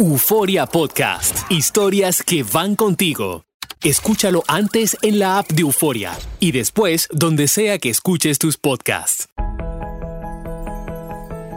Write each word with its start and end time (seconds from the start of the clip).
Euforia 0.00 0.66
Podcast. 0.66 1.50
Historias 1.50 2.22
que 2.22 2.42
van 2.42 2.74
contigo. 2.74 3.44
Escúchalo 3.82 4.42
antes 4.48 4.96
en 5.02 5.20
la 5.20 5.38
app 5.38 5.48
de 5.52 5.62
Euforia 5.62 6.12
y 6.40 6.50
después 6.50 7.08
donde 7.12 7.46
sea 7.46 7.78
que 7.78 7.90
escuches 7.90 8.38
tus 8.38 8.56
podcasts. 8.56 9.28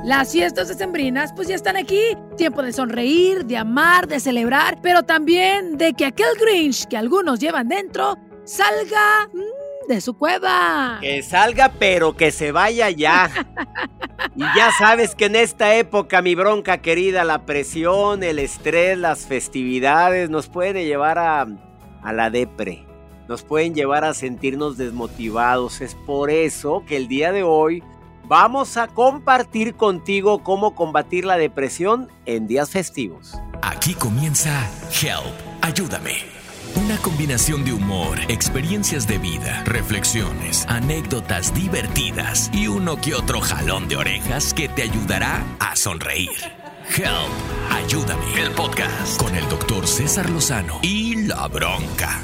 Las 0.06 0.32
fiestas 0.32 0.68
decembrinas 0.68 1.34
pues 1.36 1.48
ya 1.48 1.56
están 1.56 1.78
aquí. 1.78 2.00
Tiempo 2.38 2.62
de 2.62 2.74
sonreír, 2.74 3.46
de 3.46 3.58
amar, 3.58 4.08
de 4.08 4.20
celebrar, 4.20 4.80
pero 4.84 5.04
también 5.04 5.78
de 5.78 5.94
que 5.94 6.06
aquel 6.06 6.38
Grinch 6.40 6.86
que 6.86 6.96
algunos 6.96 7.40
llevan 7.40 7.68
dentro 7.68 8.18
salga 8.46 9.30
mm, 9.34 9.57
de 9.88 10.02
su 10.02 10.18
cueva. 10.18 10.98
Que 11.02 11.24
salga, 11.24 11.72
pero 11.80 12.16
que 12.16 12.32
se 12.32 12.52
vaya 12.52 12.90
ya. 12.90 13.30
y 14.36 14.42
ya 14.56 14.72
sabes 14.78 15.16
que 15.16 15.26
en 15.26 15.36
esta 15.36 15.76
época, 15.76 16.22
mi 16.22 16.36
bronca 16.36 16.80
querida, 16.80 17.24
la 17.24 17.46
presión, 17.46 18.24
el 18.24 18.40
estrés, 18.40 18.98
las 18.98 19.26
festividades 19.26 20.30
nos 20.30 20.48
pueden 20.48 20.86
llevar 20.86 21.18
a, 21.18 21.48
a 22.04 22.14
la 22.14 22.30
depre. 22.30 22.86
Nos 23.28 23.44
pueden 23.44 23.74
llevar 23.76 24.04
a 24.04 24.14
sentirnos 24.14 24.78
desmotivados. 24.78 25.82
Es 25.82 25.96
por 25.96 26.30
eso 26.30 26.84
que 26.88 26.96
el 26.98 27.08
día 27.08 27.32
de 27.32 27.44
hoy 27.44 27.84
vamos 28.24 28.78
a 28.78 28.88
compartir 28.88 29.76
contigo 29.76 30.44
cómo 30.44 30.76
combatir 30.76 31.26
la 31.26 31.38
depresión 31.38 32.10
en 32.26 32.48
días 32.48 32.70
festivos. 32.70 33.36
Aquí 33.62 33.94
comienza 33.94 34.70
Help, 35.02 35.34
ayúdame. 35.62 36.37
Una 36.78 36.96
combinación 37.00 37.66
de 37.66 37.74
humor, 37.74 38.20
experiencias 38.28 39.08
de 39.08 39.18
vida, 39.18 39.64
reflexiones, 39.66 40.64
anécdotas 40.70 41.52
divertidas 41.52 42.52
y 42.54 42.68
uno 42.68 42.98
que 42.98 43.16
otro 43.16 43.42
jalón 43.42 43.88
de 43.88 43.96
orejas 43.96 44.54
que 44.54 44.70
te 44.70 44.84
ayudará 44.84 45.44
a 45.60 45.76
sonreír. 45.76 46.30
Help, 46.96 47.34
ayúdame. 47.72 48.40
El 48.40 48.52
podcast 48.52 49.20
con 49.20 49.36
el 49.36 49.50
doctor 49.50 49.88
César 49.88 50.30
Lozano 50.30 50.78
y 50.84 51.26
la 51.26 51.48
bronca. 51.48 52.22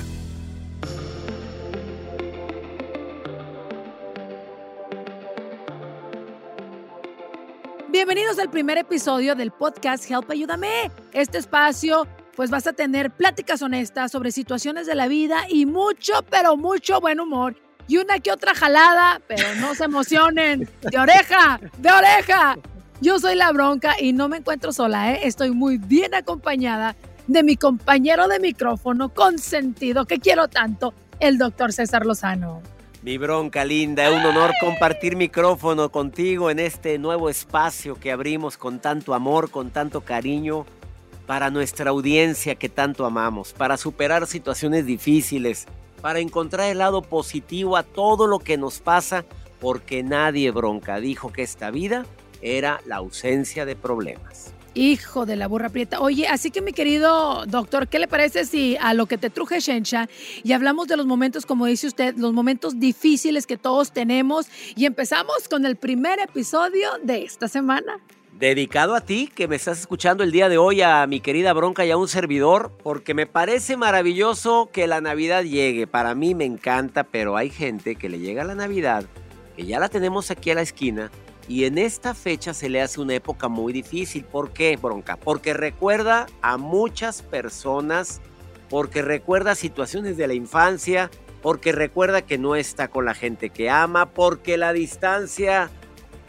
Bienvenidos 7.90 8.38
al 8.38 8.52
primer 8.52 8.78
episodio 8.78 9.34
del 9.34 9.50
podcast 9.50 10.10
Help 10.10 10.30
Ayúdame. 10.30 10.92
Este 11.12 11.40
espacio, 11.40 12.08
pues 12.36 12.50
vas 12.50 12.68
a 12.68 12.74
tener 12.74 13.12
pláticas 13.12 13.62
honestas 13.62 14.12
sobre 14.12 14.32
situaciones 14.32 14.88
de 14.88 14.96
la 14.96 15.08
vida 15.08 15.46
y 15.50 15.66
mucho, 15.66 16.14
pero 16.30 16.58
mucho 16.58 17.00
buen 17.00 17.20
humor. 17.20 17.56
Y 17.88 17.98
una 17.98 18.20
que 18.20 18.32
otra 18.32 18.56
jalada, 18.56 19.22
pero 19.28 19.56
no 19.56 19.76
se 19.76 19.84
emocionen. 19.86 20.70
De 20.82 20.98
oreja, 20.98 21.60
de 21.78 21.92
oreja. 21.92 22.58
Yo 23.02 23.20
soy 23.20 23.36
la 23.36 23.52
bronca 23.52 23.96
y 24.00 24.14
no 24.14 24.30
me 24.30 24.38
encuentro 24.38 24.72
sola, 24.72 25.12
¿eh? 25.12 25.22
estoy 25.24 25.52
muy 25.52 25.78
bien 25.78 26.16
acompañada 26.16 26.96
de 27.28 27.44
mi 27.44 27.58
compañero 27.58 28.28
de 28.28 28.40
micrófono 28.40 29.10
consentido 29.10 30.06
que 30.06 30.20
quiero 30.20 30.48
tanto, 30.48 30.94
el 31.20 31.38
doctor 31.38 31.74
César 31.74 32.06
Lozano. 32.06 32.62
Mi 33.02 33.18
bronca 33.18 33.66
linda, 33.66 34.08
es 34.08 34.16
un 34.16 34.26
honor 34.26 34.54
compartir 34.62 35.18
micrófono 35.18 35.90
contigo 35.90 36.50
en 36.50 36.60
este 36.60 36.98
nuevo 36.98 37.30
espacio 37.30 37.96
que 37.96 38.14
abrimos 38.14 38.58
con 38.58 38.80
tanto 38.80 39.14
amor, 39.14 39.52
con 39.52 39.72
tanto 39.72 40.02
cariño 40.02 40.66
para 41.26 41.50
nuestra 41.50 41.90
audiencia 41.90 42.56
que 42.56 42.70
tanto 42.70 43.06
amamos, 43.06 43.54
para 43.54 43.78
superar 43.78 44.28
situaciones 44.28 44.86
difíciles, 44.86 45.66
para 46.02 46.20
encontrar 46.20 46.70
el 46.70 46.80
lado 46.80 47.02
positivo 47.02 47.78
a 47.78 47.84
todo 47.84 48.28
lo 48.28 48.40
que 48.40 48.58
nos 48.58 48.80
pasa, 48.80 49.24
porque 49.60 50.04
nadie 50.04 50.52
bronca 50.52 51.00
dijo 51.00 51.32
que 51.32 51.44
esta 51.44 51.72
vida 51.72 52.06
era 52.42 52.82
la 52.86 52.98
ausencia 52.98 53.66
de 53.66 53.76
problemas. 53.76 54.54
Hijo 54.76 55.28
de 55.28 55.36
la 55.36 55.48
burra 55.48 55.70
prieta. 55.70 56.02
Oye, 56.02 56.28
así 56.28 56.50
que 56.50 56.60
mi 56.60 56.74
querido 56.74 57.46
doctor, 57.46 57.88
¿qué 57.88 58.00
le 58.00 58.08
parece 58.08 58.44
si 58.46 58.76
a 58.82 58.96
lo 58.96 59.06
que 59.06 59.20
te 59.20 59.30
truje 59.30 59.60
Shensha 59.60 60.10
y 60.44 60.52
hablamos 60.52 60.88
de 60.88 60.98
los 60.98 61.06
momentos, 61.06 61.46
como 61.46 61.68
dice 61.68 61.88
usted, 61.88 62.16
los 62.18 62.34
momentos 62.34 62.80
difíciles 62.80 63.46
que 63.46 63.56
todos 63.56 63.92
tenemos 63.92 64.48
y 64.76 64.86
empezamos 64.86 65.48
con 65.48 65.66
el 65.68 65.76
primer 65.76 66.20
episodio 66.20 66.90
de 67.04 67.24
esta 67.24 67.48
semana? 67.48 68.00
Dedicado 68.44 68.94
a 68.94 69.00
ti 69.00 69.32
que 69.34 69.48
me 69.48 69.56
estás 69.56 69.80
escuchando 69.80 70.22
el 70.22 70.34
día 70.34 70.50
de 70.50 70.58
hoy, 70.58 70.82
a 70.82 71.08
mi 71.08 71.22
querida 71.22 71.54
Bronca 71.54 71.86
y 71.86 71.92
a 71.92 71.96
un 71.96 72.10
servidor, 72.10 72.74
porque 72.84 73.14
me 73.14 73.26
parece 73.26 73.78
maravilloso 73.78 74.70
que 74.70 74.86
la 74.86 75.00
Navidad 75.00 75.44
llegue. 75.44 75.88
Para 75.88 76.14
mí 76.14 76.36
me 76.36 76.44
encanta, 76.44 77.06
pero 77.06 77.38
hay 77.38 77.50
gente 77.50 77.96
que 77.96 78.10
le 78.10 78.20
llega 78.20 78.44
la 78.44 78.54
Navidad, 78.54 79.06
que 79.56 79.66
ya 79.66 79.80
la 79.80 79.88
tenemos 79.88 80.30
aquí 80.30 80.52
a 80.52 80.56
la 80.56 80.62
esquina, 80.62 81.10
y 81.48 81.64
en 81.64 81.78
esta 81.78 82.14
fecha 82.14 82.54
se 82.54 82.68
le 82.68 82.82
hace 82.82 83.00
una 83.00 83.14
época 83.14 83.48
muy 83.48 83.72
difícil. 83.72 84.26
¿Por 84.26 84.52
qué, 84.52 84.76
bronca? 84.76 85.16
Porque 85.16 85.54
recuerda 85.54 86.26
a 86.42 86.58
muchas 86.58 87.22
personas, 87.22 88.20
porque 88.70 89.02
recuerda 89.02 89.56
situaciones 89.56 90.18
de 90.18 90.28
la 90.28 90.34
infancia, 90.34 91.10
porque 91.42 91.72
recuerda 91.72 92.24
que 92.24 92.38
no 92.38 92.58
está 92.58 92.90
con 92.90 93.06
la 93.06 93.14
gente 93.14 93.52
que 93.52 93.70
ama, 93.70 94.10
porque 94.10 94.58
la 94.58 94.74
distancia, 94.74 95.72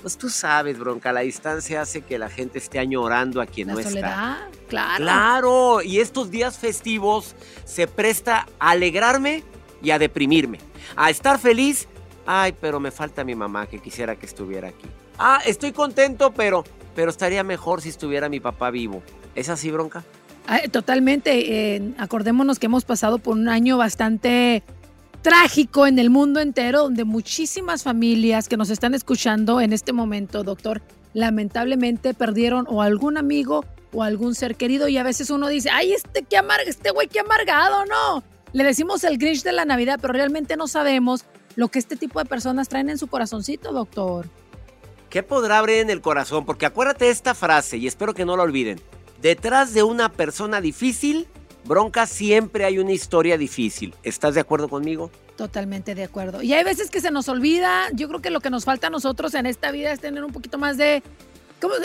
pues 0.05 0.19
tú 0.19 0.29
sabes, 0.29 0.79
bronca, 0.79 1.15
la 1.15 1.21
distancia 1.21 1.81
hace 1.81 2.03
que 2.03 2.19
la 2.19 2.29
gente 2.29 2.59
esté 2.59 2.79
añorando 2.79 3.41
a 3.41 3.47
quien 3.47 3.69
la 3.69 3.73
no 3.73 3.83
soledad, 3.83 4.49
está. 4.51 4.67
Claro. 4.69 4.97
Claro, 5.03 5.83
y 5.83 5.99
estos 5.99 6.31
días 6.31 6.59
festivos 6.59 7.35
se 7.65 7.87
presta 7.87 8.47
a 8.59 8.73
alegrarme 8.73 9.43
y 9.83 9.93
a 9.93 9.99
deprimirme, 9.99 10.59
a 10.95 11.09
estar 11.09 11.39
feliz. 11.39 11.89
Ay, 12.27 12.55
pero 12.61 12.81
me 12.81 12.91
falta 12.91 13.25
mi 13.25 13.35
mamá 13.35 13.67
que 13.67 13.79
quisiera 13.79 14.15
que 14.17 14.27
estuviera 14.27 14.69
aquí. 14.69 14.87
Ah, 15.19 15.41
estoy 15.47 15.73
contento, 15.73 16.35
pero, 16.35 16.65
pero 16.95 17.09
estaría 17.09 17.43
mejor 17.43 17.81
si 17.81 17.89
estuviera 17.89 18.29
mi 18.29 18.41
papá 18.41 18.71
vivo. 18.71 19.03
¿Es 19.35 19.49
así, 19.49 19.71
bronca? 19.71 20.05
Ah, 20.47 20.61
totalmente. 20.71 21.77
Eh, 21.77 21.95
acordémonos 21.97 22.59
que 22.59 22.67
hemos 22.67 22.85
pasado 22.85 23.17
por 23.17 23.33
un 23.39 23.49
año 23.49 23.79
bastante 23.79 24.65
trágico 25.25 25.87
en 25.87 25.99
el 25.99 26.11
mundo 26.11 26.39
entero, 26.39 26.83
donde 26.83 27.05
muchísimas 27.05 27.83
familias 27.83 28.47
que 28.47 28.59
nos 28.59 28.69
están 28.69 28.93
escuchando 28.93 29.59
en 29.63 29.73
este 29.73 29.95
momento, 29.95 30.45
doctor, 30.45 30.83
lamentablemente 31.15 32.13
perdieron 32.13 32.67
o 32.69 32.83
algún 32.83 33.17
amigo 33.17 33.65
o 33.95 34.03
algún 34.03 34.35
ser 34.35 34.55
querido 34.55 34.87
y 34.87 34.99
a 34.99 35.03
veces 35.03 35.31
uno 35.31 35.49
dice, 35.49 35.71
ay, 35.71 35.95
este 35.95 36.25
qué 36.25 36.37
amarga, 36.37 36.65
este 36.69 36.91
güey 36.91 37.09
qué 37.09 37.21
amargado, 37.21 37.87
no. 37.87 38.23
Le 38.53 38.65
decimos 38.65 39.03
el 39.03 39.17
Grinch 39.17 39.43
de 39.45 39.53
la 39.53 39.65
Navidad, 39.65 39.99
pero 39.99 40.13
realmente 40.13 40.59
no 40.59 40.69
sabemos 40.69 41.25
lo 41.57 41.69
que 41.69 41.79
este 41.79 41.97
tipo 41.97 42.19
de 42.19 42.27
personas 42.27 42.69
traen 42.69 42.91
en 42.91 42.99
su 42.99 43.07
corazoncito, 43.07 43.73
doctor. 43.73 44.27
¿Qué 45.09 45.23
podrá 45.23 45.57
abrir 45.57 45.79
en 45.79 45.89
el 45.89 46.03
corazón? 46.03 46.45
Porque 46.45 46.67
acuérdate 46.67 47.09
esta 47.09 47.35
frase 47.35 47.79
y 47.79 47.87
espero 47.87 48.13
que 48.13 48.27
no 48.27 48.37
la 48.37 48.43
olviden. 48.43 48.79
Detrás 49.23 49.73
de 49.73 49.85
una 49.85 50.13
persona 50.13 50.61
difícil, 50.61 51.29
bronca, 51.65 52.07
siempre 52.07 52.65
hay 52.65 52.79
una 52.79 52.93
historia 52.93 53.37
difícil. 53.39 53.95
¿Estás 54.03 54.35
de 54.35 54.41
acuerdo 54.41 54.69
conmigo? 54.69 55.11
Totalmente 55.37 55.95
de 55.95 56.05
acuerdo. 56.05 56.43
Y 56.43 56.53
hay 56.53 56.63
veces 56.65 56.91
que 56.91 57.01
se 57.01 57.11
nos 57.11 57.29
olvida. 57.29 57.89
Yo 57.93 58.09
creo 58.09 58.21
que 58.21 58.31
lo 58.31 58.41
que 58.41 58.51
nos 58.51 58.65
falta 58.65 58.87
a 58.87 58.91
nosotros 58.91 59.35
en 59.35 59.47
esta 59.47 59.71
vida 59.73 59.91
es 59.93 60.01
tener 60.01 60.23
un 60.25 60.33
poquito 60.33 60.59
más 60.59 60.77
de 60.77 61.03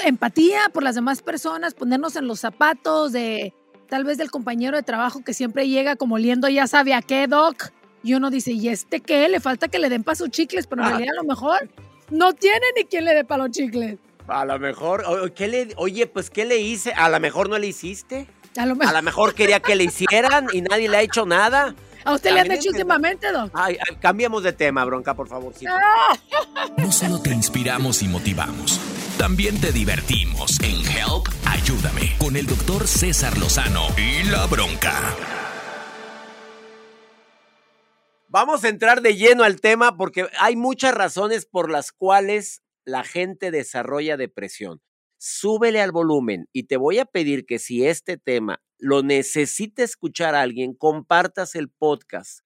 empatía 0.06 0.62
por 0.74 0.84
las 0.84 0.96
demás 0.96 1.22
personas, 1.22 1.74
ponernos 1.74 2.16
en 2.16 2.28
los 2.28 2.40
zapatos 2.40 3.12
de 3.14 3.54
tal 3.88 4.04
vez 4.04 4.18
del 4.18 4.30
compañero 4.30 4.76
de 4.78 4.84
trabajo 4.84 5.24
que 5.24 5.34
siempre 5.34 5.68
llega 5.68 5.96
como 5.96 6.16
oliendo 6.16 6.48
ya 6.50 6.68
sabe 6.68 6.94
a 6.94 7.02
qué, 7.02 7.28
Doc. 7.28 7.72
Y 8.04 8.14
uno 8.14 8.30
dice, 8.30 8.52
¿y 8.52 8.70
este 8.70 9.00
qué? 9.02 9.28
Le 9.30 9.40
falta 9.40 9.68
que 9.68 9.80
le 9.80 9.90
den 9.90 10.04
para 10.04 10.16
sus 10.16 10.30
chicles, 10.30 10.68
pero 10.68 10.82
en 10.82 10.88
Ah. 10.88 10.92
realidad 10.92 11.14
a 11.18 11.22
lo 11.22 11.28
mejor 11.28 11.70
no 12.10 12.34
tiene 12.34 12.66
ni 12.76 12.84
quien 12.86 13.06
le 13.06 13.14
dé 13.14 13.26
para 13.26 13.44
los 13.46 13.52
chicles. 13.56 13.98
A 14.28 14.46
lo 14.46 14.60
mejor, 14.60 15.34
¿qué 15.34 15.48
le, 15.48 15.74
oye, 15.78 16.06
pues 16.08 16.30
¿qué 16.30 16.46
le 16.46 16.58
hice? 16.60 16.92
A 16.94 17.10
lo 17.10 17.20
mejor 17.20 17.50
no 17.50 17.58
le 17.58 17.68
hiciste. 17.68 18.28
A 18.58 18.66
lo 18.66 18.74
A 18.74 18.76
mejor. 18.76 18.94
lo 18.96 19.02
mejor 19.04 19.34
quería 19.36 19.60
que 19.60 19.76
le 19.76 19.86
hicieran 19.86 20.48
y 20.54 20.62
nadie 20.62 20.90
le 20.90 20.98
ha 20.98 21.02
hecho 21.02 21.26
nada. 21.26 21.76
¿A 22.06 22.14
usted 22.14 22.32
le 22.34 22.40
han 22.40 22.52
hecho 22.52 22.70
últimamente, 22.70 23.32
Doc? 23.32 23.52
Ay, 23.54 23.78
ay, 23.88 23.96
cambiemos 23.98 24.42
de 24.44 24.54
tema, 24.54 24.84
bronca, 24.86 25.14
por 25.14 25.28
favor. 25.28 25.54
sí. 25.56 25.66
No 26.78 26.92
solo 26.92 27.22
te 27.22 27.32
inspiramos 27.32 28.02
y 28.02 28.08
motivamos, 28.08 28.80
también 29.18 29.60
te 29.60 29.72
divertimos 29.72 30.60
en 30.62 30.80
Help, 30.88 31.28
ayúdame 31.46 32.16
con 32.18 32.38
el 32.38 32.48
doctor 32.48 32.88
César 32.88 33.38
Lozano 33.38 33.88
y 33.98 34.24
la 34.30 34.46
bronca. 34.48 35.14
Vamos 38.30 38.64
a 38.64 38.70
entrar 38.70 39.02
de 39.02 39.16
lleno 39.16 39.44
al 39.44 39.60
tema 39.60 39.98
porque 39.98 40.28
hay 40.40 40.56
muchas 40.56 40.94
razones 40.94 41.46
por 41.46 41.70
las 41.72 41.92
cuales 41.92 42.62
la 42.86 43.04
gente 43.04 43.52
desarrolla 43.52 44.18
depresión. 44.18 44.82
Súbele 45.22 45.82
al 45.82 45.92
volumen 45.92 46.48
y 46.54 46.64
te 46.64 46.78
voy 46.78 46.98
a 47.00 47.06
pedir 47.06 47.46
que 47.46 47.60
si 47.60 47.86
este 47.86 48.18
tema 48.18 48.62
lo 48.78 49.04
necesita 49.04 49.84
escuchar 49.84 50.34
alguien, 50.34 50.74
compartas 50.74 51.56
el 51.56 51.70
podcast. 51.70 52.40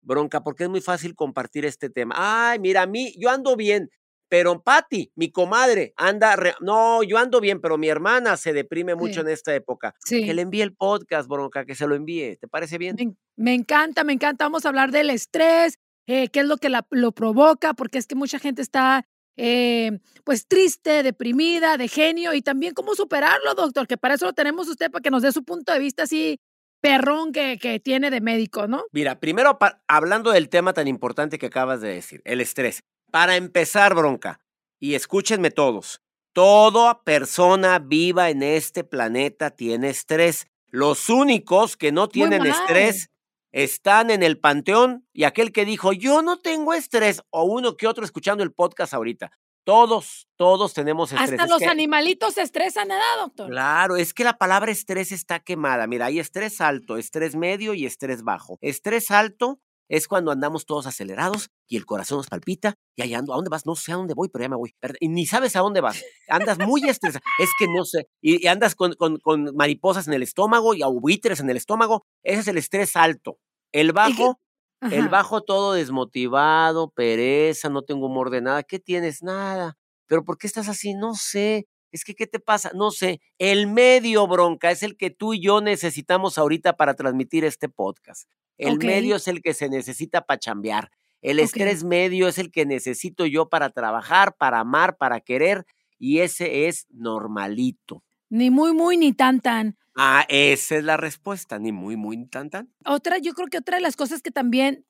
Bronca, 0.00 0.42
porque 0.42 0.64
es 0.64 0.70
muy 0.70 0.80
fácil 0.80 1.14
compartir 1.14 1.64
este 1.66 1.90
tema. 1.90 2.14
Ay, 2.16 2.58
mira, 2.58 2.82
a 2.82 2.86
mí, 2.86 3.14
yo 3.18 3.30
ando 3.30 3.56
bien, 3.56 3.90
pero 4.30 4.62
Patti, 4.62 5.12
mi 5.14 5.30
comadre, 5.30 5.92
anda, 5.96 6.34
re- 6.36 6.54
no, 6.60 7.02
yo 7.02 7.18
ando 7.18 7.40
bien, 7.40 7.60
pero 7.60 7.76
mi 7.78 7.88
hermana 7.88 8.36
se 8.38 8.52
deprime 8.54 8.94
mucho 8.94 9.14
Sí. 9.14 9.20
en 9.20 9.28
esta 9.28 9.54
época. 9.54 9.94
Sí. 10.04 10.24
Que 10.24 10.32
le 10.34 10.42
envíe 10.42 10.62
el 10.62 10.74
podcast, 10.74 11.28
Bronca, 11.28 11.64
que 11.66 11.74
se 11.74 11.86
lo 11.86 11.94
envíe. 11.94 12.36
¿Te 12.36 12.48
parece 12.48 12.78
bien? 12.78 12.96
Me, 12.98 13.14
me 13.36 13.54
encanta, 13.54 14.02
me 14.02 14.14
encanta. 14.14 14.44
Vamos 14.46 14.64
a 14.64 14.68
hablar 14.70 14.90
del 14.92 15.10
estrés, 15.10 15.78
eh, 16.06 16.28
qué 16.28 16.40
es 16.40 16.46
lo 16.46 16.56
que 16.56 16.68
la- 16.70 16.86
lo 16.90 17.12
provoca, 17.12 17.74
porque 17.74 17.98
es 17.98 18.06
que 18.06 18.14
mucha 18.14 18.38
gente 18.38 18.60
está 18.62 19.06
eh, 19.36 19.98
pues 20.24 20.46
triste, 20.46 21.02
deprimida, 21.02 21.76
de 21.76 21.88
genio 21.88 22.34
y 22.34 22.42
también 22.42 22.74
cómo 22.74 22.94
superarlo, 22.94 23.54
doctor, 23.54 23.86
que 23.86 23.96
para 23.96 24.14
eso 24.14 24.26
lo 24.26 24.32
tenemos 24.32 24.68
usted, 24.68 24.90
para 24.90 25.02
que 25.02 25.10
nos 25.10 25.22
dé 25.22 25.32
su 25.32 25.44
punto 25.44 25.72
de 25.72 25.78
vista 25.78 26.04
así 26.04 26.38
perrón 26.80 27.32
que, 27.32 27.58
que 27.58 27.80
tiene 27.80 28.10
de 28.10 28.20
médico, 28.20 28.66
¿no? 28.68 28.84
Mira, 28.92 29.18
primero 29.18 29.58
hablando 29.88 30.32
del 30.32 30.50
tema 30.50 30.74
tan 30.74 30.86
importante 30.86 31.38
que 31.38 31.46
acabas 31.46 31.80
de 31.80 31.88
decir, 31.88 32.20
el 32.24 32.40
estrés. 32.40 32.82
Para 33.10 33.36
empezar, 33.36 33.94
bronca, 33.94 34.40
y 34.78 34.94
escúchenme 34.94 35.50
todos, 35.50 36.02
toda 36.34 37.02
persona 37.02 37.78
viva 37.78 38.28
en 38.28 38.42
este 38.42 38.84
planeta 38.84 39.50
tiene 39.50 39.88
estrés. 39.88 40.46
Los 40.68 41.08
únicos 41.08 41.76
que 41.76 41.90
no 41.90 42.08
tienen 42.08 42.44
estrés 42.44 43.08
están 43.54 44.10
en 44.10 44.24
el 44.24 44.40
panteón 44.40 45.06
y 45.12 45.22
aquel 45.22 45.52
que 45.52 45.64
dijo, 45.64 45.92
yo 45.92 46.22
no 46.22 46.40
tengo 46.40 46.74
estrés, 46.74 47.22
o 47.30 47.44
uno 47.44 47.76
que 47.76 47.86
otro 47.86 48.04
escuchando 48.04 48.42
el 48.42 48.52
podcast 48.52 48.92
ahorita. 48.92 49.30
Todos, 49.62 50.26
todos 50.36 50.74
tenemos 50.74 51.12
estrés. 51.12 51.40
Hasta 51.40 51.46
los 51.46 51.62
animalitos 51.62 52.34
se 52.34 52.42
estresan, 52.42 52.88
¿verdad, 52.88 53.04
doctor? 53.20 53.48
Claro, 53.48 53.96
es 53.96 54.12
que 54.12 54.24
la 54.24 54.36
palabra 54.36 54.72
estrés 54.72 55.12
está 55.12 55.38
quemada. 55.38 55.86
Mira, 55.86 56.06
hay 56.06 56.18
estrés 56.18 56.60
alto, 56.60 56.98
estrés 56.98 57.36
medio 57.36 57.74
y 57.74 57.86
estrés 57.86 58.24
bajo. 58.24 58.58
Estrés 58.60 59.12
alto 59.12 59.60
es 59.88 60.08
cuando 60.08 60.32
andamos 60.32 60.66
todos 60.66 60.86
acelerados 60.86 61.50
y 61.68 61.76
el 61.76 61.86
corazón 61.86 62.18
nos 62.18 62.26
palpita 62.26 62.74
y 62.96 63.02
ahí 63.02 63.14
ando. 63.14 63.32
¿A 63.32 63.36
dónde 63.36 63.50
vas? 63.50 63.66
No 63.66 63.76
sé 63.76 63.92
a 63.92 63.96
dónde 63.96 64.14
voy, 64.14 64.28
pero 64.28 64.44
ya 64.44 64.48
me 64.48 64.56
voy. 64.56 64.74
Y 65.00 65.08
ni 65.08 65.26
sabes 65.26 65.56
a 65.56 65.60
dónde 65.60 65.80
vas. 65.80 66.02
Andas 66.28 66.58
muy 66.58 66.82
estresado. 66.88 67.24
Es 67.38 67.50
que 67.58 67.66
no 67.68 67.84
sé. 67.84 68.08
Y, 68.20 68.46
andas 68.46 68.74
con, 68.74 68.94
con, 68.94 69.20
mariposas 69.54 70.08
en 70.08 70.14
el 70.14 70.22
estómago 70.22 70.74
y 70.74 70.82
buitres 71.00 71.40
en 71.40 71.50
el 71.50 71.56
estómago. 71.56 72.04
Ese 72.22 72.40
es 72.40 72.48
el 72.48 72.58
estrés 72.58 72.96
alto. 72.96 73.38
El 73.74 73.90
bajo, 73.90 74.40
el 74.82 75.08
bajo 75.08 75.42
todo 75.42 75.72
desmotivado, 75.72 76.90
pereza, 76.90 77.68
no 77.68 77.82
tengo 77.82 78.06
humor 78.06 78.30
de 78.30 78.40
nada. 78.40 78.62
¿Qué 78.62 78.78
tienes? 78.78 79.20
Nada. 79.20 79.76
¿Pero 80.06 80.24
por 80.24 80.38
qué 80.38 80.46
estás 80.46 80.68
así? 80.68 80.94
No 80.94 81.14
sé. 81.14 81.66
Es 81.90 82.04
que, 82.04 82.14
¿qué 82.14 82.28
te 82.28 82.38
pasa? 82.38 82.70
No 82.72 82.92
sé. 82.92 83.20
El 83.36 83.66
medio 83.66 84.28
bronca 84.28 84.70
es 84.70 84.84
el 84.84 84.96
que 84.96 85.10
tú 85.10 85.34
y 85.34 85.40
yo 85.40 85.60
necesitamos 85.60 86.38
ahorita 86.38 86.76
para 86.76 86.94
transmitir 86.94 87.44
este 87.44 87.68
podcast. 87.68 88.30
El 88.58 88.78
medio 88.78 89.16
es 89.16 89.26
el 89.26 89.42
que 89.42 89.54
se 89.54 89.68
necesita 89.68 90.20
para 90.24 90.38
chambear. 90.38 90.92
El 91.20 91.40
estrés 91.40 91.82
medio 91.82 92.28
es 92.28 92.38
el 92.38 92.52
que 92.52 92.66
necesito 92.66 93.26
yo 93.26 93.48
para 93.48 93.70
trabajar, 93.70 94.36
para 94.36 94.60
amar, 94.60 94.98
para 94.98 95.18
querer, 95.18 95.66
y 95.98 96.20
ese 96.20 96.68
es 96.68 96.86
normalito. 96.90 98.04
Ni 98.28 98.50
muy, 98.50 98.72
muy, 98.72 98.96
ni 98.96 99.12
tan, 99.12 99.40
tan. 99.40 99.76
Ah, 99.96 100.24
esa 100.28 100.76
es 100.76 100.84
la 100.84 100.96
respuesta, 100.96 101.58
ni 101.58 101.70
muy, 101.72 101.96
muy, 101.96 102.26
tan, 102.26 102.50
tan. 102.50 102.72
Otra, 102.84 103.18
yo 103.18 103.32
creo 103.32 103.48
que 103.48 103.58
otra 103.58 103.76
de 103.76 103.82
las 103.82 103.96
cosas 103.96 104.22
que 104.22 104.30
también 104.30 104.84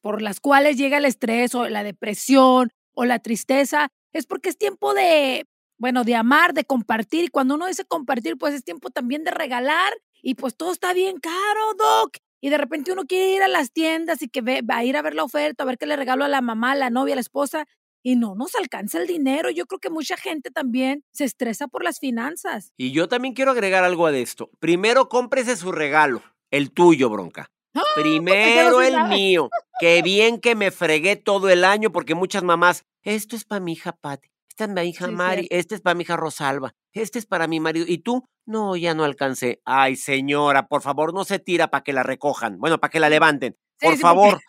por 0.00 0.22
las 0.22 0.40
cuales 0.40 0.76
llega 0.76 0.98
el 0.98 1.04
estrés 1.04 1.54
o 1.54 1.68
la 1.68 1.82
depresión 1.82 2.70
o 2.94 3.04
la 3.04 3.18
tristeza 3.18 3.88
es 4.12 4.26
porque 4.26 4.48
es 4.48 4.56
tiempo 4.56 4.94
de, 4.94 5.46
bueno, 5.78 6.04
de 6.04 6.14
amar, 6.14 6.54
de 6.54 6.64
compartir. 6.64 7.24
Y 7.24 7.28
cuando 7.28 7.56
uno 7.56 7.66
dice 7.66 7.84
compartir, 7.84 8.38
pues 8.38 8.54
es 8.54 8.64
tiempo 8.64 8.90
también 8.90 9.22
de 9.24 9.30
regalar. 9.32 9.92
Y 10.22 10.34
pues 10.34 10.56
todo 10.56 10.72
está 10.72 10.94
bien 10.94 11.18
caro, 11.20 11.74
Doc 11.76 12.16
y 12.40 12.50
de 12.50 12.58
repente 12.58 12.92
uno 12.92 13.04
quiere 13.04 13.34
ir 13.34 13.42
a 13.42 13.48
las 13.48 13.72
tiendas 13.72 14.22
y 14.22 14.28
que 14.28 14.42
va 14.42 14.76
a 14.76 14.84
ir 14.84 14.96
a 14.96 15.02
ver 15.02 15.14
la 15.14 15.24
oferta, 15.24 15.64
a 15.64 15.66
ver 15.66 15.78
qué 15.78 15.86
le 15.86 15.96
regalo 15.96 16.24
a 16.24 16.28
la 16.28 16.40
mamá, 16.40 16.72
a 16.72 16.76
la 16.76 16.90
novia, 16.90 17.14
a 17.14 17.16
la 17.16 17.20
esposa, 17.20 17.66
y 18.02 18.16
no 18.16 18.34
nos 18.34 18.54
alcanza 18.54 19.00
el 19.00 19.06
dinero. 19.06 19.50
Yo 19.50 19.66
creo 19.66 19.78
que 19.78 19.90
mucha 19.90 20.16
gente 20.16 20.50
también 20.50 21.04
se 21.12 21.24
estresa 21.24 21.68
por 21.68 21.84
las 21.84 21.98
finanzas. 21.98 22.72
Y 22.76 22.92
yo 22.92 23.08
también 23.08 23.34
quiero 23.34 23.50
agregar 23.50 23.84
algo 23.84 24.06
a 24.06 24.16
esto. 24.16 24.50
Primero 24.60 25.08
cómprese 25.08 25.56
su 25.56 25.72
regalo, 25.72 26.22
el 26.50 26.72
tuyo, 26.72 27.10
bronca. 27.10 27.50
¡Ah! 27.74 27.82
Primero 27.94 28.80
el 28.82 29.08
mío. 29.08 29.50
Qué 29.80 30.02
bien 30.02 30.40
que 30.40 30.54
me 30.54 30.70
fregué 30.70 31.16
todo 31.16 31.48
el 31.48 31.64
año 31.64 31.92
porque 31.92 32.14
muchas 32.14 32.42
mamás, 32.42 32.84
esto 33.02 33.36
es 33.36 33.44
para 33.44 33.60
mi 33.60 33.72
hija 33.72 33.92
Patti, 33.92 34.28
esta 34.48 34.64
es 34.64 34.70
mi 34.70 34.88
hija 34.88 35.06
Mari, 35.08 35.46
este 35.50 35.74
es 35.74 35.80
para 35.80 35.94
mi 35.94 36.02
hija 36.02 36.16
Rosalba, 36.16 36.74
este 36.92 37.18
es 37.18 37.26
para 37.26 37.46
mi 37.46 37.60
marido. 37.60 37.86
¿Y 37.88 37.98
tú? 37.98 38.24
No, 38.46 38.76
ya 38.76 38.94
no 38.94 39.04
alcancé. 39.04 39.60
Ay, 39.64 39.94
señora, 39.94 40.66
por 40.66 40.82
favor, 40.82 41.12
no 41.12 41.24
se 41.24 41.38
tira 41.38 41.68
para 41.68 41.84
que 41.84 41.92
la 41.92 42.02
recojan. 42.02 42.58
Bueno, 42.58 42.78
para 42.78 42.90
que 42.90 42.98
la 42.98 43.10
levanten. 43.10 43.56
Por 43.80 43.96
favor. 43.96 44.40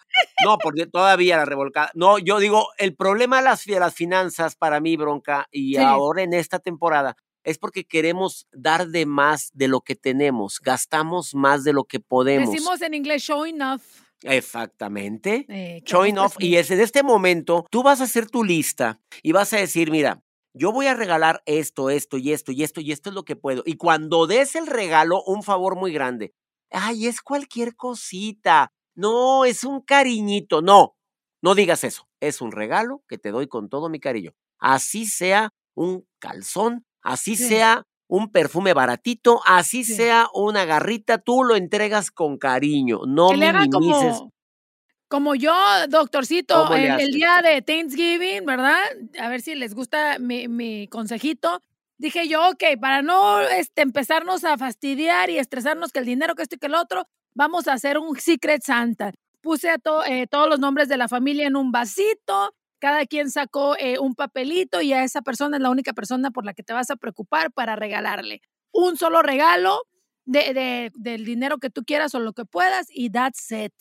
No, 0.44 0.58
porque 0.58 0.86
todavía 0.86 1.38
la 1.38 1.46
revolcada. 1.46 1.92
No, 1.94 2.18
yo 2.18 2.40
digo, 2.40 2.68
el 2.78 2.96
problema 2.96 3.38
de 3.38 3.44
las, 3.44 3.68
las 3.68 3.94
finanzas 3.94 4.56
para 4.56 4.80
mí, 4.80 4.98
bronca, 4.98 5.48
y 5.52 5.78
ahora 5.78 6.24
en 6.24 6.34
esta 6.34 6.60
temporada, 6.60 7.16
es 7.44 7.58
porque 7.58 7.86
queremos 7.86 8.48
dar 8.52 8.88
de 8.88 9.06
más 9.06 9.50
de 9.54 9.68
lo 9.68 9.82
que 9.82 9.96
tenemos. 9.96 10.60
Gastamos 10.60 11.36
más 11.36 11.64
de 11.64 11.74
lo 11.74 11.86
que 11.86 12.00
podemos. 12.00 12.52
Decimos 12.52 12.82
en 12.82 12.94
inglés 12.94 13.24
showing 13.24 13.62
off. 13.62 13.84
Exactamente. 14.24 15.46
Eh, 15.48 15.82
showing 15.86 16.18
off. 16.18 16.36
Y 16.40 16.56
es 16.58 16.72
en 16.72 16.82
este 16.82 17.04
momento, 17.04 17.66
tú 17.72 17.84
vas 17.84 18.02
a 18.02 18.06
hacer 18.06 18.30
tu 18.30 18.44
lista 18.44 19.00
y 19.24 19.32
vas 19.32 19.54
a 19.54 19.58
decir, 19.58 19.92
mira, 19.92 20.22
yo 20.54 20.72
voy 20.72 20.88
a 20.88 20.94
regalar 20.94 21.42
esto, 21.46 21.90
esto 21.90 22.18
y 22.18 22.34
esto 22.34 22.52
y 22.52 22.64
esto 22.64 22.82
y 22.82 22.92
esto 22.92 23.10
es 23.10 23.16
lo 23.16 23.24
que 23.24 23.36
puedo. 23.36 23.64
Y 23.66 23.76
cuando 23.76 24.28
des 24.28 24.56
el 24.56 24.68
regalo, 24.68 25.24
un 25.24 25.44
favor 25.44 25.76
muy 25.76 25.94
grande. 25.94 26.34
Ay, 26.72 27.08
es 27.08 27.22
cualquier 27.22 27.76
cosita. 27.76 28.72
No, 29.00 29.46
es 29.46 29.64
un 29.64 29.80
cariñito. 29.80 30.62
No, 30.62 30.98
no 31.42 31.56
digas 31.56 31.86
eso. 31.86 32.10
Es 32.20 32.42
un 32.42 32.52
regalo 32.52 33.02
que 33.08 33.18
te 33.18 33.32
doy 33.32 33.48
con 33.48 33.70
todo 33.70 33.88
mi 33.88 34.02
cariño. 34.02 34.34
Así 34.60 35.06
sea 35.06 35.54
un 35.74 36.06
calzón, 36.20 36.86
así 37.02 37.38
sea 37.38 37.88
un 38.10 38.30
perfume 38.30 38.74
baratito, 38.74 39.40
así 39.46 39.86
sea 39.86 40.28
una 40.34 40.66
garrita, 40.66 41.18
tú 41.18 41.46
lo 41.46 41.56
entregas 41.56 42.12
con 42.12 42.38
cariño. 42.38 43.02
No 43.08 43.32
minimices. 43.32 44.22
Como 45.08 45.34
yo, 45.34 45.54
doctorcito, 45.88 46.76
el, 46.76 47.00
el, 47.00 47.12
día 47.12 47.42
de 47.42 47.62
Thanksgiving, 47.62 48.46
¿verdad? 48.46 48.80
A 49.20 49.30
ver 49.30 49.42
si 49.42 49.56
les 49.56 49.74
gusta 49.74 50.20
mi, 50.20 50.50
mi 50.50 50.88
consejito. 50.90 51.64
Dije 51.98 52.28
yo, 52.28 52.50
ok, 52.50 52.64
para 52.82 53.02
no 53.02 53.40
este, 53.42 53.82
empezarnos 53.82 54.44
a 54.44 54.58
fastidiar 54.58 55.30
y 55.30 55.38
estresarnos 55.38 55.92
que 55.92 56.00
el 56.00 56.06
dinero, 56.06 56.36
que 56.36 56.44
esto 56.44 56.56
y 56.56 56.60
que 56.60 56.68
el 56.68 56.76
otro, 56.76 57.08
vamos 57.34 57.68
a 57.68 57.74
hacer 57.74 57.98
un 57.98 58.20
Secret 58.20 58.62
Santa. 58.64 59.14
Puse 59.42 59.70
a 59.70 59.78
eh, 60.08 60.28
todos 60.28 60.50
los 60.50 60.60
nombres 60.60 60.90
de 60.90 60.98
la 60.98 61.08
familia 61.08 61.48
en 61.48 61.56
un 61.56 61.72
vasito, 61.72 62.54
cada 62.80 63.06
quien 63.06 63.30
sacó 63.30 63.76
eh, 63.78 64.00
un 64.00 64.16
papelito 64.16 64.82
y 64.82 64.94
a 64.94 65.04
esa 65.04 65.22
persona 65.22 65.58
es 65.58 65.64
la 65.64 65.70
única 65.70 65.94
persona 65.94 66.32
por 66.32 66.46
la 66.46 66.54
que 66.54 66.64
te 66.64 66.74
vas 66.74 66.90
a 66.90 66.96
preocupar 66.96 67.52
para 67.52 67.76
regalarle. 67.76 68.42
Un 68.72 68.98
solo 68.98 69.22
regalo 69.22 69.82
de, 70.26 70.54
de, 70.54 70.92
del 70.96 71.26
dinero 71.26 71.58
que 71.58 71.70
tú 71.70 71.84
quieras 71.84 72.14
o 72.16 72.20
lo 72.20 72.34
que 72.34 72.46
puedas 72.46 72.88
y 72.90 73.10
that's 73.10 73.52
it 73.52 73.74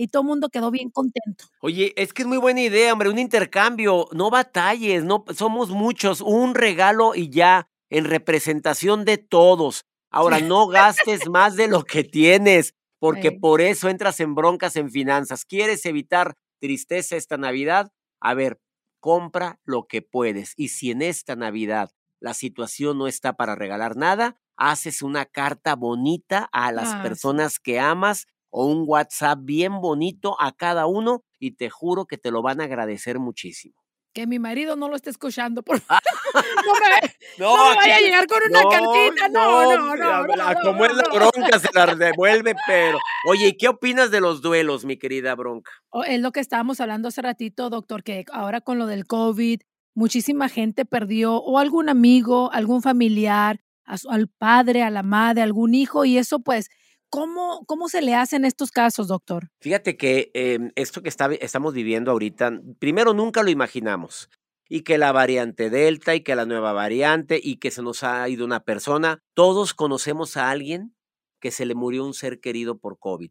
y 0.00 0.08
todo 0.08 0.22
el 0.22 0.28
mundo 0.28 0.48
quedó 0.48 0.70
bien 0.70 0.88
contento. 0.88 1.44
Oye, 1.60 1.92
es 1.94 2.14
que 2.14 2.22
es 2.22 2.28
muy 2.28 2.38
buena 2.38 2.62
idea, 2.62 2.90
hombre, 2.90 3.10
un 3.10 3.18
intercambio, 3.18 4.08
no 4.12 4.30
batalles, 4.30 5.04
no 5.04 5.26
somos 5.36 5.68
muchos, 5.68 6.22
un 6.22 6.54
regalo 6.54 7.14
y 7.14 7.28
ya 7.28 7.68
en 7.90 8.06
representación 8.06 9.04
de 9.04 9.18
todos. 9.18 9.84
Ahora 10.10 10.40
no 10.40 10.68
gastes 10.68 11.28
más 11.28 11.54
de 11.54 11.68
lo 11.68 11.84
que 11.84 12.02
tienes, 12.02 12.72
porque 13.00 13.32
por 13.32 13.60
eso 13.60 13.88
entras 13.88 14.20
en 14.20 14.36
broncas 14.36 14.76
en 14.76 14.90
finanzas. 14.90 15.44
¿Quieres 15.44 15.84
evitar 15.86 16.36
tristeza 16.60 17.16
esta 17.16 17.36
Navidad? 17.38 17.90
A 18.20 18.34
ver, 18.34 18.60
compra 19.00 19.58
lo 19.64 19.86
que 19.88 20.02
puedes 20.02 20.52
y 20.56 20.68
si 20.68 20.92
en 20.92 21.02
esta 21.02 21.34
Navidad 21.34 21.90
la 22.20 22.34
situación 22.34 22.98
no 22.98 23.08
está 23.08 23.32
para 23.32 23.56
regalar 23.56 23.96
nada, 23.96 24.36
haces 24.56 25.00
una 25.00 25.24
carta 25.24 25.74
bonita 25.74 26.48
a 26.52 26.70
las 26.70 26.92
ah, 26.92 27.02
personas 27.02 27.58
que 27.58 27.80
amas 27.80 28.26
o 28.50 28.66
un 28.66 28.84
WhatsApp 28.86 29.38
bien 29.42 29.80
bonito 29.80 30.36
a 30.38 30.52
cada 30.52 30.86
uno 30.86 31.24
y 31.38 31.52
te 31.52 31.70
juro 31.70 32.04
que 32.04 32.18
te 32.18 32.30
lo 32.30 32.42
van 32.42 32.60
a 32.60 32.64
agradecer 32.64 33.18
muchísimo. 33.18 33.82
Que 34.12 34.26
mi 34.26 34.38
marido 34.38 34.76
no 34.76 34.88
lo 34.88 34.96
esté 34.96 35.08
escuchando, 35.08 35.62
por 35.62 35.80
favor. 35.80 36.02
no 36.34 36.72
me, 36.72 37.14
no, 37.38 37.74
vaya 37.76 37.96
a 37.96 38.00
llegar 38.00 38.26
con 38.26 38.38
una 38.48 38.62
cartita. 38.62 39.28
No, 39.28 39.96
no, 39.96 39.96
no. 39.96 40.54
como 40.62 40.84
es 40.84 40.94
la 40.94 41.04
bronca, 41.12 41.58
se 41.58 41.68
la 41.72 41.94
devuelve, 41.94 42.54
pero. 42.66 42.98
Oye, 43.28 43.48
¿y 43.48 43.56
qué 43.56 43.68
opinas 43.68 44.10
de 44.10 44.20
los 44.20 44.42
duelos, 44.42 44.84
mi 44.84 44.96
querida 44.96 45.34
bronca? 45.34 45.70
Oh, 45.90 46.04
es 46.04 46.20
lo 46.20 46.32
que 46.32 46.40
estábamos 46.40 46.80
hablando 46.80 47.08
hace 47.08 47.22
ratito, 47.22 47.70
doctor, 47.70 48.02
que 48.02 48.24
ahora 48.32 48.60
con 48.60 48.78
lo 48.78 48.86
del 48.86 49.06
COVID, 49.06 49.60
muchísima 49.94 50.48
gente 50.48 50.84
perdió 50.84 51.36
o 51.36 51.58
algún 51.58 51.88
amigo, 51.88 52.52
algún 52.52 52.82
familiar, 52.82 53.60
al 53.84 54.28
padre, 54.28 54.82
a 54.82 54.90
la 54.90 55.02
madre, 55.02 55.42
algún 55.42 55.74
hijo, 55.74 56.04
y 56.04 56.18
eso 56.18 56.40
pues 56.40 56.70
¿Cómo, 57.10 57.64
¿Cómo 57.66 57.88
se 57.88 58.02
le 58.02 58.14
hace 58.14 58.36
en 58.36 58.44
estos 58.44 58.70
casos, 58.70 59.08
doctor? 59.08 59.50
Fíjate 59.60 59.96
que 59.96 60.30
em, 60.32 60.70
esto 60.76 61.02
que 61.02 61.08
está, 61.08 61.28
estamos 61.34 61.74
viviendo 61.74 62.12
ahorita, 62.12 62.60
primero 62.78 63.14
nunca 63.14 63.42
lo 63.42 63.50
imaginamos. 63.50 64.30
Y 64.70 64.82
que 64.82 64.96
la 64.96 65.12
variante 65.12 65.68
Delta 65.68 66.14
y 66.14 66.22
que 66.22 66.34
la 66.34 66.46
nueva 66.46 66.72
variante 66.72 67.38
y 67.42 67.56
que 67.56 67.70
se 67.70 67.82
nos 67.82 68.04
ha 68.04 68.26
ido 68.28 68.46
una 68.46 68.64
persona, 68.64 69.18
todos 69.34 69.74
conocemos 69.74 70.38
a 70.38 70.48
alguien 70.48 70.94
que 71.40 71.50
se 71.50 71.66
le 71.66 71.74
murió 71.74 72.06
un 72.06 72.14
ser 72.14 72.40
querido 72.40 72.78
por 72.78 72.98
COVID. 72.98 73.30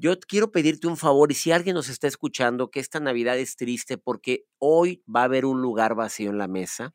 Yo 0.00 0.18
quiero 0.20 0.50
pedirte 0.50 0.86
un 0.86 0.96
favor 0.96 1.30
y 1.30 1.34
si 1.34 1.52
alguien 1.52 1.74
nos 1.74 1.88
está 1.88 2.06
escuchando 2.06 2.70
que 2.70 2.80
esta 2.80 3.00
Navidad 3.00 3.38
es 3.38 3.56
triste 3.56 3.98
porque 3.98 4.44
hoy 4.58 5.02
va 5.14 5.22
a 5.22 5.24
haber 5.24 5.44
un 5.44 5.60
lugar 5.60 5.94
vacío 5.94 6.30
en 6.30 6.38
la 6.38 6.48
mesa, 6.48 6.94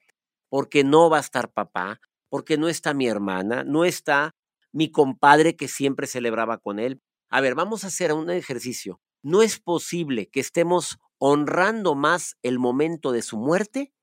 porque 0.49 0.83
no 0.83 1.09
va 1.09 1.17
a 1.17 1.21
estar 1.21 1.51
papá, 1.51 1.99
porque 2.29 2.57
no 2.57 2.69
está 2.69 2.93
mi 2.93 3.07
hermana, 3.07 3.63
no 3.63 3.85
está 3.85 4.35
mi 4.71 4.89
compadre 4.89 5.55
que 5.55 5.67
siempre 5.67 6.07
celebraba 6.07 6.57
con 6.57 6.79
él. 6.79 7.01
A 7.29 7.41
ver, 7.41 7.55
vamos 7.55 7.83
a 7.83 7.87
hacer 7.87 8.13
un 8.13 8.29
ejercicio. 8.29 9.01
No 9.21 9.41
es 9.41 9.59
posible 9.59 10.29
que 10.29 10.39
estemos 10.39 10.97
honrando 11.25 11.95
más 11.95 12.35
el 12.41 12.59
momento 12.59 13.13
de 13.13 13.21
su 13.21 13.37
muerte 13.37 13.93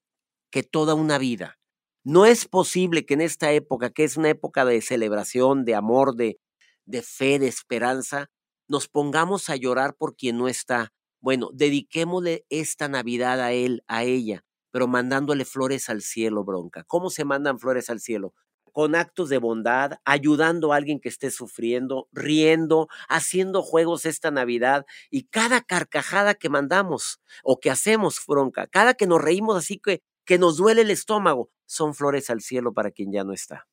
que 0.50 0.62
toda 0.62 0.94
una 0.94 1.18
vida. 1.18 1.58
No 2.02 2.24
es 2.24 2.48
posible 2.48 3.04
que 3.04 3.12
en 3.12 3.20
esta 3.20 3.52
época, 3.52 3.90
que 3.90 4.04
es 4.04 4.16
una 4.16 4.30
época 4.30 4.64
de 4.64 4.80
celebración, 4.80 5.66
de 5.66 5.74
amor, 5.74 6.16
de, 6.16 6.40
de 6.86 7.02
fe, 7.02 7.38
de 7.38 7.46
esperanza, 7.46 8.30
nos 8.68 8.88
pongamos 8.88 9.50
a 9.50 9.56
llorar 9.56 9.94
por 9.96 10.16
quien 10.16 10.38
no 10.38 10.48
está. 10.48 10.94
Bueno, 11.20 11.50
dediquémosle 11.52 12.46
esta 12.48 12.88
Navidad 12.88 13.42
a 13.42 13.52
él, 13.52 13.84
a 13.86 14.04
ella, 14.04 14.42
pero 14.70 14.86
mandándole 14.88 15.44
flores 15.44 15.90
al 15.90 16.00
cielo, 16.00 16.42
bronca. 16.42 16.84
¿Cómo 16.84 17.10
se 17.10 17.26
mandan 17.26 17.58
flores 17.58 17.90
al 17.90 18.00
cielo? 18.00 18.32
Con 18.72 18.94
actos 18.94 19.28
de 19.28 19.38
bondad, 19.38 19.92
ayudando 20.04 20.72
a 20.72 20.76
alguien 20.76 21.00
que 21.00 21.08
esté 21.08 21.30
sufriendo, 21.30 22.08
riendo, 22.12 22.88
haciendo 23.08 23.62
juegos 23.62 24.06
esta 24.06 24.30
Navidad 24.30 24.86
y 25.10 25.24
cada 25.24 25.60
carcajada 25.60 26.34
que 26.34 26.48
mandamos 26.48 27.20
o 27.42 27.60
que 27.60 27.70
hacemos, 27.70 28.20
bronca, 28.26 28.66
cada 28.66 28.94
que 28.94 29.06
nos 29.06 29.20
reímos 29.20 29.56
así 29.56 29.78
que, 29.78 30.02
que 30.24 30.38
nos 30.38 30.56
duele 30.56 30.82
el 30.82 30.90
estómago, 30.90 31.50
son 31.66 31.94
flores 31.94 32.30
al 32.30 32.40
cielo 32.40 32.72
para 32.72 32.90
quien 32.90 33.12
ya 33.12 33.24
no 33.24 33.32
está. 33.32 33.66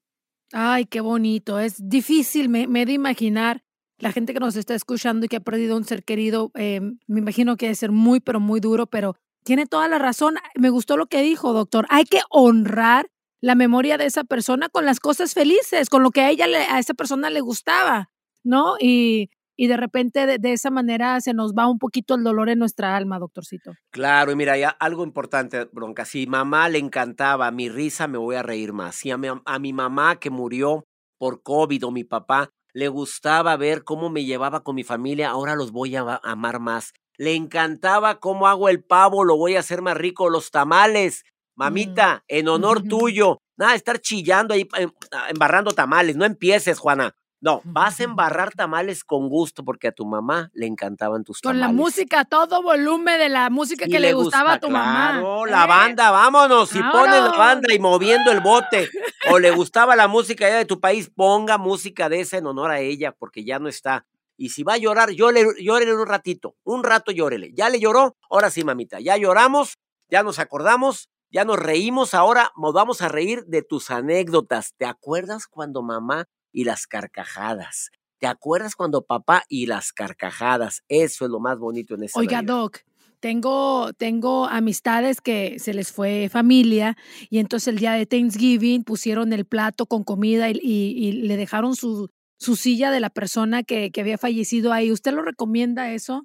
Ay, 0.53 0.85
qué 0.85 1.01
bonito. 1.01 1.59
Es 1.59 1.75
difícil, 1.77 2.49
me, 2.49 2.67
me 2.67 2.85
de 2.85 2.93
imaginar 2.93 3.63
la 3.99 4.11
gente 4.11 4.33
que 4.33 4.39
nos 4.39 4.55
está 4.55 4.75
escuchando 4.75 5.25
y 5.25 5.29
que 5.29 5.37
ha 5.37 5.41
perdido 5.41 5.75
un 5.75 5.83
ser 5.83 6.03
querido, 6.03 6.51
eh, 6.55 6.81
me 7.07 7.19
imagino 7.19 7.57
que 7.57 7.65
debe 7.65 7.75
ser 7.75 7.91
muy, 7.91 8.19
pero 8.19 8.39
muy 8.39 8.59
duro, 8.59 8.87
pero 8.87 9.15
tiene 9.43 9.65
toda 9.65 9.87
la 9.87 9.97
razón. 9.97 10.35
Me 10.55 10.69
gustó 10.69 10.97
lo 10.97 11.07
que 11.07 11.21
dijo, 11.21 11.53
doctor. 11.53 11.85
Hay 11.89 12.03
que 12.03 12.19
honrar 12.29 13.09
la 13.41 13.55
memoria 13.55 13.97
de 13.97 14.05
esa 14.05 14.23
persona 14.23 14.69
con 14.69 14.85
las 14.85 14.99
cosas 14.99 15.33
felices, 15.33 15.89
con 15.89 16.03
lo 16.03 16.11
que 16.11 16.21
a 16.21 16.29
ella, 16.29 16.45
a 16.45 16.79
esa 16.79 16.93
persona 16.93 17.29
le 17.29 17.41
gustaba, 17.41 18.09
¿no? 18.43 18.75
Y, 18.79 19.29
y 19.57 19.67
de 19.67 19.75
repente 19.75 20.37
de, 20.37 20.53
esa 20.53 20.69
manera 20.69 21.19
se 21.19 21.33
nos 21.33 21.53
va 21.53 21.67
un 21.67 21.79
poquito 21.79 22.13
el 22.13 22.23
dolor 22.23 22.49
en 22.49 22.59
nuestra 22.59 22.95
alma, 22.95 23.17
doctorcito. 23.17 23.73
Claro, 23.89 24.31
y 24.31 24.35
mira, 24.35 24.55
ya 24.55 24.69
algo 24.69 25.03
importante, 25.03 25.65
bronca. 25.65 26.05
Si 26.05 26.27
mamá 26.27 26.69
le 26.69 26.77
encantaba 26.77 27.49
mi 27.49 27.67
risa, 27.67 28.07
me 28.07 28.19
voy 28.19 28.35
a 28.35 28.43
reír 28.43 28.71
más. 28.71 28.95
Si 28.95 29.09
a 29.09 29.17
mi, 29.17 29.27
a 29.43 29.59
mi 29.59 29.73
mamá 29.73 30.19
que 30.19 30.29
murió 30.29 30.85
por 31.17 31.41
COVID 31.41 31.87
o 31.87 31.91
mi 31.91 32.03
papá 32.03 32.51
le 32.71 32.87
gustaba 32.87 33.57
ver 33.57 33.83
cómo 33.83 34.11
me 34.11 34.25
llevaba 34.25 34.63
con 34.63 34.75
mi 34.75 34.83
familia, 34.83 35.31
ahora 35.31 35.55
los 35.55 35.71
voy 35.71 35.95
a 35.95 36.21
amar 36.23 36.59
más. 36.59 36.93
Le 37.17 37.33
encantaba 37.33 38.19
cómo 38.19 38.47
hago 38.47 38.69
el 38.69 38.83
pavo, 38.83 39.23
lo 39.23 39.35
voy 39.37 39.55
a 39.55 39.61
hacer 39.61 39.81
más 39.81 39.97
rico, 39.97 40.29
los 40.29 40.51
tamales. 40.51 41.23
Mm. 41.57 41.63
Mamita, 41.63 42.23
en 42.27 42.47
honor 42.47 42.83
tuyo. 42.83 43.41
Nada, 43.57 43.75
estar 43.75 43.99
chillando 43.99 44.53
ahí, 44.53 44.67
em, 44.77 44.91
embarrando 45.29 45.71
tamales. 45.71 46.15
No 46.15 46.25
empieces, 46.25 46.79
Juana. 46.79 47.13
No, 47.39 47.61
vas 47.65 47.99
a 47.99 48.03
embarrar 48.03 48.51
tamales 48.53 49.03
con 49.03 49.29
gusto 49.29 49.63
porque 49.63 49.89
a 49.89 49.91
tu 49.91 50.05
mamá 50.07 50.49
le 50.53 50.65
encantaban 50.65 51.23
tus 51.23 51.39
tamales. 51.39 51.61
Con 51.61 51.67
la 51.67 51.71
música, 51.71 52.25
todo 52.25 52.63
volumen 52.63 53.19
de 53.19 53.29
la 53.29 53.51
música 53.51 53.85
que 53.85 53.99
le, 53.99 54.13
gustaba 54.13 54.53
a 54.53 54.59
tu 54.59 54.71
mamá. 54.71 55.19
No, 55.21 55.45
la 55.45 55.65
¿eh? 55.65 55.67
banda, 55.67 56.09
vámonos. 56.09 56.69
Si 56.69 56.81
pones 56.81 57.21
la 57.21 57.37
banda 57.37 57.71
y 57.73 57.79
moviendo 57.79 58.31
el 58.31 58.39
bote 58.39 58.89
o 59.29 59.37
le 59.37 59.51
gustaba 59.51 59.95
la 59.95 60.07
música 60.07 60.47
de 60.47 60.65
tu 60.65 60.79
país, 60.79 61.11
ponga 61.15 61.59
música 61.59 62.09
de 62.09 62.21
esa 62.21 62.37
en 62.37 62.47
honor 62.47 62.71
a 62.71 62.79
ella 62.79 63.11
porque 63.11 63.43
ya 63.43 63.59
no 63.59 63.67
está. 63.67 64.07
Y 64.35 64.49
si 64.49 64.63
va 64.63 64.73
a 64.73 64.77
llorar, 64.77 65.11
llórele 65.11 65.93
un 65.93 66.07
ratito, 66.07 66.55
un 66.63 66.83
rato 66.83 67.11
llórele. 67.11 67.53
Ya 67.53 67.69
le 67.69 67.79
lloró, 67.79 68.15
ahora 68.31 68.49
sí, 68.49 68.63
mamita, 68.63 68.99
ya 68.99 69.15
lloramos, 69.15 69.77
ya 70.09 70.23
nos 70.23 70.39
acordamos, 70.39 71.09
ya 71.31 71.45
nos 71.45 71.57
reímos, 71.57 72.13
ahora 72.13 72.51
nos 72.57 72.73
vamos 72.73 73.01
a 73.01 73.09
reír 73.09 73.45
de 73.45 73.61
tus 73.61 73.91
anécdotas. 73.91 74.73
¿Te 74.77 74.85
acuerdas 74.85 75.47
cuando 75.47 75.81
mamá 75.81 76.27
y 76.57 76.63
las 76.63 76.87
carcajadas. 76.87 77.91
¿Te 78.19 78.25
acuerdas 78.25 78.75
cuando 78.75 79.03
papá 79.03 79.43
y 79.47 79.67
las 79.67 79.93
carcajadas? 79.93 80.83
Eso 80.87 81.25
es 81.25 81.31
lo 81.31 81.39
más 81.39 81.59
bonito 81.59 81.93
en 81.93 82.03
esa 82.03 82.19
Oiga, 82.19 82.41
Doc, 82.41 82.79
tengo, 83.19 83.93
tengo 83.93 84.47
amistades 84.47 85.21
que 85.21 85.59
se 85.59 85.75
les 85.75 85.91
fue 85.91 86.29
familia 86.31 86.97
y 87.29 87.37
entonces 87.37 87.67
el 87.67 87.77
día 87.77 87.91
de 87.93 88.07
Thanksgiving 88.07 88.83
pusieron 88.83 89.33
el 89.33 89.45
plato 89.45 89.85
con 89.85 90.03
comida 90.03 90.49
y, 90.49 91.11
le 91.11 91.37
dejaron 91.37 91.75
su, 91.75 92.09
su, 92.39 92.55
silla 92.55 92.89
de 92.89 93.01
la 93.01 93.11
persona 93.11 93.61
que, 93.61 93.91
que, 93.91 94.01
había 94.01 94.17
fallecido 94.17 94.73
ahí. 94.73 94.91
¿Usted 94.91 95.13
lo 95.13 95.21
recomienda 95.21 95.91
eso? 95.91 96.23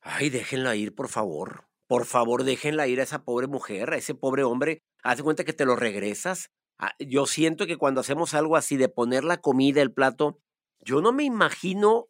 Ay, 0.00 0.30
déjenla 0.30 0.76
ir, 0.76 0.94
por 0.94 1.08
favor. 1.08 1.66
Por 1.88 2.06
favor, 2.06 2.44
déjenla 2.44 2.86
ir 2.86 3.00
a 3.00 3.04
esa 3.04 3.24
pobre 3.24 3.46
mujer, 3.46 3.92
a 3.92 3.96
ese 3.96 4.14
pobre 4.14 4.42
hombre. 4.44 4.82
Haz 5.02 5.22
cuenta 5.22 5.44
que 5.44 5.52
te 5.52 5.66
lo 5.66 5.76
regresas. 5.76 6.50
Ah, 6.78 6.94
yo 6.98 7.26
siento 7.26 7.66
que 7.66 7.76
cuando 7.76 8.00
hacemos 8.00 8.34
algo 8.34 8.56
así 8.56 8.76
de 8.76 8.88
poner 8.88 9.22
la 9.24 9.36
comida, 9.40 9.82
el 9.82 9.92
plato, 9.92 10.40
yo 10.80 11.00
no 11.00 11.12
me 11.12 11.24
imagino 11.24 12.08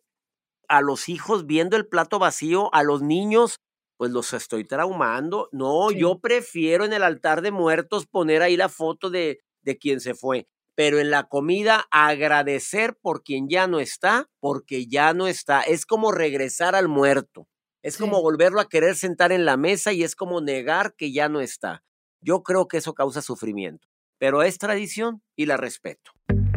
a 0.69 0.81
los 0.81 1.09
hijos 1.09 1.47
viendo 1.47 1.77
el 1.77 1.87
plato 1.87 2.19
vacío, 2.19 2.73
a 2.75 2.83
los 2.83 3.03
niños, 3.03 3.61
pues 3.97 4.11
los 4.11 4.33
estoy 4.33 4.65
traumando. 4.65 5.49
No, 5.53 5.91
yo 5.91 6.21
prefiero 6.21 6.85
en 6.85 6.93
el 6.93 7.03
altar 7.03 7.43
de 7.43 7.51
muertos 7.51 8.07
poner 8.07 8.43
ahí 8.43 8.57
la 8.57 8.69
foto 8.69 9.11
de, 9.11 9.41
de 9.63 9.79
quien 9.79 10.01
se 10.01 10.15
fue. 10.15 10.47
Pero 10.77 10.99
en 10.99 11.11
la 11.11 11.25
comida 11.25 11.87
agradecer 11.91 12.97
por 13.01 13.23
quien 13.23 13.49
ya 13.49 13.67
no 13.67 13.81
está, 13.81 14.29
porque 14.41 14.87
ya 14.87 15.15
no 15.15 15.27
está. 15.29 15.63
Es 15.63 15.87
como 15.87 16.11
regresar 16.11 16.75
al 16.75 16.89
muerto. 16.89 17.47
Es 17.85 17.97
como 17.99 18.21
volverlo 18.21 18.61
a 18.61 18.69
querer 18.69 18.97
sentar 18.97 19.31
en 19.31 19.45
la 19.45 19.57
mesa 19.57 19.93
y 19.93 20.03
es 20.03 20.17
como 20.17 20.41
negar 20.41 20.95
que 20.97 21.13
ya 21.13 21.29
no 21.29 21.41
está. 21.41 21.85
Yo 22.21 22.43
creo 22.43 22.67
que 22.67 22.79
eso 22.79 22.95
causa 22.95 23.23
sufrimiento 23.23 23.87
pero 24.19 24.43
es 24.43 24.59
tradición 24.59 25.23
y 25.37 25.47
la 25.47 25.57
respeto. 25.59 26.13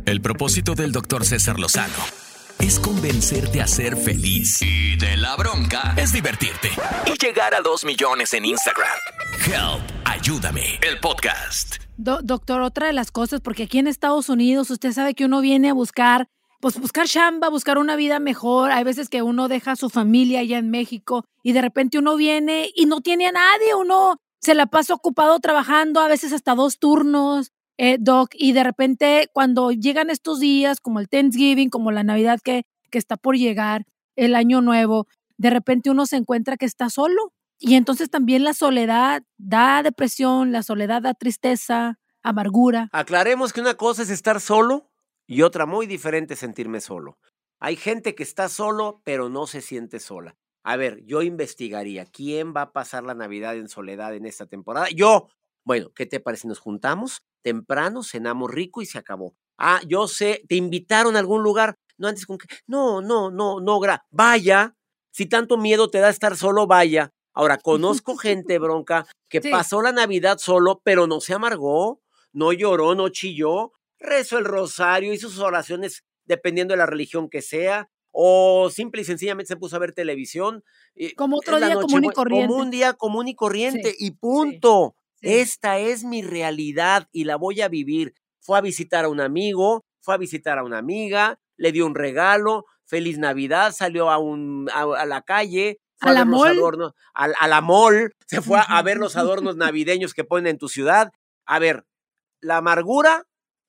El 0.05 0.21
propósito 0.21 0.73
del 0.73 0.91
doctor 0.91 1.25
César 1.25 1.59
Lozano 1.59 1.93
es 2.59 2.79
convencerte 2.79 3.61
a 3.61 3.67
ser 3.67 3.97
feliz 3.97 4.61
y 4.61 4.97
de 4.97 5.17
la 5.17 5.35
bronca 5.35 5.93
es 5.97 6.13
divertirte 6.13 6.69
y 7.05 7.17
llegar 7.17 7.53
a 7.53 7.61
dos 7.61 7.83
millones 7.83 8.33
en 8.33 8.45
Instagram. 8.45 8.97
Help, 9.45 9.83
ayúdame, 10.05 10.79
el 10.81 10.99
podcast. 10.99 11.75
doctor, 11.97 12.61
otra 12.61 12.87
de 12.87 12.93
las 12.93 13.11
cosas, 13.11 13.41
porque 13.41 13.63
aquí 13.63 13.79
en 13.79 13.87
Estados 13.87 14.29
Unidos 14.29 14.71
usted 14.71 14.93
sabe 14.93 15.13
que 15.13 15.25
uno 15.25 15.41
viene 15.41 15.69
a 15.69 15.73
buscar, 15.73 16.29
pues 16.59 16.79
buscar 16.79 17.07
chamba, 17.07 17.49
buscar 17.49 17.77
una 17.77 17.95
vida 17.95 18.19
mejor. 18.19 18.71
Hay 18.71 18.83
veces 18.83 19.09
que 19.09 19.21
uno 19.21 19.47
deja 19.47 19.73
a 19.73 19.75
su 19.75 19.89
familia 19.89 20.39
allá 20.39 20.57
en 20.57 20.69
México 20.69 21.25
y 21.43 21.53
de 21.53 21.61
repente 21.61 21.97
uno 21.97 22.15
viene 22.15 22.69
y 22.75 22.85
no 22.85 23.01
tiene 23.01 23.27
a 23.27 23.31
nadie, 23.31 23.75
uno 23.75 24.17
se 24.39 24.53
la 24.53 24.67
pasa 24.67 24.93
ocupado 24.93 25.39
trabajando, 25.39 25.99
a 25.99 26.07
veces 26.07 26.33
hasta 26.33 26.55
dos 26.55 26.79
turnos, 26.79 27.51
eh, 27.77 27.97
Doc, 27.99 28.29
y 28.33 28.53
de 28.53 28.63
repente 28.63 29.29
cuando 29.33 29.71
llegan 29.71 30.09
estos 30.09 30.39
días, 30.39 30.79
como 30.79 30.99
el 30.99 31.09
Thanksgiving, 31.09 31.69
como 31.69 31.91
la 31.91 32.03
Navidad 32.03 32.39
que, 32.43 32.63
que 32.89 32.97
está 32.97 33.17
por 33.17 33.37
llegar, 33.37 33.85
el 34.15 34.35
Año 34.35 34.61
Nuevo, 34.61 35.07
de 35.37 35.49
repente 35.49 35.89
uno 35.89 36.05
se 36.05 36.17
encuentra 36.17 36.57
que 36.57 36.65
está 36.65 36.89
solo. 36.89 37.33
Y 37.59 37.75
entonces 37.75 38.09
también 38.09 38.43
la 38.43 38.53
soledad 38.53 39.23
da 39.37 39.81
depresión, 39.81 40.51
la 40.51 40.61
soledad 40.61 41.01
da 41.01 41.13
tristeza, 41.13 41.97
amargura. 42.21 42.89
Aclaremos 42.91 43.53
que 43.53 43.61
una 43.61 43.75
cosa 43.75 44.03
es 44.03 44.09
estar 44.09 44.41
solo 44.41 44.91
y 45.27 45.41
otra 45.41 45.65
muy 45.65 45.85
diferente 45.85 46.35
sentirme 46.35 46.81
solo. 46.81 47.19
Hay 47.59 47.75
gente 47.75 48.15
que 48.15 48.23
está 48.23 48.49
solo 48.49 49.01
pero 49.03 49.29
no 49.29 49.45
se 49.45 49.61
siente 49.61 49.99
sola. 49.99 50.35
A 50.63 50.75
ver, 50.75 51.03
yo 51.05 51.21
investigaría 51.21 52.05
quién 52.05 52.53
va 52.55 52.63
a 52.63 52.71
pasar 52.73 53.03
la 53.03 53.13
Navidad 53.13 53.55
en 53.55 53.69
soledad 53.69 54.15
en 54.15 54.25
esta 54.25 54.47
temporada. 54.47 54.87
Yo, 54.93 55.27
bueno, 55.63 55.91
¿qué 55.95 56.05
te 56.05 56.19
parece? 56.19 56.47
Nos 56.47 56.59
juntamos 56.59 57.23
temprano, 57.41 58.03
cenamos 58.03 58.51
rico 58.51 58.81
y 58.81 58.85
se 58.85 58.97
acabó. 58.97 59.35
Ah, 59.57 59.79
yo 59.87 60.07
sé, 60.07 60.43
te 60.49 60.55
invitaron 60.55 61.15
a 61.15 61.19
algún 61.19 61.43
lugar. 61.43 61.77
No 61.97 62.09
antes 62.09 62.25
con 62.25 62.37
que, 62.37 62.47
no, 62.67 63.01
no, 63.01 63.31
no, 63.31 63.59
no, 63.61 63.79
gra 63.79 64.05
vaya. 64.11 64.75
Si 65.11 65.25
tanto 65.25 65.57
miedo 65.57 65.89
te 65.89 65.99
da 65.99 66.09
estar 66.09 66.35
solo, 66.35 66.67
vaya. 66.67 67.11
Ahora, 67.33 67.57
conozco 67.63 68.17
gente, 68.17 68.59
bronca, 68.59 69.07
que 69.29 69.41
pasó 69.41 69.81
la 69.81 69.93
Navidad 69.93 70.37
solo, 70.37 70.81
pero 70.83 71.07
no 71.07 71.21
se 71.21 71.33
amargó, 71.33 72.01
no 72.33 72.51
lloró, 72.51 72.93
no 72.93 73.09
chilló, 73.09 73.71
rezó 73.99 74.37
el 74.37 74.45
rosario, 74.45 75.13
hizo 75.13 75.29
sus 75.29 75.39
oraciones 75.39 76.03
dependiendo 76.25 76.73
de 76.73 76.77
la 76.77 76.85
religión 76.85 77.29
que 77.29 77.41
sea, 77.41 77.89
o 78.11 78.69
simple 78.71 79.01
y 79.01 79.05
sencillamente 79.05 79.47
se 79.47 79.57
puso 79.57 79.75
a 79.75 79.79
ver 79.79 79.93
televisión. 79.93 80.63
Como 81.15 81.37
otro 81.37 81.57
día 81.57 81.75
común 81.75 82.05
y 82.05 82.09
corriente. 82.09 82.47
Como 82.47 82.61
un 82.61 82.71
día 82.71 82.93
común 82.93 83.27
y 83.27 83.35
corriente, 83.35 83.93
y 83.97 84.11
punto. 84.11 84.95
Esta 85.21 85.79
es 85.79 86.03
mi 86.03 86.21
realidad 86.21 87.07
y 87.11 87.23
la 87.23 87.35
voy 87.35 87.61
a 87.61 87.67
vivir. 87.67 88.13
Fue 88.39 88.57
a 88.57 88.61
visitar 88.61 89.05
a 89.05 89.09
un 89.09 89.19
amigo, 89.19 89.85
fue 89.99 90.15
a 90.15 90.17
visitar 90.17 90.57
a 90.57 90.63
una 90.63 90.77
amiga, 90.77 91.39
le 91.57 91.71
dio 91.71 91.85
un 91.85 91.95
regalo, 91.95 92.65
feliz 92.85 93.17
Navidad, 93.17 93.73
salió 93.73 94.09
a, 94.09 94.17
un, 94.17 94.69
a, 94.73 95.05
la 95.05 95.21
calle, 95.21 95.79
a, 95.99 96.13
la 96.13 96.25
mall. 96.25 96.57
a, 97.13 97.47
la 97.47 97.61
mall, 97.61 98.13
se 98.25 98.41
fue 98.41 98.59
a, 98.65 98.81
ver 98.81 98.97
los 98.97 99.15
adornos 99.17 99.57
navideños 99.57 100.13
que 100.13 100.23
ponen 100.23 100.47
en 100.47 100.57
tu 100.57 100.69
ciudad. 100.69 101.11
A 101.45 101.59
ver, 101.59 101.85
la 102.39 102.57
amargura, 102.57 103.25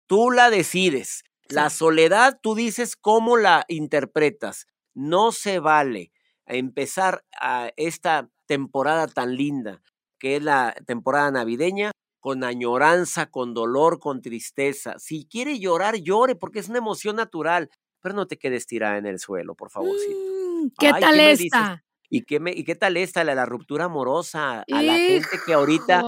tú 0.09 0.33
la 0.33 0.51
decides. 0.51 1.23
La 1.49 1.71
soledad, 1.71 2.41
tú 2.43 2.57
dices 2.57 2.97
cómo 2.97 3.37
la 3.37 3.65
interpretas. 3.69 4.67
No 4.93 5.31
se 5.31 5.61
vale 5.61 6.13
empezar 6.47 7.25
a 7.41 7.71
esta 7.77 8.29
temporada 8.47 9.07
tan 9.07 9.37
linda 9.37 9.81
que 10.19 10.37
es 10.37 10.43
la 10.43 10.75
temporada 10.85 11.31
navideña, 11.31 11.93
con 12.19 12.43
añoranza, 12.43 13.31
con 13.31 13.55
dolor, 13.55 14.01
con 14.01 14.21
tristeza. 14.21 14.99
Si 14.99 15.27
quiere 15.27 15.61
llorar, 15.61 15.97
llore, 15.97 16.35
porque 16.35 16.59
es 16.59 16.69
una 16.69 16.79
emoción 16.79 17.17
natural, 17.17 17.71
pero 18.01 18.17
no 18.17 18.27
te 18.27 18.37
quedes 18.37 18.67
tirada 18.67 18.99
en 18.99 19.07
el 19.07 19.21
suelo, 19.21 19.55
por 19.55 19.71
favorcito. 19.71 20.19
Mm, 20.19 20.69
¿Qué 20.77 20.91
tal 20.91 21.21
esta? 21.21 21.85
¿Y 22.11 22.23
qué, 22.25 22.41
me, 22.41 22.53
¿Y 22.53 22.65
qué 22.65 22.75
tal 22.75 22.97
esta, 22.97 23.23
la, 23.25 23.35
la 23.35 23.45
ruptura 23.45 23.85
amorosa? 23.85 24.65
A 24.73 24.83
la 24.83 24.95
gente 24.95 25.29
que 25.45 25.53
ahorita 25.53 26.03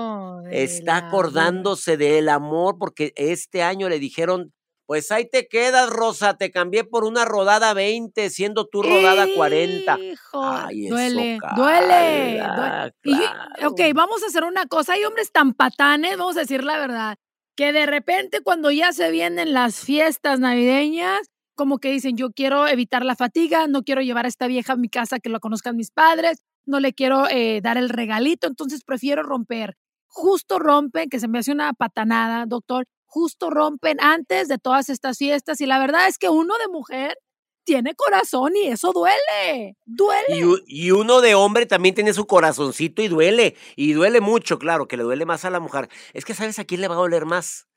está 0.50 0.96
acordándose 0.96 1.96
del 1.96 2.28
amor 2.28 2.76
porque 2.78 3.12
este 3.16 3.62
año 3.62 3.88
le 3.88 3.98
dijeron, 3.98 4.52
pues 4.90 5.12
ahí 5.12 5.24
te 5.30 5.46
quedas, 5.46 5.88
Rosa, 5.88 6.34
te 6.34 6.50
cambié 6.50 6.82
por 6.82 7.04
una 7.04 7.24
rodada 7.24 7.74
20, 7.74 8.28
siendo 8.28 8.66
tú 8.66 8.82
rodada 8.82 9.28
40. 9.36 9.98
Hijo, 10.00 10.44
Ay, 10.44 10.86
eso 10.86 10.96
duele, 10.96 11.38
duele, 11.54 12.38
cala, 12.40 12.92
duele. 13.04 13.24
Y, 13.60 13.64
ok, 13.66 13.80
vamos 13.94 14.24
a 14.24 14.26
hacer 14.26 14.42
una 14.42 14.66
cosa. 14.66 14.94
Hay 14.94 15.04
hombres 15.04 15.30
tan 15.30 15.54
patanes, 15.54 16.18
vamos 16.18 16.36
a 16.36 16.40
decir 16.40 16.64
la 16.64 16.76
verdad, 16.76 17.18
que 17.56 17.72
de 17.72 17.86
repente 17.86 18.40
cuando 18.40 18.72
ya 18.72 18.92
se 18.92 19.12
vienen 19.12 19.52
las 19.52 19.78
fiestas 19.78 20.40
navideñas, 20.40 21.29
como 21.60 21.78
que 21.78 21.90
dicen, 21.90 22.16
yo 22.16 22.30
quiero 22.30 22.66
evitar 22.68 23.04
la 23.04 23.16
fatiga, 23.16 23.66
no 23.66 23.82
quiero 23.82 24.00
llevar 24.00 24.24
a 24.24 24.28
esta 24.28 24.46
vieja 24.46 24.72
a 24.72 24.76
mi 24.76 24.88
casa 24.88 25.18
que 25.18 25.28
la 25.28 25.40
conozcan 25.40 25.76
mis 25.76 25.90
padres, 25.90 26.42
no 26.64 26.80
le 26.80 26.94
quiero 26.94 27.28
eh, 27.28 27.60
dar 27.62 27.76
el 27.76 27.90
regalito, 27.90 28.46
entonces 28.46 28.82
prefiero 28.82 29.22
romper. 29.22 29.76
Justo 30.06 30.58
rompen, 30.58 31.10
que 31.10 31.20
se 31.20 31.28
me 31.28 31.38
hace 31.38 31.52
una 31.52 31.74
patanada, 31.74 32.46
doctor, 32.46 32.86
justo 33.04 33.50
rompen 33.50 34.00
antes 34.00 34.48
de 34.48 34.56
todas 34.56 34.88
estas 34.88 35.18
fiestas 35.18 35.60
y 35.60 35.66
la 35.66 35.78
verdad 35.78 36.08
es 36.08 36.16
que 36.16 36.30
uno 36.30 36.56
de 36.56 36.68
mujer 36.68 37.18
tiene 37.64 37.94
corazón 37.94 38.56
y 38.56 38.68
eso 38.68 38.94
duele, 38.94 39.76
duele. 39.84 40.62
Y, 40.66 40.92
uno 40.92 41.20
de 41.20 41.34
hombre 41.34 41.66
también 41.66 41.94
tiene 41.94 42.14
su 42.14 42.26
corazoncito 42.26 43.02
y 43.02 43.08
duele. 43.08 43.54
Y 43.76 43.92
duele 43.92 44.22
mucho, 44.22 44.58
claro, 44.58 44.88
que 44.88 44.96
le 44.96 45.02
duele 45.02 45.26
más 45.26 45.44
a 45.44 45.50
la 45.50 45.60
mujer. 45.60 45.90
Es 46.14 46.24
que, 46.24 46.32
¿sabes 46.32 46.58
a 46.58 46.64
quién 46.64 46.80
le 46.80 46.88
va 46.88 46.94
a 46.94 46.98
doler 46.98 47.26
más? 47.26 47.68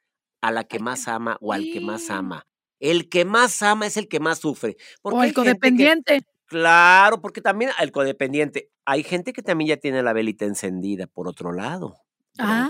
A 0.42 0.52
la 0.52 0.64
que 0.64 0.80
más 0.80 1.10
ama 1.10 1.36
o 1.42 1.52
al 1.52 1.70
que 1.70 1.82
más 1.82 2.10
ama. 2.10 2.48
El 2.84 3.08
que 3.10 3.24
más 3.24 3.62
ama 3.62 3.88
es 3.88 3.96
el 3.98 4.08
que 4.10 4.20
más 4.20 4.40
sufre. 4.40 4.76
Porque 5.02 5.18
o 5.20 5.24
el 5.24 5.30
que- 5.30 5.36
codependiente. 5.36 6.22
Claro, 6.46 7.22
porque 7.22 7.42
también 7.42 7.72
el 7.80 7.92
codependiente. 7.92 8.70
Hay 8.86 9.04
gente 9.04 9.32
que 9.34 9.42
también 9.42 9.70
ya 9.70 9.78
tiene 9.78 10.04
la 10.04 10.14
velita 10.14 10.46
encendida 10.46 11.08
por 11.08 11.28
otro 11.28 11.52
lado. 11.54 11.96
Ah. 12.38 12.70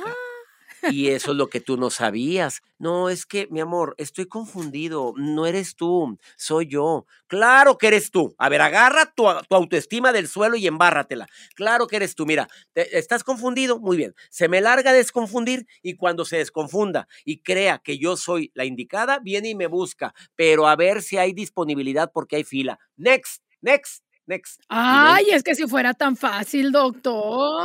Y 0.85 1.09
eso 1.09 1.31
es 1.31 1.37
lo 1.37 1.47
que 1.47 1.61
tú 1.61 1.77
no 1.77 1.89
sabías. 1.89 2.61
No, 2.77 3.09
es 3.09 3.25
que, 3.25 3.47
mi 3.49 3.61
amor, 3.61 3.95
estoy 3.97 4.25
confundido. 4.27 5.13
No 5.17 5.45
eres 5.45 5.75
tú, 5.75 6.17
soy 6.35 6.67
yo. 6.67 7.05
Claro 7.27 7.77
que 7.77 7.87
eres 7.87 8.11
tú. 8.11 8.35
A 8.37 8.49
ver, 8.49 8.61
agarra 8.61 9.13
tu, 9.15 9.27
autoestima 9.27 10.11
del 10.11 10.27
suelo 10.27 10.57
y 10.57 10.67
embárratela. 10.67 11.27
Claro 11.55 11.87
que 11.87 11.95
eres 11.95 12.15
tú. 12.15 12.25
Mira, 12.25 12.47
te- 12.73 12.97
¿estás 12.97 13.23
confundido? 13.23 13.79
Muy 13.79 13.97
bien. 13.97 14.13
Se 14.29 14.47
me 14.49 14.61
larga 14.61 14.91
a 14.91 14.93
desconfundir 14.93 15.65
y 15.81 15.95
cuando 15.95 16.25
se 16.25 16.37
desconfunda 16.37 17.07
y 17.23 17.41
crea 17.41 17.79
que 17.79 17.97
yo 17.97 18.17
soy 18.17 18.51
la 18.53 18.65
indicada, 18.65 19.19
viene 19.19 19.49
y 19.49 19.55
me 19.55 19.67
busca. 19.67 20.13
Pero 20.35 20.67
a 20.67 20.75
ver 20.75 21.01
si 21.01 21.17
hay 21.17 21.33
disponibilidad 21.33 22.11
porque 22.13 22.35
hay 22.37 22.43
fila. 22.43 22.77
Next, 22.97 23.41
next, 23.61 24.02
next. 24.25 24.61
Ay, 24.69 25.25
es 25.31 25.43
que 25.43 25.55
si 25.55 25.67
fuera 25.67 25.93
tan 25.93 26.15
fácil, 26.15 26.71
doctor. 26.71 27.61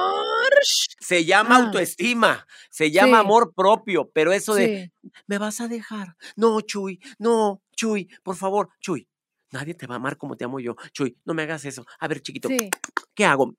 se 1.01 1.25
llama 1.25 1.57
Ah. 1.57 1.65
autoestima, 1.65 2.47
se 2.71 2.91
llama 2.91 3.19
Sí. 3.19 3.25
amor 3.25 3.53
propio, 3.55 4.11
pero 4.13 4.33
eso 4.33 4.55
de, 4.55 4.91
Sí. 5.03 5.11
¿me 5.27 5.39
vas 5.39 5.61
a 5.61 5.69
dejar? 5.69 6.17
No, 6.37 6.61
Chuy, 6.61 7.01
no, 7.19 7.63
Chuy, 7.77 8.09
por 8.23 8.37
favor, 8.37 8.71
Chuy. 8.81 9.09
Nadie 9.51 9.75
te 9.75 9.87
va 9.87 9.95
a 9.95 9.97
amar 9.97 10.17
como 10.19 10.37
te 10.37 10.45
amo 10.45 10.61
yo. 10.61 10.75
Chuy, 10.93 11.17
no 11.25 11.33
me 11.33 11.43
hagas 11.45 11.65
eso. 11.65 11.85
A 12.01 12.09
ver, 12.09 12.21
chiquito, 12.21 12.49
Sí. 12.49 12.69
¿qué 13.15 13.25
hago? 13.25 13.55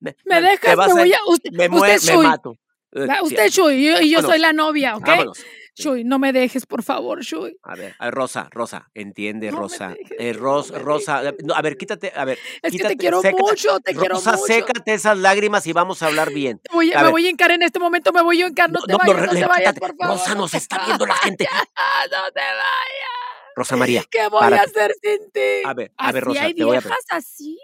Me, 0.00 0.16
Me 0.24 0.40
me- 0.40 0.48
dejas, 0.48 0.76
vas 0.76 0.88
me 0.94 1.00
voy 1.00 1.12
a. 1.12 1.18
Usted, 1.26 1.50
me, 1.52 1.66
usted, 1.66 1.70
mue- 1.70 1.88
me 1.92 1.98
Chuy. 1.98 2.26
mato. 2.26 2.54
Eh, 2.96 3.06
sí, 3.06 3.24
Usted, 3.24 3.50
Chuy, 3.50 3.74
y 3.74 4.10
yo, 4.10 4.20
yo 4.20 4.26
soy 4.26 4.38
la 4.38 4.52
novia, 4.52 4.96
¿ok? 4.96 5.06
vámonos. 5.06 5.44
Chuy, 5.74 6.04
no 6.04 6.18
me 6.18 6.32
dejes, 6.32 6.64
por 6.64 6.82
favor, 6.82 7.22
Chuy. 7.22 7.58
A 7.62 7.76
ver, 7.76 7.94
a 7.98 8.10
Rosa, 8.10 8.48
Rosa, 8.50 8.88
entiende, 8.94 9.50
No 9.50 9.58
Rosa. 9.58 9.88
dejes, 9.90 10.10
Eh, 10.18 10.32
no 10.32 10.38
Ros- 10.40 10.72
me 10.72 10.78
Rosa, 10.78 11.22
no, 11.44 11.54
a 11.54 11.60
ver, 11.60 11.76
quítate, 11.76 12.10
a 12.16 12.24
ver, 12.24 12.38
Es 12.62 12.62
que 12.62 12.70
quítate, 12.70 12.94
te 12.94 12.96
quiero 12.96 13.20
sécate- 13.20 13.36
mucho, 13.42 13.78
te 13.80 13.94
quiero 13.94 14.14
Rosa, 14.14 14.32
mucho. 14.32 14.44
sécate 14.46 14.94
esas 14.94 15.18
lágrimas 15.18 15.66
y 15.66 15.74
vamos 15.74 16.02
a 16.02 16.06
hablar 16.06 16.30
bien. 16.32 16.60
Me 16.70 16.74
voy, 16.74 16.92
A 16.94 16.96
me 16.98 17.02
ver. 17.02 17.12
voy 17.12 17.26
a 17.26 17.30
hincar 17.30 17.50
en 17.50 17.62
este 17.62 17.78
momento, 17.78 18.10
me 18.14 18.22
voy 18.22 18.40
a 18.42 18.46
hincar. 18.46 18.70
No, 18.72 18.80
No, 18.80 18.86
te 18.86 18.92
no, 18.92 18.98
no, 18.98 19.04
vayas, 19.12 19.26
no, 19.26 19.32
te 19.40 19.46
vayas, 19.46 19.58
levántate. 19.58 19.80
por 19.80 19.96
favor. 19.96 20.16
Rosa, 20.18 20.34
no 20.34 20.40
nos 20.40 20.54
está 20.54 20.84
viendo 20.86 21.04
la 21.06 21.14
gente. 21.16 21.46
No 22.10 22.32
te 22.32 22.40
vayas. 22.40 23.52
Rosa 23.54 23.76
María, 23.76 24.04
¿Qué 24.10 24.28
voy 24.28 24.40
párate. 24.40 24.60
a 24.60 24.64
hacer 24.64 24.94
sin 25.02 25.30
ti? 25.30 25.40
A 25.66 25.74
ver, 25.74 25.92
a 25.98 26.12
ver, 26.12 26.22
¿Así 26.22 26.28
Rosa, 26.28 26.42
hay 26.42 26.54
te 26.54 26.64
voy 26.64 26.76
a 26.76 26.80
viejas 26.80 26.98
así? 27.10 27.58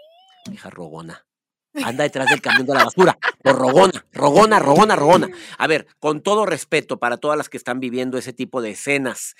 Hija 0.51 0.69
rogona. 0.69 1.25
Anda 1.73 2.03
detrás 2.03 2.29
del 2.29 2.41
camión 2.41 2.67
de 2.67 2.73
la 2.73 2.83
basura. 2.83 3.17
Por 3.41 3.57
rogona, 3.57 4.05
rogona, 4.11 4.59
rogona, 4.59 4.95
rogona. 4.95 5.29
A 5.57 5.67
ver, 5.67 5.87
con 5.99 6.21
todo 6.21 6.45
respeto 6.45 6.99
para 6.99 7.17
todas 7.17 7.37
las 7.37 7.49
que 7.49 7.57
están 7.57 7.79
viviendo 7.79 8.17
ese 8.17 8.33
tipo 8.33 8.61
de 8.61 8.71
escenas 8.71 9.35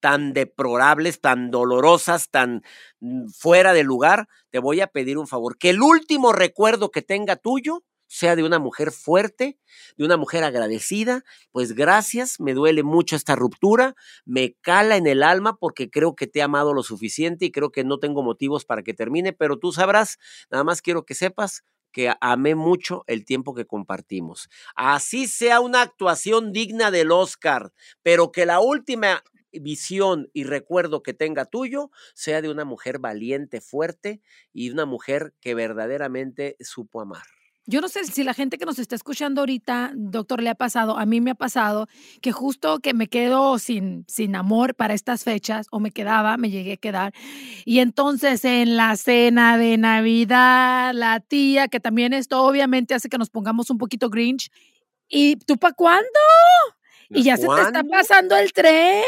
tan 0.00 0.32
deplorables, 0.32 1.20
tan 1.20 1.50
dolorosas, 1.50 2.30
tan 2.30 2.62
mm, 3.00 3.28
fuera 3.30 3.72
de 3.72 3.82
lugar, 3.82 4.28
te 4.50 4.58
voy 4.58 4.80
a 4.80 4.86
pedir 4.86 5.18
un 5.18 5.26
favor. 5.26 5.58
Que 5.58 5.70
el 5.70 5.82
último 5.82 6.32
recuerdo 6.32 6.90
que 6.90 7.02
tenga 7.02 7.36
tuyo 7.36 7.84
sea 8.08 8.36
de 8.36 8.42
una 8.42 8.58
mujer 8.58 8.90
fuerte, 8.90 9.58
de 9.96 10.04
una 10.04 10.16
mujer 10.16 10.42
agradecida. 10.42 11.24
Pues 11.52 11.74
gracias, 11.74 12.40
me 12.40 12.54
duele 12.54 12.82
mucho 12.82 13.16
esta 13.16 13.36
ruptura, 13.36 13.94
me 14.24 14.54
cala 14.62 14.96
en 14.96 15.06
el 15.06 15.22
alma 15.22 15.56
porque 15.58 15.90
creo 15.90 16.16
que 16.16 16.26
te 16.26 16.40
he 16.40 16.42
amado 16.42 16.72
lo 16.72 16.82
suficiente 16.82 17.44
y 17.44 17.52
creo 17.52 17.70
que 17.70 17.84
no 17.84 17.98
tengo 17.98 18.22
motivos 18.22 18.64
para 18.64 18.82
que 18.82 18.94
termine, 18.94 19.32
pero 19.32 19.58
tú 19.58 19.72
sabrás, 19.72 20.18
nada 20.50 20.64
más 20.64 20.80
quiero 20.80 21.04
que 21.04 21.14
sepas 21.14 21.64
que 21.92 22.12
amé 22.20 22.54
mucho 22.54 23.04
el 23.06 23.24
tiempo 23.24 23.54
que 23.54 23.66
compartimos. 23.66 24.48
Así 24.74 25.26
sea 25.26 25.60
una 25.60 25.82
actuación 25.82 26.52
digna 26.52 26.90
del 26.90 27.10
Oscar, 27.12 27.72
pero 28.02 28.32
que 28.32 28.46
la 28.46 28.60
última 28.60 29.22
visión 29.52 30.28
y 30.32 30.44
recuerdo 30.44 31.02
que 31.02 31.14
tenga 31.14 31.44
tuyo 31.46 31.90
sea 32.14 32.42
de 32.42 32.50
una 32.50 32.64
mujer 32.64 32.98
valiente, 32.98 33.60
fuerte 33.60 34.20
y 34.52 34.70
una 34.70 34.86
mujer 34.86 35.34
que 35.40 35.54
verdaderamente 35.54 36.56
supo 36.60 37.00
amar. 37.00 37.37
Yo 37.70 37.82
no 37.82 37.88
sé 37.88 38.02
si 38.06 38.24
la 38.24 38.32
gente 38.32 38.56
que 38.56 38.64
nos 38.64 38.78
está 38.78 38.94
escuchando 38.94 39.42
ahorita, 39.42 39.92
doctor, 39.94 40.42
le 40.42 40.48
ha 40.48 40.54
pasado, 40.54 40.96
a 40.96 41.04
mí 41.04 41.20
me 41.20 41.32
ha 41.32 41.34
pasado 41.34 41.86
que 42.22 42.32
justo 42.32 42.78
que 42.78 42.94
me 42.94 43.08
quedo 43.08 43.58
sin, 43.58 44.06
sin 44.08 44.36
amor 44.36 44.74
para 44.74 44.94
estas 44.94 45.22
fechas, 45.22 45.66
o 45.70 45.78
me 45.78 45.90
quedaba, 45.90 46.38
me 46.38 46.48
llegué 46.48 46.72
a 46.72 46.76
quedar, 46.78 47.12
y 47.66 47.80
entonces 47.80 48.42
en 48.46 48.78
la 48.78 48.96
cena 48.96 49.58
de 49.58 49.76
Navidad, 49.76 50.94
la 50.94 51.20
tía, 51.20 51.68
que 51.68 51.78
también 51.78 52.14
esto 52.14 52.42
obviamente 52.42 52.94
hace 52.94 53.10
que 53.10 53.18
nos 53.18 53.28
pongamos 53.28 53.68
un 53.68 53.76
poquito 53.76 54.08
grinch, 54.08 54.50
¿y 55.06 55.36
tú 55.36 55.58
para 55.58 55.74
cuándo? 55.74 56.08
Y 57.10 57.22
ya 57.22 57.36
se 57.36 57.46
te 57.46 57.60
está 57.62 57.82
pasando 57.84 58.36
el 58.36 58.52
tren. 58.52 59.04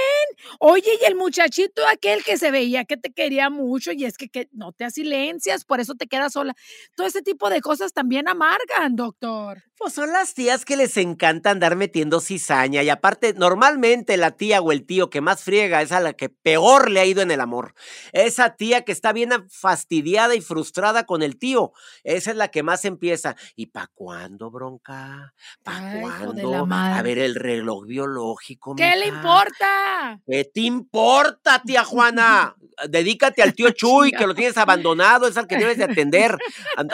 Oye, 0.58 0.90
y 1.00 1.04
el 1.04 1.16
muchachito 1.16 1.86
aquel 1.86 2.24
que 2.24 2.36
se 2.36 2.50
veía 2.50 2.84
que 2.84 2.96
te 2.96 3.12
quería 3.12 3.50
mucho 3.50 3.92
y 3.92 4.04
es 4.04 4.16
que, 4.16 4.28
que 4.28 4.48
no 4.52 4.72
te 4.72 4.90
silencias, 4.90 5.64
por 5.64 5.80
eso 5.80 5.94
te 5.94 6.06
quedas 6.06 6.32
sola. 6.32 6.54
Todo 6.96 7.06
ese 7.06 7.22
tipo 7.22 7.50
de 7.50 7.60
cosas 7.60 7.92
también 7.92 8.28
amargan, 8.28 8.96
doctor. 8.96 9.62
Pues 9.76 9.94
son 9.94 10.12
las 10.12 10.34
tías 10.34 10.66
que 10.66 10.76
les 10.76 10.96
encanta 10.98 11.50
andar 11.50 11.74
metiendo 11.74 12.20
cizaña 12.20 12.82
y 12.82 12.90
aparte 12.90 13.32
normalmente 13.32 14.18
la 14.18 14.32
tía 14.32 14.60
o 14.60 14.72
el 14.72 14.84
tío 14.84 15.08
que 15.08 15.22
más 15.22 15.42
friega 15.42 15.80
es 15.80 15.90
a 15.90 16.00
la 16.00 16.12
que 16.12 16.28
peor 16.28 16.90
le 16.90 17.00
ha 17.00 17.06
ido 17.06 17.22
en 17.22 17.30
el 17.30 17.40
amor. 17.40 17.74
Esa 18.12 18.56
tía 18.56 18.84
que 18.84 18.92
está 18.92 19.14
bien 19.14 19.30
fastidiada 19.48 20.34
y 20.34 20.42
frustrada 20.42 21.06
con 21.06 21.22
el 21.22 21.38
tío, 21.38 21.72
esa 22.04 22.30
es 22.30 22.36
la 22.36 22.48
que 22.48 22.62
más 22.62 22.84
empieza. 22.84 23.36
¿Y 23.56 23.66
para 23.66 23.86
cuándo, 23.94 24.50
bronca? 24.50 25.32
¿Para 25.62 25.92
Ay, 25.92 26.00
hijo 26.00 26.32
de 26.34 26.42
cuándo? 26.42 26.74
A 26.74 27.00
ver 27.00 27.18
el 27.18 27.34
reloj 27.34 27.86
biológico. 27.90 28.76
¿Qué 28.76 28.94
le 28.96 29.08
importa? 29.08 30.20
¿Qué 30.24 30.44
te 30.44 30.60
importa, 30.60 31.60
tía 31.64 31.84
Juana? 31.84 32.56
Dedícate 32.88 33.42
al 33.42 33.52
tío 33.52 33.70
Chuy, 33.72 34.12
que 34.12 34.26
lo 34.26 34.34
tienes 34.34 34.56
abandonado, 34.56 35.26
es 35.26 35.36
al 35.36 35.48
que 35.48 35.58
debes 35.58 35.76
de 35.76 35.84
atender. 35.84 36.38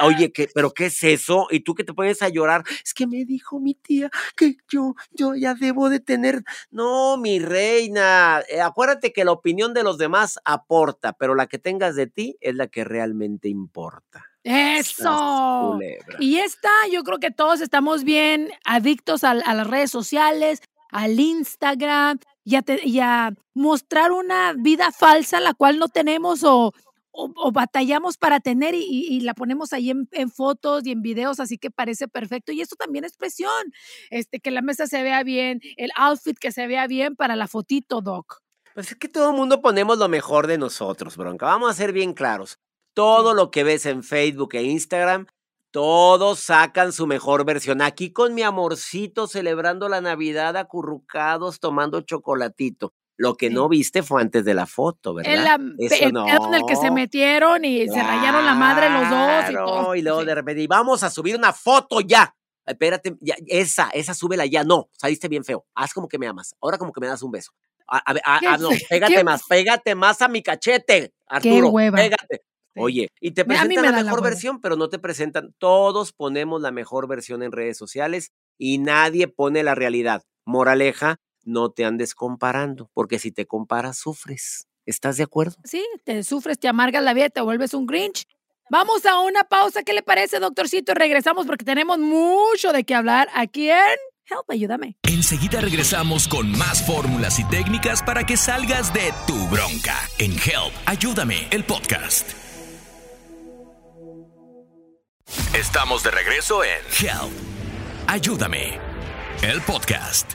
Oye, 0.02 0.32
¿qué, 0.32 0.48
¿pero 0.52 0.72
qué 0.72 0.86
es 0.86 1.04
eso? 1.04 1.48
Y 1.50 1.60
tú 1.60 1.74
que 1.74 1.84
te 1.84 1.92
pones 1.92 2.22
a 2.22 2.30
llorar. 2.30 2.64
Es 2.82 2.94
que 2.94 3.06
me 3.06 3.24
dijo 3.26 3.60
mi 3.60 3.74
tía 3.74 4.10
que 4.36 4.56
yo, 4.68 4.94
yo 5.12 5.34
ya 5.34 5.54
debo 5.54 5.90
de 5.90 6.00
tener. 6.00 6.42
No, 6.70 7.18
mi 7.18 7.38
reina. 7.38 8.42
eh, 8.48 8.62
acuérdate 8.62 9.12
que 9.12 9.24
la 9.24 9.32
opinión 9.32 9.74
de 9.74 9.82
los 9.82 9.98
demás 9.98 10.40
aporta, 10.44 11.12
pero 11.12 11.34
la 11.34 11.46
que 11.46 11.58
tengas 11.58 11.94
de 11.94 12.06
ti 12.06 12.38
es 12.40 12.54
la 12.54 12.68
que 12.68 12.84
realmente 12.84 13.48
importa. 13.48 14.24
Eso. 14.46 15.76
Y 16.20 16.36
esta, 16.36 16.70
yo 16.92 17.02
creo 17.02 17.18
que 17.18 17.32
todos 17.32 17.60
estamos 17.60 18.04
bien 18.04 18.52
adictos 18.64 19.24
a, 19.24 19.34
las 19.34 19.66
redes 19.66 19.90
sociales, 19.90 20.62
al 20.90 21.18
Instagram 21.18 22.18
y 22.44 22.56
a, 22.56 22.62
te- 22.62 22.86
y 22.86 23.00
a 23.00 23.32
mostrar 23.54 24.12
una 24.12 24.52
vida 24.56 24.92
falsa 24.92 25.40
la 25.40 25.54
cual 25.54 25.78
no 25.78 25.88
tenemos 25.88 26.44
o, 26.44 26.72
o- 27.10 27.32
o 27.36 27.52
batallamos 27.52 28.16
para 28.18 28.40
tener 28.40 28.74
y, 28.74 29.20
la 29.20 29.34
ponemos 29.34 29.72
ahí 29.72 29.90
en, 29.90 30.08
en 30.12 30.30
fotos 30.30 30.86
y 30.86 30.92
en 30.92 31.02
videos, 31.02 31.40
así 31.40 31.56
que 31.58 31.70
parece 31.70 32.08
perfecto. 32.08 32.52
Y 32.52 32.60
eso 32.60 32.76
también 32.76 33.04
es 33.04 33.16
presión, 33.16 33.50
este, 34.10 34.38
que 34.40 34.50
la 34.50 34.62
mesa 34.62 34.86
se 34.86 35.02
vea 35.02 35.22
bien, 35.22 35.60
el 35.76 35.90
outfit 35.96 36.38
que 36.38 36.52
se 36.52 36.66
vea 36.66 36.86
bien 36.86 37.16
para 37.16 37.34
la 37.36 37.48
fotito, 37.48 38.00
Doc. 38.02 38.38
Pues 38.74 38.90
es 38.92 38.96
que 38.98 39.08
todo 39.08 39.30
el 39.30 39.36
mundo 39.36 39.62
ponemos 39.62 39.96
lo 39.98 40.08
mejor 40.08 40.46
de 40.46 40.58
nosotros, 40.58 41.16
bronca. 41.16 41.46
Vamos 41.46 41.70
a 41.70 41.74
ser 41.74 41.92
bien 41.92 42.12
claros. 42.12 42.58
Todo 42.94 43.32
lo 43.34 43.50
que 43.50 43.64
ves 43.64 43.86
en 43.86 44.02
Facebook 44.02 44.50
e 44.54 44.62
Instagram, 44.64 45.26
todos 45.76 46.40
sacan 46.40 46.90
su 46.90 47.06
mejor 47.06 47.44
versión. 47.44 47.82
Aquí 47.82 48.10
con 48.10 48.34
mi 48.34 48.40
amorcito 48.40 49.26
celebrando 49.26 49.90
la 49.90 50.00
Navidad 50.00 50.56
acurrucados, 50.56 51.60
tomando 51.60 52.00
chocolatito. 52.00 52.94
Lo 53.18 53.36
que 53.36 53.50
no 53.50 53.68
viste 53.68 54.02
fue 54.02 54.22
antes 54.22 54.46
de 54.46 54.54
la 54.54 54.64
foto, 54.64 55.12
¿verdad? 55.12 55.34
En, 55.34 55.44
la, 55.44 55.54
el 56.00 56.12
no. 56.14 56.26
en 56.26 56.54
el 56.54 56.62
que 56.66 56.76
se 56.76 56.90
metieron 56.90 57.62
y 57.66 57.86
se 57.90 58.02
rayaron 58.02 58.46
la 58.46 58.54
madre 58.54 58.88
los 58.88 59.10
dos. 59.10 59.50
Y, 59.50 59.54
todo. 59.54 59.94
y 59.94 60.00
luego 60.00 60.24
de 60.24 60.34
repente, 60.34 60.62
y 60.62 60.66
vamos 60.66 61.02
a 61.02 61.10
subir 61.10 61.36
una 61.36 61.52
foto 61.52 62.00
ya. 62.00 62.34
Espérate, 62.64 63.14
ya, 63.20 63.34
esa, 63.46 63.90
esa 63.90 64.14
súbela 64.14 64.46
ya. 64.46 64.64
No, 64.64 64.88
saliste 64.92 65.28
bien 65.28 65.44
feo. 65.44 65.66
Haz 65.74 65.92
como 65.92 66.08
que 66.08 66.18
me 66.18 66.26
amas. 66.26 66.56
Ahora 66.58 66.78
como 66.78 66.90
que 66.90 67.02
me 67.02 67.06
das 67.06 67.22
un 67.22 67.32
beso. 67.32 67.52
A, 67.86 67.98
a, 67.98 68.54
a, 68.54 68.56
no, 68.56 68.70
pégate 68.88 69.22
más, 69.22 69.42
pégate 69.46 69.94
más 69.94 70.22
a 70.22 70.28
mi 70.28 70.42
cachete, 70.42 71.12
Arturo. 71.26 71.70
Pégate. 71.70 72.46
Oye, 72.76 73.08
y 73.20 73.32
te 73.32 73.44
presentan 73.44 73.84
la 73.84 74.02
mejor 74.02 74.22
la 74.22 74.28
versión, 74.28 74.60
pero 74.60 74.76
no 74.76 74.88
te 74.88 74.98
presentan. 74.98 75.54
Todos 75.58 76.12
ponemos 76.12 76.60
la 76.60 76.70
mejor 76.70 77.08
versión 77.08 77.42
en 77.42 77.52
redes 77.52 77.76
sociales 77.76 78.32
y 78.58 78.78
nadie 78.78 79.28
pone 79.28 79.62
la 79.62 79.74
realidad. 79.74 80.22
Moraleja, 80.44 81.16
no 81.44 81.70
te 81.70 81.84
andes 81.84 82.14
comparando, 82.14 82.90
porque 82.92 83.18
si 83.18 83.32
te 83.32 83.46
comparas, 83.46 83.98
sufres. 83.98 84.68
¿Estás 84.84 85.16
de 85.16 85.24
acuerdo? 85.24 85.56
Sí, 85.64 85.84
te 86.04 86.22
sufres, 86.22 86.58
te 86.58 86.68
amargas 86.68 87.02
la 87.02 87.14
vida, 87.14 87.28
te 87.28 87.40
vuelves 87.40 87.74
un 87.74 87.86
Grinch. 87.86 88.24
Vamos 88.70 89.06
a 89.06 89.20
una 89.20 89.44
pausa. 89.44 89.82
¿Qué 89.82 89.92
le 89.92 90.02
parece, 90.02 90.38
doctorcito? 90.38 90.94
Regresamos 90.94 91.46
porque 91.46 91.64
tenemos 91.64 91.98
mucho 91.98 92.72
de 92.72 92.84
qué 92.84 92.94
hablar 92.94 93.28
aquí 93.34 93.70
en 93.70 93.96
Help, 94.28 94.50
ayúdame. 94.50 94.96
Enseguida 95.02 95.60
regresamos 95.60 96.26
con 96.26 96.50
más 96.58 96.84
fórmulas 96.84 97.38
y 97.38 97.44
técnicas 97.44 98.02
para 98.02 98.24
que 98.24 98.36
salgas 98.36 98.92
de 98.92 99.12
tu 99.26 99.36
bronca 99.48 99.96
en 100.18 100.32
Help, 100.32 100.74
ayúdame, 100.86 101.48
el 101.50 101.64
podcast. 101.64 102.45
Estamos 105.54 106.02
de 106.02 106.10
regreso 106.10 106.62
en 106.62 106.78
Help, 107.00 107.32
ayúdame, 108.06 108.78
el 109.42 109.60
podcast. 109.62 110.32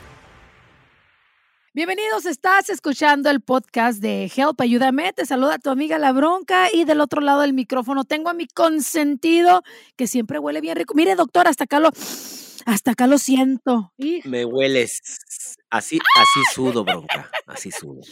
Bienvenidos, 1.72 2.26
estás 2.26 2.68
escuchando 2.68 3.30
el 3.30 3.40
podcast 3.40 4.00
de 4.00 4.30
Help, 4.34 4.60
ayúdame. 4.60 5.12
Te 5.12 5.24
saluda 5.24 5.58
tu 5.58 5.70
amiga 5.70 5.98
La 5.98 6.12
Bronca 6.12 6.68
y 6.72 6.84
del 6.84 7.00
otro 7.00 7.22
lado 7.22 7.40
del 7.40 7.54
micrófono 7.54 8.04
tengo 8.04 8.28
a 8.28 8.34
mi 8.34 8.46
consentido 8.46 9.62
que 9.96 10.06
siempre 10.06 10.38
huele 10.38 10.60
bien 10.60 10.76
rico. 10.76 10.94
Mire, 10.94 11.14
doctor, 11.14 11.48
hasta 11.48 11.64
acá 11.64 11.80
lo, 11.80 11.90
hasta 12.66 12.90
acá 12.90 13.06
lo 13.06 13.16
siento. 13.16 13.92
Me 14.24 14.44
hueles 14.44 15.00
Así, 15.72 15.98
así 16.20 16.40
sudo, 16.54 16.84
bronca. 16.84 17.30
Así 17.46 17.70
sudo. 17.70 18.02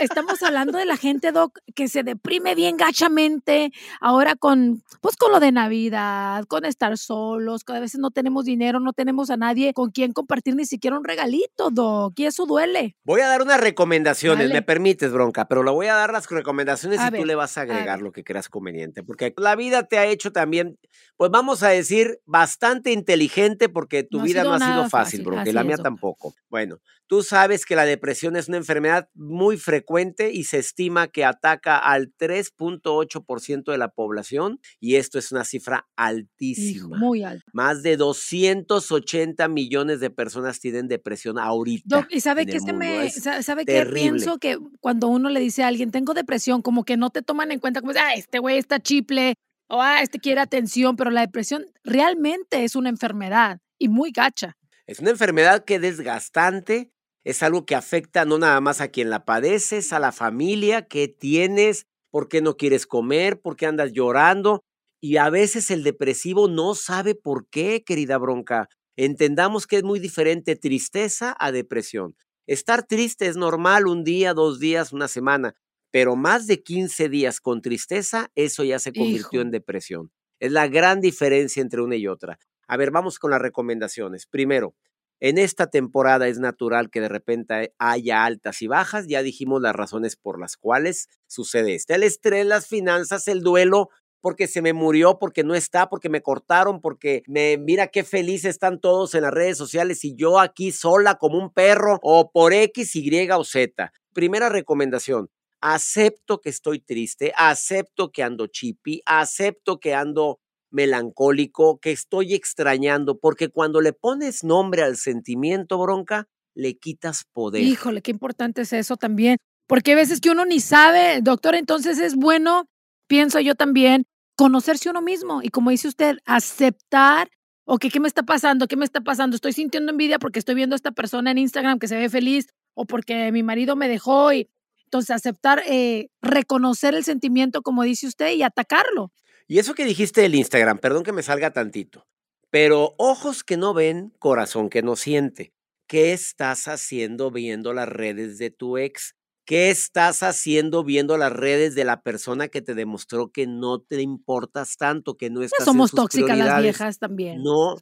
Estamos 0.00 0.42
hablando 0.42 0.76
de 0.76 0.84
la 0.84 0.96
gente, 0.96 1.30
Doc, 1.30 1.60
que 1.76 1.86
se 1.86 2.02
deprime 2.02 2.56
bien 2.56 2.76
gachamente 2.76 3.70
ahora 4.00 4.34
con, 4.34 4.82
pues 5.00 5.16
con 5.16 5.30
lo 5.30 5.38
de 5.38 5.52
Navidad, 5.52 6.44
con 6.48 6.64
estar 6.64 6.98
solos, 6.98 7.62
que 7.62 7.74
a 7.74 7.78
veces 7.78 8.00
no 8.00 8.10
tenemos 8.10 8.44
dinero, 8.44 8.80
no 8.80 8.92
tenemos 8.92 9.30
a 9.30 9.36
nadie 9.36 9.72
con 9.72 9.92
quien 9.92 10.12
compartir 10.12 10.56
ni 10.56 10.66
siquiera 10.66 10.98
un 10.98 11.04
regalito, 11.04 11.70
Doc, 11.70 12.14
y 12.16 12.26
eso 12.26 12.44
duele. 12.44 12.96
Voy 13.04 13.20
a 13.20 13.28
dar 13.28 13.42
unas 13.42 13.60
recomendaciones, 13.60 14.50
me 14.50 14.62
permites, 14.62 15.12
bronca, 15.12 15.46
pero 15.46 15.62
le 15.62 15.70
voy 15.70 15.86
a 15.86 15.94
dar 15.94 16.12
las 16.12 16.28
recomendaciones 16.28 16.98
y 17.00 17.16
tú 17.16 17.24
le 17.24 17.36
vas 17.36 17.56
a 17.56 17.60
agregar 17.60 18.02
lo 18.02 18.10
que 18.10 18.24
creas 18.24 18.48
conveniente, 18.48 19.04
porque 19.04 19.32
la 19.36 19.54
vida 19.54 19.84
te 19.84 19.98
ha 19.98 20.06
hecho 20.06 20.32
también, 20.32 20.76
pues 21.16 21.30
vamos 21.30 21.62
a 21.62 21.68
decir, 21.68 22.18
bastante 22.26 22.90
inteligente 22.90 23.68
porque 23.68 24.02
tu 24.02 24.20
vida 24.22 24.42
no 24.42 24.54
ha 24.54 24.58
sido 24.58 24.90
fácil, 24.90 25.22
bronca, 25.22 25.48
y 25.48 25.52
la 25.52 25.62
mía 25.62 25.76
tampoco. 25.76 26.34
Bueno, 26.50 26.63
bueno, 26.64 26.80
tú 27.06 27.22
sabes 27.22 27.66
que 27.66 27.76
la 27.76 27.84
depresión 27.84 28.36
es 28.36 28.48
una 28.48 28.56
enfermedad 28.56 29.10
muy 29.12 29.58
frecuente 29.58 30.32
y 30.32 30.44
se 30.44 30.58
estima 30.58 31.08
que 31.08 31.22
ataca 31.22 31.76
al 31.76 32.14
3.8% 32.16 33.70
de 33.70 33.76
la 33.76 33.88
población 33.88 34.60
y 34.80 34.96
esto 34.96 35.18
es 35.18 35.30
una 35.30 35.44
cifra 35.44 35.86
altísima. 35.94 36.96
muy 36.96 37.22
alta. 37.22 37.44
Más 37.52 37.82
de 37.82 37.98
280 37.98 39.46
millones 39.48 40.00
de 40.00 40.08
personas 40.08 40.58
tienen 40.58 40.88
depresión 40.88 41.38
ahorita. 41.38 42.08
y 42.08 42.20
sabe 42.20 42.46
que 42.46 42.60
me, 42.72 43.10
sabe 43.10 43.66
que 43.66 43.84
pienso 43.92 44.38
que 44.38 44.56
cuando 44.80 45.08
uno 45.08 45.28
le 45.28 45.40
dice 45.40 45.64
a 45.64 45.68
alguien 45.68 45.90
tengo 45.90 46.14
depresión, 46.14 46.62
como 46.62 46.84
que 46.84 46.96
no 46.96 47.10
te 47.10 47.20
toman 47.20 47.52
en 47.52 47.60
cuenta 47.60 47.82
como 47.82 47.92
ah, 47.92 48.14
este 48.14 48.38
güey 48.38 48.56
está 48.56 48.80
chiple 48.80 49.34
o 49.68 49.82
ah, 49.82 50.00
este 50.00 50.18
quiere 50.18 50.40
atención, 50.40 50.96
pero 50.96 51.10
la 51.10 51.20
depresión 51.20 51.66
realmente 51.82 52.64
es 52.64 52.74
una 52.74 52.88
enfermedad 52.88 53.60
y 53.78 53.88
muy 53.88 54.12
gacha. 54.12 54.56
Es 54.86 54.98
una 55.00 55.10
enfermedad 55.10 55.64
que 55.64 55.76
es 55.76 55.80
desgastante, 55.80 56.90
es 57.24 57.42
algo 57.42 57.64
que 57.64 57.74
afecta 57.74 58.24
no 58.26 58.38
nada 58.38 58.60
más 58.60 58.80
a 58.80 58.88
quien 58.88 59.08
la 59.08 59.24
padeces, 59.24 59.92
a 59.92 59.98
la 59.98 60.12
familia 60.12 60.86
que 60.86 61.08
tienes, 61.08 61.86
por 62.10 62.28
qué 62.28 62.42
no 62.42 62.56
quieres 62.56 62.86
comer, 62.86 63.40
por 63.40 63.56
qué 63.56 63.66
andas 63.66 63.92
llorando. 63.92 64.62
Y 65.00 65.16
a 65.16 65.30
veces 65.30 65.70
el 65.70 65.84
depresivo 65.84 66.48
no 66.48 66.74
sabe 66.74 67.14
por 67.14 67.48
qué, 67.48 67.82
querida 67.82 68.18
bronca. 68.18 68.68
Entendamos 68.96 69.66
que 69.66 69.76
es 69.76 69.82
muy 69.84 70.00
diferente 70.00 70.54
tristeza 70.54 71.34
a 71.38 71.50
depresión. 71.50 72.14
Estar 72.46 72.86
triste 72.86 73.26
es 73.26 73.36
normal 73.36 73.86
un 73.86 74.04
día, 74.04 74.34
dos 74.34 74.60
días, 74.60 74.92
una 74.92 75.08
semana, 75.08 75.54
pero 75.90 76.14
más 76.14 76.46
de 76.46 76.62
15 76.62 77.08
días 77.08 77.40
con 77.40 77.62
tristeza, 77.62 78.30
eso 78.34 78.64
ya 78.64 78.78
se 78.78 78.92
convirtió 78.92 79.40
en 79.40 79.50
depresión. 79.50 80.10
Es 80.40 80.52
la 80.52 80.68
gran 80.68 81.00
diferencia 81.00 81.62
entre 81.62 81.80
una 81.80 81.96
y 81.96 82.06
otra. 82.06 82.38
A 82.66 82.76
ver, 82.76 82.90
vamos 82.90 83.18
con 83.18 83.30
las 83.30 83.40
recomendaciones. 83.40 84.26
Primero, 84.26 84.74
en 85.20 85.38
esta 85.38 85.68
temporada 85.68 86.28
es 86.28 86.38
natural 86.38 86.90
que 86.90 87.00
de 87.00 87.08
repente 87.08 87.74
haya 87.78 88.24
altas 88.24 88.62
y 88.62 88.66
bajas. 88.66 89.06
Ya 89.06 89.22
dijimos 89.22 89.62
las 89.62 89.74
razones 89.74 90.16
por 90.16 90.40
las 90.40 90.56
cuales 90.56 91.08
sucede 91.26 91.74
esto. 91.74 91.94
El 91.94 92.02
estrés, 92.02 92.44
las 92.46 92.66
finanzas, 92.66 93.28
el 93.28 93.40
duelo, 93.40 93.88
porque 94.20 94.46
se 94.48 94.62
me 94.62 94.72
murió, 94.72 95.18
porque 95.18 95.44
no 95.44 95.54
está, 95.54 95.88
porque 95.88 96.08
me 96.08 96.22
cortaron, 96.22 96.80
porque 96.80 97.22
me 97.26 97.58
mira 97.58 97.88
qué 97.88 98.04
felices 98.04 98.50
están 98.50 98.80
todos 98.80 99.14
en 99.14 99.22
las 99.22 99.32
redes 99.32 99.58
sociales 99.58 100.04
y 100.04 100.14
yo 100.14 100.40
aquí 100.40 100.72
sola 100.72 101.16
como 101.16 101.38
un 101.38 101.52
perro 101.52 101.98
o 102.02 102.30
por 102.32 102.52
X, 102.54 102.96
Y 102.96 103.30
o 103.30 103.44
Z. 103.44 103.92
Primera 104.14 104.48
recomendación. 104.48 105.30
Acepto 105.60 106.40
que 106.40 106.50
estoy 106.50 106.80
triste, 106.80 107.32
acepto 107.36 108.12
que 108.12 108.22
ando 108.22 108.46
chippy, 108.46 109.02
acepto 109.06 109.78
que 109.78 109.94
ando 109.94 110.40
melancólico 110.74 111.78
que 111.78 111.92
estoy 111.92 112.34
extrañando, 112.34 113.18
porque 113.18 113.48
cuando 113.48 113.80
le 113.80 113.92
pones 113.92 114.44
nombre 114.44 114.82
al 114.82 114.96
sentimiento, 114.96 115.78
bronca, 115.78 116.28
le 116.54 116.76
quitas 116.76 117.24
poder. 117.32 117.62
Híjole, 117.62 118.02
qué 118.02 118.10
importante 118.10 118.62
es 118.62 118.72
eso 118.72 118.96
también, 118.96 119.38
porque 119.66 119.92
hay 119.92 119.96
veces 119.96 120.20
que 120.20 120.30
uno 120.30 120.44
ni 120.44 120.60
sabe, 120.60 121.20
doctor, 121.22 121.54
entonces 121.54 121.98
es 121.98 122.16
bueno, 122.16 122.66
pienso 123.06 123.40
yo 123.40 123.54
también, 123.54 124.04
conocerse 124.36 124.90
uno 124.90 125.00
mismo 125.00 125.42
y 125.42 125.48
como 125.48 125.70
dice 125.70 125.88
usted, 125.88 126.18
aceptar, 126.24 127.30
ok, 127.66 127.86
¿qué 127.92 128.00
me 128.00 128.08
está 128.08 128.24
pasando? 128.24 128.66
¿Qué 128.66 128.76
me 128.76 128.84
está 128.84 129.00
pasando? 129.00 129.36
Estoy 129.36 129.52
sintiendo 129.52 129.92
envidia 129.92 130.18
porque 130.18 130.40
estoy 130.40 130.56
viendo 130.56 130.74
a 130.74 130.76
esta 130.76 130.90
persona 130.90 131.30
en 131.30 131.38
Instagram 131.38 131.78
que 131.78 131.88
se 131.88 131.96
ve 131.96 132.08
feliz 132.10 132.48
o 132.74 132.84
porque 132.84 133.30
mi 133.30 133.44
marido 133.44 133.76
me 133.76 133.88
dejó 133.88 134.32
y 134.32 134.48
entonces 134.86 135.10
aceptar, 135.10 135.62
eh, 135.66 136.08
reconocer 136.20 136.94
el 136.94 137.04
sentimiento 137.04 137.62
como 137.62 137.84
dice 137.84 138.06
usted 138.06 138.32
y 138.32 138.42
atacarlo. 138.42 139.12
Y 139.46 139.58
eso 139.58 139.74
que 139.74 139.84
dijiste 139.84 140.22
del 140.22 140.34
Instagram, 140.34 140.78
perdón 140.78 141.02
que 141.02 141.12
me 141.12 141.22
salga 141.22 141.52
tantito, 141.52 142.06
pero 142.50 142.94
ojos 142.98 143.44
que 143.44 143.56
no 143.56 143.74
ven, 143.74 144.12
corazón 144.18 144.70
que 144.70 144.82
no 144.82 144.96
siente. 144.96 145.52
¿Qué 145.86 146.12
estás 146.12 146.66
haciendo 146.66 147.30
viendo 147.30 147.74
las 147.74 147.88
redes 147.88 148.38
de 148.38 148.50
tu 148.50 148.78
ex? 148.78 149.14
¿Qué 149.46 149.68
estás 149.68 150.22
haciendo 150.22 150.84
viendo 150.84 151.18
las 151.18 151.30
redes 151.30 151.74
de 151.74 151.84
la 151.84 152.00
persona 152.00 152.48
que 152.48 152.62
te 152.62 152.74
demostró 152.74 153.30
que 153.30 153.46
no 153.46 153.80
te 153.80 154.00
importas 154.00 154.78
tanto, 154.78 155.18
que 155.18 155.28
no 155.28 155.40
pues 155.40 155.52
estás 155.52 155.66
somos 155.66 155.90
tóxicas 155.90 156.38
las 156.38 156.62
viejas 156.62 156.98
también. 156.98 157.42
No, 157.42 157.76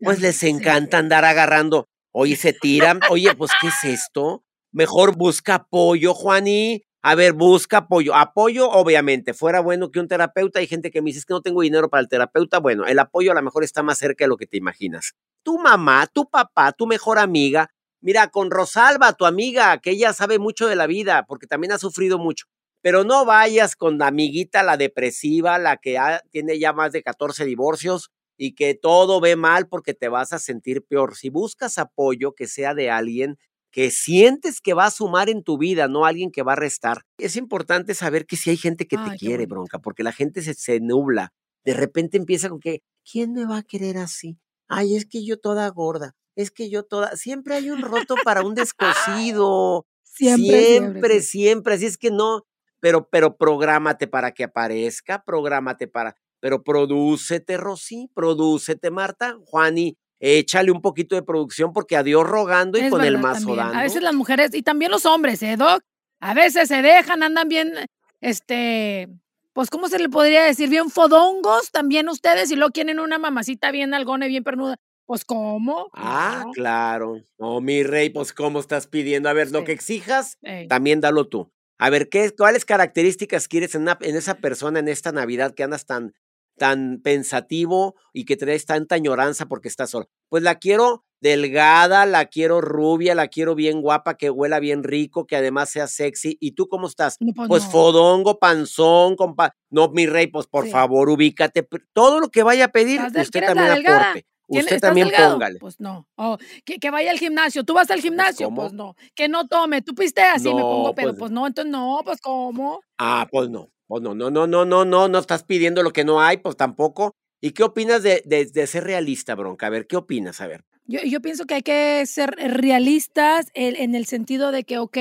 pues 0.00 0.20
les 0.20 0.44
encanta 0.44 0.98
andar 0.98 1.24
agarrando. 1.24 1.88
Oye, 2.12 2.36
se 2.36 2.52
tiran. 2.52 3.00
Oye, 3.10 3.34
pues, 3.34 3.50
¿qué 3.60 3.68
es 3.68 4.00
esto? 4.00 4.44
Mejor 4.70 5.16
busca 5.16 5.56
apoyo, 5.56 6.14
Juaní. 6.14 6.84
A 7.04 7.16
ver, 7.16 7.32
busca 7.32 7.78
apoyo. 7.78 8.14
Apoyo, 8.14 8.70
obviamente, 8.70 9.34
fuera 9.34 9.58
bueno 9.60 9.90
que 9.90 9.98
un 9.98 10.06
terapeuta. 10.06 10.60
Hay 10.60 10.68
gente 10.68 10.92
que 10.92 11.02
me 11.02 11.10
dice 11.10 11.24
que 11.26 11.34
no 11.34 11.42
tengo 11.42 11.62
dinero 11.62 11.90
para 11.90 12.00
el 12.00 12.08
terapeuta. 12.08 12.60
Bueno, 12.60 12.86
el 12.86 12.96
apoyo 13.00 13.32
a 13.32 13.34
lo 13.34 13.42
mejor 13.42 13.64
está 13.64 13.82
más 13.82 13.98
cerca 13.98 14.24
de 14.24 14.28
lo 14.28 14.36
que 14.36 14.46
te 14.46 14.56
imaginas. 14.56 15.14
Tu 15.42 15.58
mamá, 15.58 16.06
tu 16.06 16.30
papá, 16.30 16.70
tu 16.72 16.86
mejor 16.86 17.18
amiga. 17.18 17.70
Mira, 18.00 18.28
con 18.28 18.52
Rosalba, 18.52 19.14
tu 19.14 19.26
amiga, 19.26 19.78
que 19.78 19.90
ella 19.90 20.12
sabe 20.12 20.38
mucho 20.38 20.68
de 20.68 20.76
la 20.76 20.86
vida, 20.86 21.24
porque 21.26 21.48
también 21.48 21.72
ha 21.72 21.78
sufrido 21.78 22.18
mucho. 22.18 22.46
Pero 22.82 23.02
no 23.02 23.24
vayas 23.24 23.74
con 23.74 23.98
la 23.98 24.08
amiguita, 24.08 24.62
la 24.62 24.76
depresiva, 24.76 25.58
la 25.58 25.78
que 25.78 25.98
tiene 26.30 26.58
ya 26.60 26.72
más 26.72 26.92
de 26.92 27.02
14 27.02 27.44
divorcios 27.44 28.10
y 28.36 28.54
que 28.54 28.74
todo 28.74 29.20
ve 29.20 29.34
mal 29.34 29.66
porque 29.68 29.94
te 29.94 30.08
vas 30.08 30.32
a 30.32 30.38
sentir 30.38 30.84
peor. 30.84 31.16
Si 31.16 31.30
buscas 31.30 31.78
apoyo, 31.78 32.32
que 32.34 32.46
sea 32.46 32.74
de 32.74 32.90
alguien 32.90 33.38
que 33.72 33.90
sientes 33.90 34.60
que 34.60 34.74
va 34.74 34.84
a 34.84 34.90
sumar 34.90 35.30
en 35.30 35.42
tu 35.42 35.58
vida, 35.58 35.88
no 35.88 36.04
alguien 36.04 36.30
que 36.30 36.42
va 36.42 36.52
a 36.52 36.56
restar. 36.56 37.02
Es 37.18 37.36
importante 37.36 37.94
saber 37.94 38.26
que 38.26 38.36
si 38.36 38.50
hay 38.50 38.58
gente 38.58 38.86
que 38.86 38.98
te 38.98 39.16
quiere, 39.16 39.46
bronca, 39.46 39.78
porque 39.78 40.02
la 40.02 40.12
gente 40.12 40.42
se, 40.42 40.54
se 40.54 40.78
nubla. 40.78 41.32
De 41.64 41.72
repente 41.72 42.18
empieza 42.18 42.50
con 42.50 42.60
que, 42.60 42.82
¿quién 43.10 43.32
me 43.32 43.46
va 43.46 43.58
a 43.58 43.62
querer 43.62 43.96
así? 43.96 44.38
Ay, 44.68 44.94
es 44.94 45.06
que 45.06 45.24
yo 45.24 45.38
toda 45.38 45.68
gorda, 45.70 46.14
es 46.36 46.50
que 46.50 46.70
yo 46.70 46.82
toda, 46.84 47.16
siempre 47.16 47.54
hay 47.54 47.70
un 47.70 47.82
roto 47.82 48.14
para 48.24 48.42
un 48.42 48.54
descosido. 48.54 49.86
Siempre, 50.14 50.66
siempre, 50.66 51.22
siempre, 51.22 51.74
Así 51.74 51.86
es 51.86 51.96
que 51.96 52.10
no, 52.10 52.42
pero, 52.80 53.08
pero 53.08 53.38
prográmate 53.38 54.06
para 54.06 54.32
que 54.32 54.44
aparezca, 54.44 55.24
prográmate 55.24 55.88
para, 55.88 56.16
pero 56.38 56.62
prodúcete, 56.62 57.56
Rosy, 57.56 58.10
prodúcete, 58.12 58.90
Marta, 58.90 59.38
Juani, 59.46 59.96
échale 60.22 60.70
un 60.70 60.80
poquito 60.80 61.14
de 61.16 61.22
producción 61.22 61.72
porque 61.72 61.96
a 61.96 62.02
Dios 62.02 62.24
rogando 62.26 62.78
y 62.78 62.82
Es 62.82 62.90
con 62.90 63.04
el 63.04 63.18
mazo 63.18 63.40
también. 63.46 63.56
dando. 63.58 63.78
A 63.78 63.82
veces 63.82 64.02
las 64.02 64.14
mujeres, 64.14 64.54
y 64.54 64.62
también 64.62 64.90
los 64.90 65.04
hombres, 65.04 65.42
¿eh, 65.42 65.56
Doc? 65.56 65.82
A 66.20 66.32
veces 66.34 66.68
se 66.68 66.80
dejan, 66.82 67.22
andan 67.22 67.48
bien, 67.48 67.72
este, 68.20 69.08
pues, 69.52 69.68
¿cómo 69.68 69.88
se 69.88 69.98
le 69.98 70.08
podría 70.08 70.44
decir? 70.44 70.68
Bien 70.70 70.88
fodongos 70.90 71.70
también 71.72 72.08
ustedes 72.08 72.50
y 72.50 72.56
luego 72.56 72.72
quieren 72.72 73.00
una 73.00 73.18
mamacita 73.18 73.70
bien 73.72 73.92
algona 73.94 74.26
y 74.26 74.30
bien 74.30 74.44
pernuda. 74.44 74.76
Pues, 75.04 75.24
¿cómo? 75.24 75.90
Ah, 75.92 76.44
No. 76.46 76.52
claro. 76.52 77.20
No, 77.38 77.60
mi 77.60 77.82
rey, 77.82 78.08
pues, 78.10 78.32
¿cómo 78.32 78.60
estás 78.60 78.86
pidiendo? 78.86 79.28
A 79.28 79.32
ver, 79.32 79.50
lo 79.50 79.64
que 79.64 79.72
exijas, 79.72 80.38
Ey. 80.42 80.68
también 80.68 81.00
dalo 81.00 81.26
tú. 81.28 81.50
A 81.78 81.90
ver, 81.90 82.08
¿qué, 82.08 82.30
¿cuáles 82.30 82.64
características 82.64 83.48
quieres 83.48 83.74
en, 83.74 83.82
una- 83.82 83.98
en 84.00 84.14
esa 84.16 84.34
persona 84.36 84.78
en 84.78 84.86
esta 84.88 85.10
Navidad 85.10 85.52
que 85.54 85.64
andas 85.64 85.84
tan, 85.84 86.14
tan 86.62 87.00
pensativo 87.02 87.96
y 88.12 88.24
que 88.24 88.36
traes 88.36 88.66
tanta 88.66 88.94
añoranza 88.94 89.46
porque 89.46 89.66
estás 89.66 89.90
sola? 89.90 90.06
Pues 90.28 90.44
la 90.44 90.60
quiero 90.60 91.04
delgada, 91.20 92.06
la 92.06 92.26
quiero 92.26 92.60
rubia, 92.60 93.16
la 93.16 93.26
quiero 93.26 93.56
bien 93.56 93.80
guapa, 93.80 94.16
que 94.16 94.30
huela 94.30 94.60
bien 94.60 94.84
rico, 94.84 95.26
que 95.26 95.34
además 95.34 95.70
sea 95.70 95.88
sexy. 95.88 96.36
¿Y 96.40 96.52
tú 96.52 96.68
cómo 96.68 96.86
estás? 96.86 97.16
No, 97.18 97.32
pues, 97.34 97.48
Pues 97.48 97.64
no. 97.64 97.70
fodongo, 97.70 98.38
panzón, 98.38 99.16
compa. 99.16 99.56
No, 99.70 99.88
mi 99.88 100.06
rey, 100.06 100.28
pues 100.28 100.46
por 100.46 100.66
Sí. 100.66 100.70
favor, 100.70 101.08
ubícate. 101.10 101.66
Todo 101.92 102.20
lo 102.20 102.28
que 102.28 102.44
vaya 102.44 102.66
a 102.66 102.68
pedir, 102.68 102.98
¿Estás 102.98 103.12
del- 103.12 103.22
usted 103.22 103.44
también 103.44 103.70
aporte. 103.86 104.26
¿Tiene- 104.48 104.64
Usted 104.64 104.80
también 104.80 105.08
delgado? 105.08 105.32
póngale. 105.34 105.58
Pues 105.58 105.80
no. 105.80 106.06
Oh, 106.16 106.36
que, 106.64 106.76
que 106.78 106.90
vaya 106.90 107.10
al 107.10 107.18
gimnasio. 107.18 107.64
¿Tú 107.64 107.72
vas 107.74 107.90
al 107.90 108.00
gimnasio? 108.00 108.46
¿cómo? 108.48 108.60
Pues 108.62 108.72
no. 108.74 108.94
Que 109.14 109.26
no 109.26 109.48
tome. 109.48 109.80
¿Tú 109.82 109.94
pisteas? 109.94 110.42
Sí, 110.42 110.52
me 110.54 110.60
pongo 110.60 110.88
No, 110.88 110.94
pedo. 110.94 111.08
pues- 111.10 111.18
Pues 111.18 111.30
no, 111.32 111.46
entonces 111.46 111.72
no, 111.72 112.00
pues 112.04 112.20
¿cómo? 112.20 112.80
Ah, 112.98 113.26
pues 113.30 113.48
no. 113.48 113.70
Pues 113.92 114.02
no, 114.02 114.14
no, 114.14 114.30
no, 114.30 114.46
no, 114.46 114.64
no, 114.64 114.86
no, 114.86 115.06
no 115.06 115.18
estás 115.18 115.44
pidiendo 115.44 115.82
lo 115.82 115.92
que 115.92 116.02
no 116.02 116.22
hay, 116.22 116.38
pues 116.38 116.56
tampoco. 116.56 117.14
¿Y 117.42 117.50
qué 117.50 117.62
opinas 117.62 118.02
de, 118.02 118.22
de, 118.24 118.66
ser 118.66 118.84
realista, 118.84 119.34
Bronca? 119.34 119.66
A 119.66 119.68
ver, 119.68 119.86
¿qué 119.86 119.98
opinas? 119.98 120.40
A 120.40 120.46
ver. 120.46 120.64
Yo, 120.86 121.20
pienso 121.20 121.44
que 121.44 121.56
hay 121.56 121.62
que 121.62 122.06
ser 122.06 122.30
realistas 122.30 123.48
en, 123.52 123.94
el 123.94 124.06
sentido 124.06 124.50
de 124.50 124.64
que, 124.64 124.78
ok, 124.78 124.96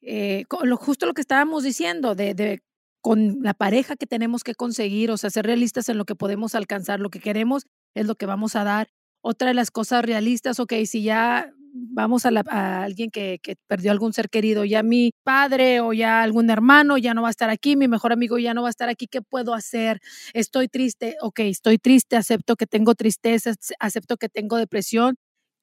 eh, 0.00 0.42
justo 0.76 1.06
lo 1.06 1.14
que 1.14 1.20
estábamos 1.20 1.62
diciendo, 1.62 2.16
de, 2.16 2.34
de 2.34 2.62
con 3.00 3.38
la 3.42 3.54
pareja 3.54 3.94
que 3.94 4.08
tenemos 4.08 4.42
que 4.42 4.56
conseguir, 4.56 5.12
o 5.12 5.16
sea, 5.16 5.30
ser 5.30 5.46
realistas 5.46 5.88
en 5.88 5.96
lo 5.96 6.04
que 6.04 6.16
podemos 6.16 6.56
alcanzar, 6.56 6.98
lo 6.98 7.10
que 7.10 7.20
queremos 7.20 7.66
es 7.94 8.08
lo 8.08 8.16
que 8.16 8.26
vamos 8.26 8.56
a 8.56 8.64
dar. 8.64 8.88
Otra 9.20 9.46
de 9.46 9.54
las 9.54 9.70
cosas 9.70 10.04
realistas, 10.04 10.58
ok, 10.58 10.72
si 10.84 11.04
ya 11.04 11.52
vamos 11.92 12.26
a, 12.26 12.30
la- 12.30 12.44
a 12.48 12.82
alguien 12.84 13.10
que, 13.10 13.38
que 13.42 13.56
perdió 13.66 13.90
algún 13.92 14.12
ser 14.12 14.28
querido, 14.30 14.64
ya 14.64 14.82
mi 14.82 15.12
padre 15.24 15.80
o 15.80 15.92
ya 15.92 16.22
algún 16.22 16.50
hermano 16.50 16.98
ya 16.98 17.14
no 17.14 17.22
va 17.22 17.28
a 17.28 17.30
estar 17.30 17.50
aquí, 17.50 17.76
mi 17.76 17.88
mejor 17.88 18.12
amigo 18.12 18.38
ya 18.38 18.54
no 18.54 18.62
va 18.62 18.68
a 18.68 18.70
estar 18.70 18.88
aquí, 18.88 19.06
¿qué 19.08 19.22
puedo 19.22 19.54
hacer? 19.54 20.00
Estoy 20.34 20.68
triste, 20.68 21.16
ok, 21.22 21.40
estoy 21.40 21.78
triste, 21.78 22.16
acepto 22.16 22.56
que 22.56 22.66
tengo 22.66 22.94
tristeza, 22.94 23.52
acepto 23.80 24.16
que 24.16 24.28
tengo 24.28 24.56
depresión, 24.56 25.16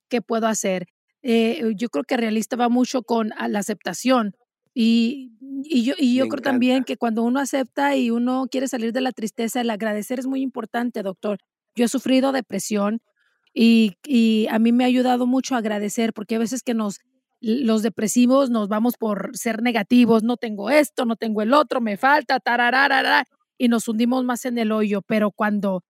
¿qué 0.10 0.22
puedo 0.22 0.48
hacer? 0.48 0.88
Eh, 1.24 1.74
yo 1.76 1.90
creo 1.90 2.04
que 2.04 2.18
realista 2.18 2.56
va 2.56 2.70
mucho 2.70 3.04
con 3.04 3.30
la 3.48 3.60
aceptación. 3.60 4.34
Y, 4.76 5.32
y 5.64 5.84
yo, 5.84 5.94
y 5.98 6.16
yo 6.16 6.26
Me 6.26 6.30
creo 6.30 6.42
también 6.42 6.84
que 6.84 6.98
cuando 6.98 7.24
uno 7.24 7.40
acepta 7.40 7.96
y 7.96 8.10
uno 8.12 8.48
quiere 8.52 8.68
salir 8.68 8.92
de 8.94 9.02
la 9.02 9.12
tristeza, 9.12 9.62
el 9.62 9.70
agradecer 9.70 10.20
es 10.20 10.28
muy 10.28 10.42
importante, 10.42 11.04
doctor. 11.04 11.40
Yo 11.76 11.86
he 11.86 11.88
sufrido 11.88 12.32
depresión 12.32 13.02
y, 13.54 14.48
a 14.50 14.60
mí 14.60 14.72
me 14.72 14.84
ha 14.84 14.88
ayudado 14.88 15.28
mucho 15.28 15.56
a 15.56 15.60
agradecer, 15.60 16.14
porque 16.14 16.36
a 16.36 16.40
veces 16.40 16.64
que 16.64 16.74
nos, 16.74 17.00
los 17.40 17.84
depresivos 17.84 18.50
nos 18.50 18.68
vamos 18.68 18.96
por 18.98 19.32
ser 19.38 19.62
negativos, 19.62 20.24
no 20.24 20.38
tengo 20.38 20.70
esto, 20.70 21.06
no 21.06 21.16
tengo 21.16 21.42
el 21.42 21.54
otro, 21.54 21.82
me 21.82 21.98
falta, 21.98 22.40
tarararara, 22.40 23.26
y 23.58 23.68
nos 23.68 23.88
hundimos 23.88 24.24
más 24.26 24.46
en 24.46 24.58
el 24.58 24.72
hoyo, 24.72 25.02
pero 25.02 25.32
cuando 25.32 25.84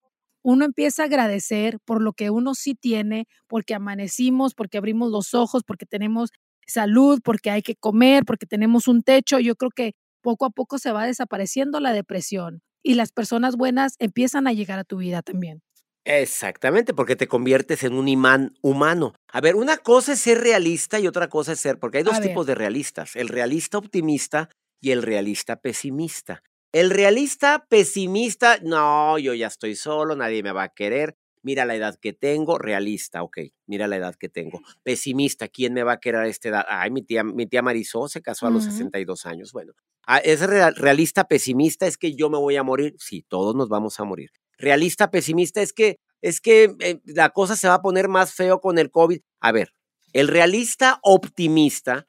uno 0.43 0.65
empieza 0.65 1.04
a 1.04 1.06
agradecer 1.06 1.80
por 1.86 2.02
lo 2.02 2.13
que 2.13 2.30
uno 2.30 2.54
sí 2.54 2.76
tiene, 2.76 3.28
porque 3.47 3.73
amanecimos, 3.73 4.54
porque 4.56 4.78
abrimos 4.78 5.10
los 5.10 5.34
ojos, 5.34 5.63
porque 5.65 5.86
tenemos 5.86 6.32
salud, 6.67 7.21
porque 7.23 7.49
hay 7.49 7.62
que 7.62 7.76
comer, 7.76 8.26
porque 8.26 8.45
tenemos 8.45 8.88
un 8.88 9.04
techo, 9.04 9.39
yo 9.39 9.56
creo 9.56 9.71
que 9.71 9.93
poco 10.21 10.45
a 10.45 10.49
poco 10.49 10.80
se 10.80 10.91
va 10.91 11.06
desapareciendo 11.06 11.80
la 11.80 11.93
depresión 11.93 12.62
y 12.84 12.95
las 12.95 13.12
personas 13.12 13.56
buenas 13.56 13.95
empiezan 13.99 14.47
a 14.47 14.54
llegar 14.54 14.80
a 14.80 14.84
tu 14.84 14.97
vida 14.97 15.21
también. 15.21 15.62
Exactamente, 16.05 16.93
porque 16.93 17.15
te 17.15 17.27
conviertes 17.27 17.83
en 17.83 17.93
un 17.93 18.07
imán 18.09 18.53
humano. 18.61 19.13
A 19.31 19.39
ver, 19.39 19.55
una 19.55 19.77
cosa 19.77 20.13
es 20.13 20.19
ser 20.19 20.41
realista 20.41 20.99
y 20.99 21.07
otra 21.07 21.29
cosa 21.29 21.53
es 21.53 21.59
ser, 21.59 21.79
porque 21.79 21.99
hay 21.99 22.03
dos 22.03 22.17
A 22.17 22.19
ver. 22.19 22.29
tipos 22.29 22.45
de 22.45 22.55
realistas, 22.55 23.15
el 23.15 23.29
realista 23.29 23.77
optimista 23.77 24.49
y 24.81 24.91
el 24.91 25.01
realista 25.01 25.55
pesimista. 25.61 26.43
El 26.73 26.89
realista 26.89 27.65
pesimista, 27.69 28.57
no, 28.63 29.17
yo 29.17 29.33
ya 29.33 29.47
estoy 29.47 29.75
solo, 29.75 30.15
nadie 30.15 30.43
me 30.43 30.51
va 30.51 30.63
a 30.63 30.69
querer. 30.69 31.15
Mira 31.41 31.65
la 31.65 31.75
edad 31.75 31.95
que 32.01 32.13
tengo, 32.13 32.57
realista, 32.57 33.21
ok, 33.21 33.37
mira 33.67 33.87
la 33.87 33.97
edad 33.97 34.15
que 34.15 34.29
tengo. 34.29 34.61
Pesimista, 34.81 35.47
¿quién 35.49 35.73
me 35.73 35.83
va 35.83 35.93
a 35.93 35.99
querer 35.99 36.21
a 36.21 36.27
esta 36.27 36.49
edad? 36.49 36.65
Ay, 36.69 36.89
mi 36.89 37.01
tía, 37.01 37.23
mi 37.23 37.45
tía 37.47 37.61
Marisol 37.61 38.09
se 38.09 38.21
casó 38.21 38.47
a 38.47 38.49
los 38.49 38.63
Ujú. 38.63 38.71
62 38.71 39.25
años. 39.25 39.51
Bueno, 39.53 39.73
ah, 40.07 40.17
es 40.19 40.41
real- 40.41 40.75
realista 40.75 41.25
pesimista, 41.27 41.85
es 41.85 41.97
que 41.97 42.15
yo 42.15 42.29
me 42.29 42.37
voy 42.37 42.55
a 42.55 42.63
morir. 42.63 42.95
Sí, 42.97 43.23
todos 43.27 43.55
nos 43.55 43.69
vamos 43.69 43.99
a 43.99 44.03
morir. 44.05 44.31
Realista 44.57 45.11
pesimista 45.11 45.61
es 45.61 45.73
que 45.73 45.97
es 46.21 46.39
que 46.39 46.73
eh, 46.79 47.01
la 47.05 47.29
cosa 47.31 47.55
se 47.55 47.67
va 47.67 47.75
a 47.75 47.81
poner 47.81 48.07
más 48.07 48.33
feo 48.33 48.61
con 48.61 48.79
el 48.79 48.89
COVID. 48.89 49.19
A 49.41 49.51
ver, 49.51 49.73
el 50.13 50.29
realista 50.29 50.99
optimista 51.03 52.07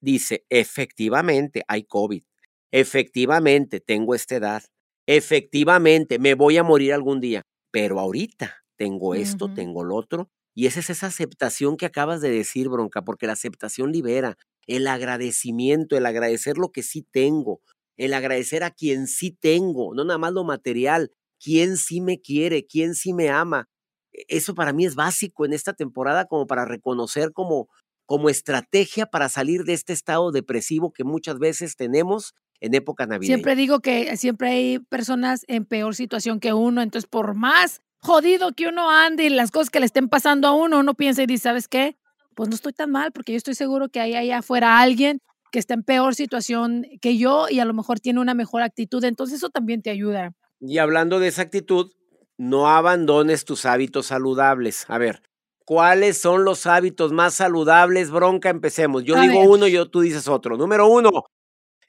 dice, 0.00 0.46
efectivamente 0.48 1.64
hay 1.66 1.82
COVID, 1.82 2.22
efectivamente 2.70 3.80
tengo 3.80 4.14
esta 4.14 4.36
edad, 4.36 4.62
efectivamente 5.06 6.18
me 6.18 6.34
voy 6.34 6.58
a 6.58 6.62
morir 6.62 6.92
algún 6.92 7.20
día, 7.20 7.42
pero 7.72 7.98
ahorita 7.98 8.64
tengo 8.76 9.14
esto, 9.14 9.52
tengo 9.52 9.84
lo 9.84 9.96
otro, 9.96 10.30
y 10.54 10.66
esa 10.66 10.80
es 10.80 10.90
esa 10.90 11.08
aceptación 11.08 11.76
que 11.76 11.86
acabas 11.86 12.20
de 12.20 12.30
decir, 12.30 12.68
bronca, 12.68 13.02
porque 13.02 13.26
la 13.26 13.34
aceptación 13.34 13.92
libera, 13.92 14.36
el 14.66 14.86
agradecimiento, 14.86 15.96
el 15.96 16.06
agradecer 16.06 16.56
lo 16.56 16.70
que 16.70 16.82
sí 16.82 17.06
tengo, 17.10 17.60
el 17.96 18.14
agradecer 18.14 18.62
a 18.62 18.70
quien 18.70 19.06
sí 19.06 19.32
tengo, 19.32 19.92
no 19.94 20.04
nada 20.04 20.18
más 20.18 20.32
lo 20.32 20.44
material, 20.44 21.12
quién 21.42 21.76
sí 21.76 22.00
me 22.00 22.20
quiere, 22.20 22.66
quién 22.66 22.94
sí 22.94 23.12
me 23.12 23.30
ama. 23.30 23.68
E- 24.12 24.24
Eso 24.28 24.54
para 24.54 24.72
mí 24.72 24.84
es 24.84 24.94
básico 24.94 25.44
en 25.44 25.52
esta 25.52 25.72
temporada 25.72 26.26
como 26.26 26.46
para 26.46 26.64
reconocer 26.64 27.32
como, 27.32 27.68
como 28.06 28.28
estrategia 28.28 29.06
para 29.06 29.28
salir 29.28 29.64
de 29.64 29.72
este 29.74 29.92
estado 29.92 30.30
depresivo 30.32 30.92
que 30.92 31.04
muchas 31.04 31.38
veces 31.38 31.76
tenemos 31.76 32.34
en 32.60 32.74
época 32.74 33.06
navideña. 33.06 33.34
Siempre 33.36 33.56
digo 33.56 33.80
que 33.80 34.16
siempre 34.16 34.50
hay 34.50 34.78
personas 34.78 35.44
en 35.48 35.64
peor 35.64 35.94
situación 35.94 36.40
que 36.40 36.52
uno, 36.52 36.82
entonces 36.82 37.08
por 37.08 37.34
más 37.34 37.80
jodido 37.98 38.52
que 38.52 38.66
uno 38.68 38.90
ande 38.90 39.24
y 39.24 39.28
las 39.30 39.50
cosas 39.50 39.70
que 39.70 39.80
le 39.80 39.86
estén 39.86 40.08
pasando 40.08 40.48
a 40.48 40.52
uno, 40.52 40.78
uno 40.80 40.94
piensa 40.94 41.22
y 41.22 41.26
dice, 41.26 41.44
¿sabes 41.44 41.68
qué? 41.68 41.96
Pues 42.34 42.48
no 42.48 42.54
estoy 42.54 42.72
tan 42.72 42.90
mal 42.90 43.12
porque 43.12 43.32
yo 43.32 43.36
estoy 43.36 43.54
seguro 43.54 43.88
que 43.88 44.00
hay 44.00 44.14
allá 44.14 44.38
afuera 44.38 44.78
alguien 44.80 45.20
que 45.52 45.58
está 45.58 45.74
en 45.74 45.82
peor 45.82 46.14
situación 46.14 46.86
que 47.02 47.18
yo 47.18 47.48
y 47.50 47.58
a 47.60 47.64
lo 47.64 47.74
mejor 47.74 48.00
tiene 48.00 48.20
una 48.20 48.34
mejor 48.34 48.62
actitud, 48.62 49.02
entonces 49.04 49.38
eso 49.38 49.50
también 49.50 49.82
te 49.82 49.90
ayuda. 49.90 50.32
Y 50.60 50.78
hablando 50.78 51.18
de 51.18 51.28
esa 51.28 51.42
actitud, 51.42 51.90
no 52.36 52.68
abandones 52.68 53.44
tus 53.44 53.64
hábitos 53.66 54.06
saludables. 54.06 54.84
A 54.88 54.98
ver, 54.98 55.22
¿cuáles 55.64 56.18
son 56.18 56.44
los 56.44 56.66
hábitos 56.66 57.12
más 57.12 57.34
saludables? 57.34 58.10
Bronca, 58.10 58.50
empecemos. 58.50 59.04
Yo 59.04 59.16
A 59.16 59.22
digo 59.22 59.40
ver. 59.40 59.48
uno, 59.48 59.66
yo, 59.68 59.88
tú 59.90 60.00
dices 60.02 60.28
otro. 60.28 60.56
Número 60.56 60.86
uno, 60.88 61.10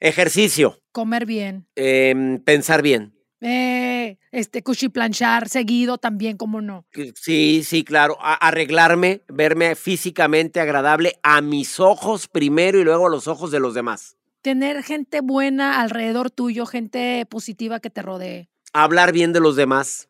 ejercicio, 0.00 0.78
Comer 0.92 1.26
bien, 1.26 1.66
em, 1.76 2.38
pensar 2.42 2.82
bien. 2.82 3.14
eh, 3.40 4.18
este, 4.30 4.62
cuchiplanchar 4.62 5.48
seguido 5.48 5.98
también, 5.98 6.36
como 6.36 6.60
no. 6.60 6.86
Sí, 7.16 7.62
sí, 7.64 7.82
claro. 7.84 8.16
A- 8.20 8.34
arreglarme, 8.34 9.22
verme 9.28 9.74
físicamente 9.74 10.60
agradable 10.60 11.18
a 11.22 11.40
mis 11.40 11.80
ojos 11.80 12.28
primero 12.28 12.78
y 12.78 12.84
luego 12.84 13.06
a 13.06 13.10
los 13.10 13.26
ojos 13.28 13.50
de 13.50 13.58
los 13.60 13.74
demás. 13.74 14.16
Tener 14.42 14.82
gente 14.82 15.20
buena 15.22 15.80
alrededor 15.80 16.30
tuyo, 16.30 16.66
gente 16.66 17.26
positiva 17.28 17.80
que 17.80 17.90
te 17.90 18.02
rodee. 18.02 18.48
Hablar 18.72 19.12
bien 19.12 19.32
de 19.32 19.40
los 19.40 19.56
demás. 19.56 20.08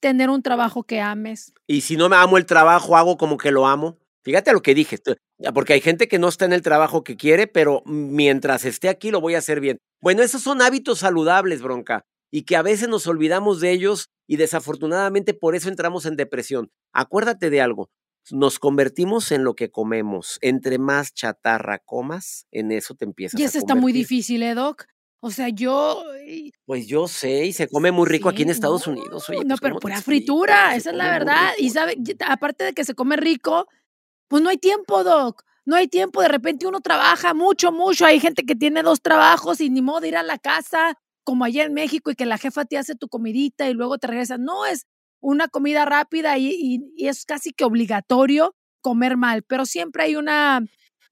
Tener 0.00 0.30
un 0.30 0.42
trabajo 0.42 0.82
que 0.82 1.00
ames. 1.00 1.52
Y 1.66 1.82
si 1.82 1.96
no 1.96 2.08
me 2.08 2.16
amo 2.16 2.36
el 2.36 2.46
trabajo, 2.46 2.96
hago 2.96 3.16
como 3.16 3.36
que 3.36 3.52
lo 3.52 3.66
amo. 3.66 3.98
Fíjate 4.22 4.52
lo 4.52 4.62
que 4.62 4.74
dije, 4.74 4.98
porque 5.52 5.72
hay 5.72 5.80
gente 5.80 6.06
que 6.08 6.18
no 6.18 6.28
está 6.28 6.44
en 6.44 6.52
el 6.52 6.62
trabajo 6.62 7.02
que 7.02 7.16
quiere, 7.16 7.48
pero 7.48 7.82
mientras 7.86 8.64
esté 8.64 8.88
aquí 8.88 9.10
lo 9.10 9.20
voy 9.20 9.34
a 9.34 9.38
hacer 9.38 9.60
bien. 9.60 9.78
Bueno, 10.00 10.22
esos 10.22 10.42
son 10.42 10.62
hábitos 10.62 11.00
saludables, 11.00 11.60
bronca, 11.60 12.04
y 12.30 12.42
que 12.42 12.56
a 12.56 12.62
veces 12.62 12.88
nos 12.88 13.06
olvidamos 13.06 13.60
de 13.60 13.72
ellos 13.72 14.10
y 14.28 14.36
desafortunadamente 14.36 15.34
por 15.34 15.56
eso 15.56 15.68
entramos 15.68 16.06
en 16.06 16.16
depresión. 16.16 16.70
Acuérdate 16.92 17.50
de 17.50 17.60
algo, 17.60 17.90
nos 18.30 18.58
convertimos 18.60 19.32
en 19.32 19.42
lo 19.42 19.54
que 19.54 19.70
comemos. 19.70 20.38
Entre 20.40 20.78
más 20.78 21.12
chatarra 21.12 21.78
comas, 21.78 22.46
en 22.52 22.70
eso 22.70 22.94
te 22.94 23.04
empiezas 23.04 23.40
Y 23.40 23.42
a 23.42 23.46
eso 23.46 23.58
está 23.58 23.74
muy 23.74 23.92
difícil, 23.92 24.42
¿eh, 24.42 24.54
Doc? 24.54 24.86
O 25.24 25.30
sea, 25.30 25.48
yo... 25.50 26.02
eh, 26.26 26.50
Pues 26.66 26.88
yo 26.88 27.06
sé, 27.06 27.46
y 27.46 27.52
se 27.52 27.68
come 27.68 27.92
muy 27.92 28.08
rico 28.08 28.28
aquí 28.28 28.42
en 28.42 28.50
Estados 28.50 28.88
no, 28.88 28.92
Unidos. 28.92 29.30
Oye, 29.30 29.44
no, 29.44 29.50
pues, 29.50 29.60
pero 29.60 29.74
¿cómo 29.74 29.78
te 29.78 29.82
pura 29.82 30.02
fritura, 30.02 30.74
esa 30.74 30.90
es 30.90 30.96
la 30.96 31.10
verdad. 31.10 31.52
Y 31.58 31.70
sabe, 31.70 31.94
y 31.96 32.16
aparte 32.26 32.64
de 32.64 32.72
que 32.72 32.84
se 32.84 32.94
come 32.94 33.16
rico, 33.16 33.68
pues 34.26 34.42
no 34.42 34.48
hay 34.48 34.58
tiempo, 34.58 35.04
Doc. 35.04 35.44
No 35.64 35.76
hay 35.76 35.86
tiempo. 35.86 36.22
De 36.22 36.28
repente 36.28 36.66
uno 36.66 36.80
trabaja 36.80 37.34
mucho, 37.34 37.70
mucho. 37.70 38.04
Hay 38.04 38.18
gente 38.18 38.42
que 38.42 38.56
tiene 38.56 38.82
dos 38.82 39.00
trabajos 39.00 39.60
y 39.60 39.70
ni 39.70 39.80
modo 39.80 40.00
de 40.00 40.08
ir 40.08 40.16
a 40.16 40.24
la 40.24 40.38
casa, 40.38 40.98
como 41.22 41.44
allá 41.44 41.62
en 41.62 41.72
México, 41.72 42.10
y 42.10 42.16
que 42.16 42.26
la 42.26 42.36
jefa 42.36 42.64
te 42.64 42.76
hace 42.76 42.96
tu 42.96 43.08
comidita 43.08 43.68
y 43.70 43.74
luego 43.74 43.98
te 43.98 44.08
regresas. 44.08 44.40
No, 44.40 44.66
es 44.66 44.86
una 45.20 45.46
comida 45.46 45.84
rápida 45.84 46.36
y, 46.36 46.80
es 46.96 47.24
casi 47.26 47.52
que 47.52 47.62
obligatorio 47.62 48.56
comer 48.80 49.16
mal, 49.16 49.44
pero 49.44 49.66
siempre 49.66 50.02
hay 50.02 50.16
una, 50.16 50.62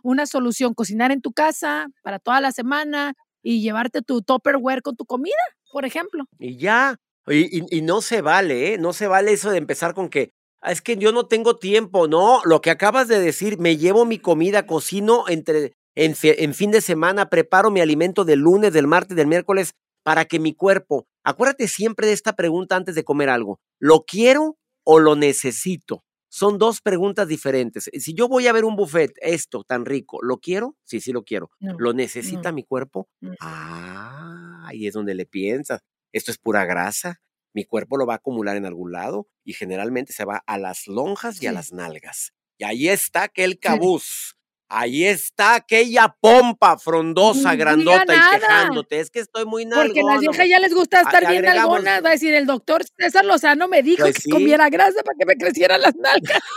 una 0.03 0.27
solución, 0.27 0.75
cocinar 0.75 1.13
en 1.13 1.21
tu 1.21 1.33
casa 1.33 1.87
para 2.03 2.19
toda 2.19 2.41
la 2.41 2.51
semana 2.51 3.15
y 3.43 3.63
llevarte 3.63 4.03
tu 4.03 4.23
Tupperware 4.23 4.83
con 4.83 4.97
tu 4.97 5.05
comida, 5.05 5.35
por 5.73 5.85
ejemplo. 5.85 6.25
Y 6.39 6.57
ya, 6.57 6.97
y, 7.27 7.77
y, 7.77 7.83
no 7.83 8.01
se 8.01 8.23
vale, 8.23 8.75
¿eh? 8.75 8.79
No 8.79 8.93
se 8.93 9.07
vale 9.07 9.33
eso 9.33 9.51
de 9.51 9.59
empezar 9.59 9.95
con 9.95 10.09
que, 10.09 10.33
ah, 10.61 10.73
es 10.73 10.83
que 10.83 10.97
yo 10.97 11.13
no 11.13 11.27
tengo 11.27 11.57
tiempo, 11.57 12.09
no, 12.09 12.41
lo 12.45 12.61
que 12.61 12.71
acabas 12.71 13.09
de 13.09 13.21
decir, 13.21 13.59
me 13.59 13.77
llevo 13.77 14.05
mi 14.05 14.19
comida, 14.19 14.67
cocino 14.67 15.25
entre, 15.29 15.75
en, 15.95 16.15
en 16.23 16.55
fin 16.55 16.71
de 16.71 16.81
semana, 16.81 17.29
preparo 17.31 17.71
mi 17.71 17.81
alimento 17.81 18.25
del 18.25 18.41
lunes, 18.41 18.73
del 18.73 18.87
martes, 18.87 19.17
del 19.17 19.27
miércoles, 19.27 19.75
para 20.03 20.25
que 20.25 20.39
mi 20.39 20.55
cuerpo, 20.55 21.07
acuérdate 21.25 21.69
siempre 21.69 22.07
de 22.07 22.15
esta 22.15 22.35
pregunta 22.35 22.77
antes 22.77 22.95
de 22.95 23.05
comer 23.05 23.29
algo, 23.29 23.61
¿lo 23.79 24.05
quiero 24.05 24.57
o 24.85 24.99
lo 24.99 25.15
necesito? 25.15 26.03
Son 26.33 26.59
dos 26.59 26.81
preguntas 26.81 27.27
diferentes. 27.27 27.91
Si 27.93 28.15
yo 28.15 28.29
voy 28.29 28.47
a 28.47 28.53
ver 28.53 28.65
un 28.65 28.77
buffet, 28.77 29.13
esto 29.21 29.65
tan 29.65 29.85
rico, 29.85 30.21
¿lo 30.23 30.39
quiero? 30.39 30.77
Sí, 30.85 31.01
sí 31.01 31.13
lo 31.13 31.25
quiero. 31.25 31.51
¿Lo 31.59 31.93
necesita 31.93 32.53
mi 32.53 32.63
cuerpo? 32.63 33.09
Ah, 33.41 34.65
ahí 34.67 34.87
es 34.87 34.95
donde 34.95 35.15
le 35.15 35.27
piensas. 35.27 35.81
Esto 36.13 36.31
es 36.31 36.39
pura 36.39 36.65
grasa. 36.65 37.21
Mi 37.53 37.65
cuerpo 37.65 37.97
lo 37.97 38.07
va 38.07 38.15
a 38.15 38.17
acumular 38.19 38.57
en 38.57 38.65
algún 38.65 38.93
lado 38.93 39.29
y 39.45 39.55
generalmente 39.55 40.13
se 40.13 40.25
va 40.25 40.43
a 40.47 40.57
las 40.57 40.87
lonjas 40.87 41.43
y 41.43 41.49
a 41.49 41.53
las 41.53 41.73
nalgas. 41.73 42.33
Y 42.59 42.65
ahí 42.65 42.89
está 42.89 43.25
aquel 43.25 43.59
cabuz. 43.59 44.37
Ahí 44.73 45.05
está 45.05 45.57
aquella 45.57 46.15
pompa 46.21 46.79
frondosa, 46.79 47.57
grandota 47.57 48.15
y 48.15 48.39
quejándote. 48.39 49.01
Es 49.01 49.11
que 49.11 49.19
estoy 49.19 49.45
muy 49.45 49.67
nalgona. 49.67 49.87
Porque 49.87 50.01
a 50.01 50.05
las 50.05 50.21
viejas 50.21 50.49
ya 50.49 50.61
les 50.61 50.73
gusta 50.73 51.01
estar 51.01 51.29
bien 51.29 51.43
nalgonas. 51.43 52.05
Va 52.05 52.11
a 52.11 52.13
decir, 52.13 52.33
el 52.35 52.47
doctor 52.47 52.85
César 52.97 53.25
Lozano 53.25 53.67
me 53.67 53.83
dijo 53.83 54.05
pues 54.05 54.23
que 54.23 54.31
comiera 54.31 54.71
grasa 54.71 55.03
para 55.03 55.17
que 55.19 55.27
me 55.27 55.35
crecieran 55.35 55.83
las 55.83 55.95
nalgas. 55.97 56.41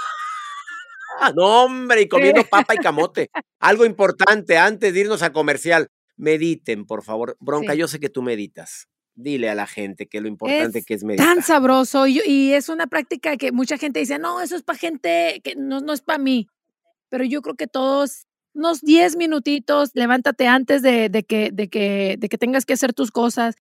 Ah, 1.20 1.32
no, 1.36 1.66
hombre, 1.66 2.02
y 2.02 2.08
comiendo 2.08 2.44
papa 2.44 2.74
y 2.74 2.78
camote. 2.80 3.30
Algo 3.60 3.86
importante 3.86 4.58
antes 4.58 4.92
de 4.92 5.00
irnos 5.00 5.22
a 5.22 5.32
comercial. 5.32 5.88
Mediten, 6.18 6.86
por 6.86 7.04
favor. 7.04 7.38
Bronca, 7.40 7.76
yo 7.76 7.88
sé 7.88 8.00
que 8.00 8.10
tú 8.10 8.24
meditas. 8.24 8.88
Dile 9.14 9.48
a 9.48 9.54
la 9.54 9.68
gente 9.68 10.08
que 10.08 10.22
lo 10.22 10.28
importante 10.28 10.82
que 10.82 10.96
es 10.96 11.04
meditar. 11.04 11.28
Tan 11.28 11.44
sabroso 11.44 12.08
y, 12.08 12.20
y, 12.26 12.54
es 12.54 12.68
una 12.68 12.88
práctica 12.88 13.38
que 13.38 13.52
mucha 13.52 13.78
gente 13.78 14.00
dice, 14.00 14.18
no, 14.18 14.42
eso 14.42 14.56
es 14.56 14.64
para 14.64 14.80
gente 14.80 15.40
que 15.44 15.56
no, 15.56 15.82
no 15.82 15.94
es 15.94 16.02
para 16.02 16.18
mí 16.18 16.48
pero 17.14 17.26
yo 17.26 17.44
creo 17.44 17.54
que 17.54 17.68
todos, 17.68 18.26
unos 18.56 18.82
10 18.82 19.18
minutitos, 19.18 19.92
levántate 19.94 20.48
antes 20.48 20.82
de, 20.82 21.12
que, 21.30 21.52
de, 21.54 21.70
que, 21.70 22.16
de 22.18 22.28
que 22.28 22.38
tengas 22.40 22.66
que 22.66 22.74
hacer 22.74 22.92
tus 22.92 23.12
cosas. 23.12 23.54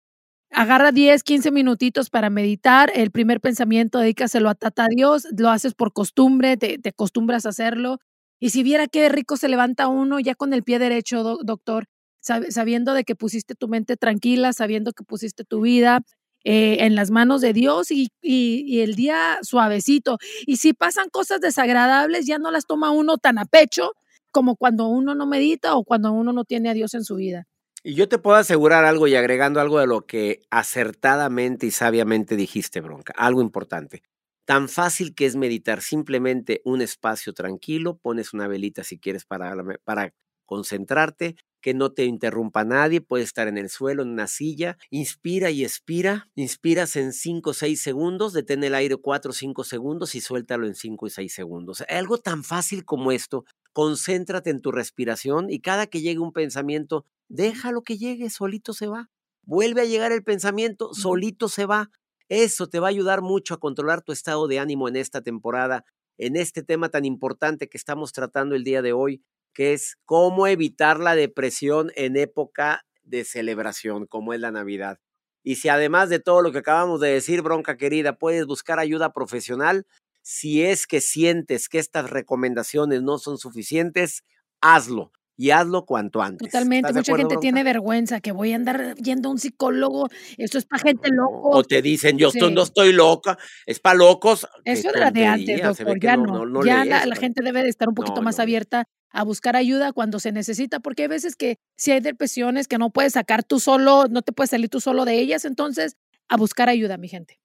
Agarra 0.51 0.91
10, 0.91 1.23
15 1.23 1.51
minutitos 1.51 2.09
para 2.09 2.31
meditar. 2.31 2.91
El 2.95 3.11
primer 3.11 3.43
pensamiento, 3.43 3.99
dedícaselo 3.99 4.49
a 4.49 4.55
Tata 4.55 4.89
Dios. 4.89 5.29
Lo 5.37 5.51
haces 5.51 5.75
por 5.75 5.93
costumbre, 5.93 6.57
te, 6.57 6.81
acostumbras 6.89 7.45
a 7.45 7.51
hacerlo. 7.51 7.99
Y 8.41 8.49
si 8.49 8.63
viera 8.63 8.87
qué 8.87 9.11
rico 9.11 9.37
se 9.37 9.51
levanta 9.51 9.87
uno 9.87 10.19
ya 10.19 10.35
con 10.35 10.55
el 10.55 10.63
pie 10.63 10.79
derecho, 10.79 11.23
doctor, 11.45 11.85
sabiendo 12.21 12.95
de 12.95 13.05
que 13.05 13.15
pusiste 13.17 13.55
tu 13.55 13.69
mente 13.69 13.99
tranquila, 13.99 14.55
sabiendo 14.55 14.95
que 14.95 15.05
pusiste 15.05 15.45
tu 15.45 15.61
vida 15.61 16.01
eh, 16.45 16.79
en 16.81 16.95
las 16.95 17.11
manos 17.11 17.41
de 17.41 17.53
Dios 17.53 17.91
y, 17.91 18.11
el 18.23 18.95
día 18.95 19.39
suavecito. 19.43 20.19
Y 20.47 20.57
si 20.57 20.73
pasan 20.73 21.09
cosas 21.09 21.41
desagradables, 21.41 22.27
ya 22.27 22.39
no 22.39 22.51
las 22.51 22.67
toma 22.67 22.91
uno 22.91 23.19
tan 23.19 23.39
a 23.39 23.45
pecho 23.45 23.93
como 24.31 24.57
cuando 24.57 24.87
uno 24.87 25.15
no 25.15 25.27
medita 25.27 25.77
o 25.77 25.85
cuando 25.85 26.13
uno 26.13 26.33
no 26.33 26.45
tiene 26.45 26.71
a 26.71 26.75
Dios 26.75 26.95
en 26.95 27.05
su 27.05 27.17
vida. 27.17 27.47
Y 27.85 27.95
yo 27.95 28.09
te 28.09 28.19
puedo 28.19 28.37
asegurar 28.37 28.85
algo 28.85 29.09
y 29.09 29.15
agregando 29.15 29.61
algo 29.61 29.79
de 29.79 29.87
lo 29.87 30.07
que 30.07 30.43
acertadamente 30.51 31.67
y 31.67 31.71
sabiamente 31.71 32.37
dijiste, 32.37 32.81
Bronca, 32.81 33.13
algo 33.17 33.43
importante. 33.43 34.03
Tan 34.45 34.69
fácil 34.69 35.15
que 35.15 35.27
es 35.27 35.37
meditar 35.37 35.83
simplemente 35.83 36.63
un 36.65 36.81
espacio 36.81 37.33
tranquilo, 37.33 37.99
pones 37.99 38.33
una 38.33 38.49
velita 38.49 38.85
si 38.85 38.99
quieres 38.99 39.25
para 39.25 40.15
concentrarte, 40.47 41.37
que 41.63 41.73
no 41.73 41.93
te 41.93 42.05
interrumpa 42.05 42.65
nadie, 42.65 43.01
puedes 43.01 43.29
estar 43.29 43.49
en 43.49 43.57
el 43.57 43.71
suelo, 43.71 44.03
en 44.03 44.11
una 44.11 44.27
silla, 44.27 44.77
inspira 44.91 45.51
y 45.51 45.65
expira, 45.65 46.29
inspiras 46.35 46.97
en 46.97 47.13
5 47.13 47.51
o 47.51 47.55
6 47.55 47.81
segundos, 47.81 48.33
detén 48.33 48.65
el 48.65 48.75
aire 48.75 48.97
4 48.97 49.31
o 49.31 49.33
5 49.33 49.65
segundos 49.65 50.15
y 50.15 50.21
suéltalo 50.21 50.67
en 50.67 50.75
5 50.75 51.07
y 51.07 51.11
6 51.11 51.33
segundos. 51.33 51.85
Algo 51.89 52.19
tan 52.19 52.45
fácil 52.45 52.85
como 52.85 53.13
esto, 53.13 53.45
concéntrate 53.73 54.51
en 54.51 54.61
tu 54.61 54.73
respiración 54.73 55.49
y 55.49 55.61
cada 55.61 55.87
que 55.87 56.03
llegue 56.03 56.19
un 56.19 56.33
pensamiento, 56.33 57.07
déjalo 57.29 57.83
que 57.83 57.97
llegue, 57.97 58.29
solito 58.29 58.75
se 58.75 58.89
va. 58.89 59.09
Vuelve 59.45 59.83
a 59.83 59.87
llegar 59.87 60.13
el 60.13 60.23
pensamiento, 60.25 60.93
solito 60.93 61.49
se 61.49 61.65
va. 61.65 61.91
Eso 62.29 62.69
te 62.69 62.81
va 62.81 62.89
a 62.89 62.91
ayudar 62.91 63.23
mucho 63.23 63.55
a 63.55 63.61
controlar 63.61 64.03
tu 64.03 64.13
estado 64.13 64.49
de 64.49 64.59
ánimo 64.59 64.89
en 64.89 64.97
esta 64.97 65.23
temporada, 65.23 65.85
en 66.19 66.37
este 66.37 66.63
tema 66.63 66.89
tan 66.89 67.05
importante 67.05 67.69
que 67.69 67.79
estamos 67.79 68.13
tratando 68.13 68.55
el 68.55 68.65
día 68.65 68.83
de 68.83 68.93
hoy, 68.93 69.23
que 69.53 69.73
es 69.73 69.97
cómo 70.05 70.47
evitar 70.47 71.01
la 71.01 71.15
depresión 71.15 71.91
en 71.97 72.17
época 72.17 72.85
de 73.03 73.25
celebración, 73.25 74.07
como 74.07 74.33
es 74.33 74.41
la 74.41 74.51
Navidad. 74.51 74.99
Y 75.43 75.57
si 75.57 75.69
además 75.69 76.09
de 76.09 76.21
todo 76.21 76.43
lo 76.43 76.53
que 76.53 76.59
acabamos 76.59 77.01
de 77.01 77.11
decir, 77.11 77.43
bronca 77.43 77.77
querida, 77.77 78.17
puedes 78.17 78.47
buscar 78.47 78.79
ayuda 78.79 79.13
profesional, 79.13 79.87
si 80.23 80.63
es 80.63 80.87
que 80.87 81.01
sientes 81.01 81.69
que 81.69 81.79
estas 81.79 82.11
recomendaciones 82.11 83.03
no 83.03 83.19
son 83.19 83.39
suficientes, 83.39 84.23
hazlo 84.61 85.13
y 85.37 85.51
hazlo 85.51 85.85
cuanto 85.85 86.23
antes. 86.23 86.49
Totalmente, 86.49 86.93
mucha 86.93 87.17
gente 87.17 87.37
tiene 87.41 87.65
vergüenza 87.65 88.21
que 88.21 88.33
voy 88.33 88.53
a 88.53 88.57
andar 88.57 88.95
yendo 88.97 89.29
a 89.29 89.33
un 89.33 89.39
psicólogo, 89.39 90.09
esto 90.37 90.59
es 90.59 90.67
para 90.67 90.83
gente 90.83 91.11
loco. 91.11 91.51
O 91.51 91.65
te 91.65 91.83
dicen, 91.83 92.19
yo 92.19 92.31
no 92.51 92.63
estoy 92.63 92.93
loca, 92.93 93.39
es 93.67 93.81
para 93.81 93.97
locos. 93.97 94.47
Eso 94.65 94.91
era 94.95 95.11
de 95.11 95.27
antes, 95.27 95.63
doctor, 95.63 95.99
ya 96.01 96.17
no. 96.17 96.65
ya 96.65 96.85
la, 96.85 97.17
gente 97.17 97.43
debe 97.43 97.63
de 97.63 97.69
estar 97.69 97.89
un 97.89 97.95
poquito 97.95 98.23
más 98.23 98.39
abierta 98.39 98.85
a 99.11 99.25
buscar 99.25 99.57
ayuda 99.57 99.93
cuando 99.93 100.19
se 100.21 100.33
necesita, 100.33 100.81
porque 100.81 101.03
hay 101.03 101.09
veces 101.09 101.37
que 101.37 101.59
si 101.77 101.93
hay 101.93 102.01
depresiones 102.01 102.67
que 102.67 102.79
no 102.79 102.91
puedes 102.91 103.13
sacar 103.13 103.45
tú 103.45 103.61
solo, 103.61 104.07
no 104.09 104.23
te 104.23 104.33
puedes 104.33 104.51
salir 104.51 104.69
tú 104.69 104.81
solo 104.81 105.05
de 105.05 105.19
ellas, 105.19 105.45
entonces 105.45 105.97
a 106.29 106.37
buscar 106.37 106.69
ayuda, 106.69 106.97
mi 106.97 107.09
gente. 107.09 107.39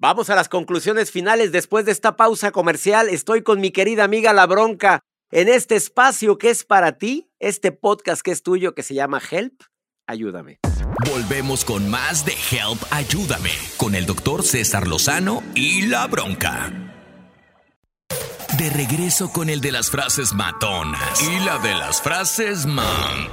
Vamos 0.00 0.30
a 0.30 0.36
las 0.36 0.48
conclusiones 0.48 1.10
finales 1.10 1.50
después 1.50 1.84
de 1.84 1.90
esta 1.90 2.14
pausa 2.16 2.52
comercial. 2.52 3.08
Estoy 3.08 3.42
con 3.42 3.60
mi 3.60 3.72
querida 3.72 4.04
amiga 4.04 4.32
La 4.32 4.46
Bronca 4.46 5.00
en 5.32 5.48
este 5.48 5.74
espacio 5.74 6.38
que 6.38 6.50
es 6.50 6.62
para 6.62 6.98
ti, 6.98 7.27
este 7.40 7.72
podcast 7.72 8.22
que 8.22 8.30
es 8.30 8.42
tuyo 8.42 8.74
que 8.74 8.82
se 8.82 8.94
llama 8.94 9.20
Help. 9.30 9.62
Ayúdame. 10.06 10.58
Volvemos 11.10 11.64
con 11.64 11.88
más 11.90 12.24
de 12.24 12.32
Help 12.32 12.82
Ayúdame 12.90 13.50
con 13.76 13.94
el 13.94 14.06
doctor 14.06 14.42
César 14.42 14.88
Lozano 14.88 15.42
y 15.54 15.82
La 15.82 16.06
Bronca. 16.06 16.72
De 18.56 18.70
regreso 18.70 19.30
con 19.30 19.50
el 19.50 19.60
de 19.60 19.72
las 19.72 19.90
frases 19.90 20.32
matonas 20.32 21.22
y 21.22 21.38
la 21.44 21.58
de 21.58 21.74
las 21.74 22.02
frases 22.02 22.66
man. 22.66 23.28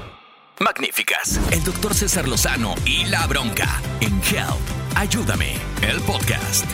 Magníficas. 0.60 1.40
El 1.52 1.64
doctor 1.64 1.94
César 1.94 2.28
Lozano 2.28 2.76
y 2.86 3.06
la 3.06 3.26
bronca 3.28 3.82
en 4.00 4.14
Help. 4.22 4.96
Ayúdame, 4.96 5.54
el 5.82 6.00
podcast. 6.02 6.66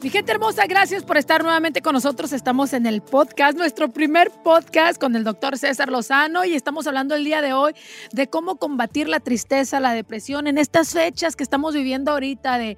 Mi 0.00 0.10
gente 0.10 0.30
hermosa, 0.30 0.64
gracias 0.66 1.02
por 1.02 1.16
estar 1.16 1.42
nuevamente 1.42 1.82
con 1.82 1.92
nosotros. 1.92 2.32
Estamos 2.32 2.72
en 2.72 2.86
el 2.86 3.02
podcast, 3.02 3.58
nuestro 3.58 3.88
primer 3.88 4.30
podcast 4.30 5.00
con 5.00 5.16
el 5.16 5.24
doctor 5.24 5.58
César 5.58 5.88
Lozano 5.88 6.44
y 6.44 6.54
estamos 6.54 6.86
hablando 6.86 7.16
el 7.16 7.24
día 7.24 7.42
de 7.42 7.52
hoy 7.52 7.72
de 8.12 8.28
cómo 8.28 8.58
combatir 8.58 9.08
la 9.08 9.18
tristeza, 9.18 9.80
la 9.80 9.94
depresión 9.94 10.46
en 10.46 10.56
estas 10.56 10.92
fechas 10.92 11.34
que 11.34 11.42
estamos 11.42 11.74
viviendo 11.74 12.12
ahorita 12.12 12.58
de, 12.58 12.76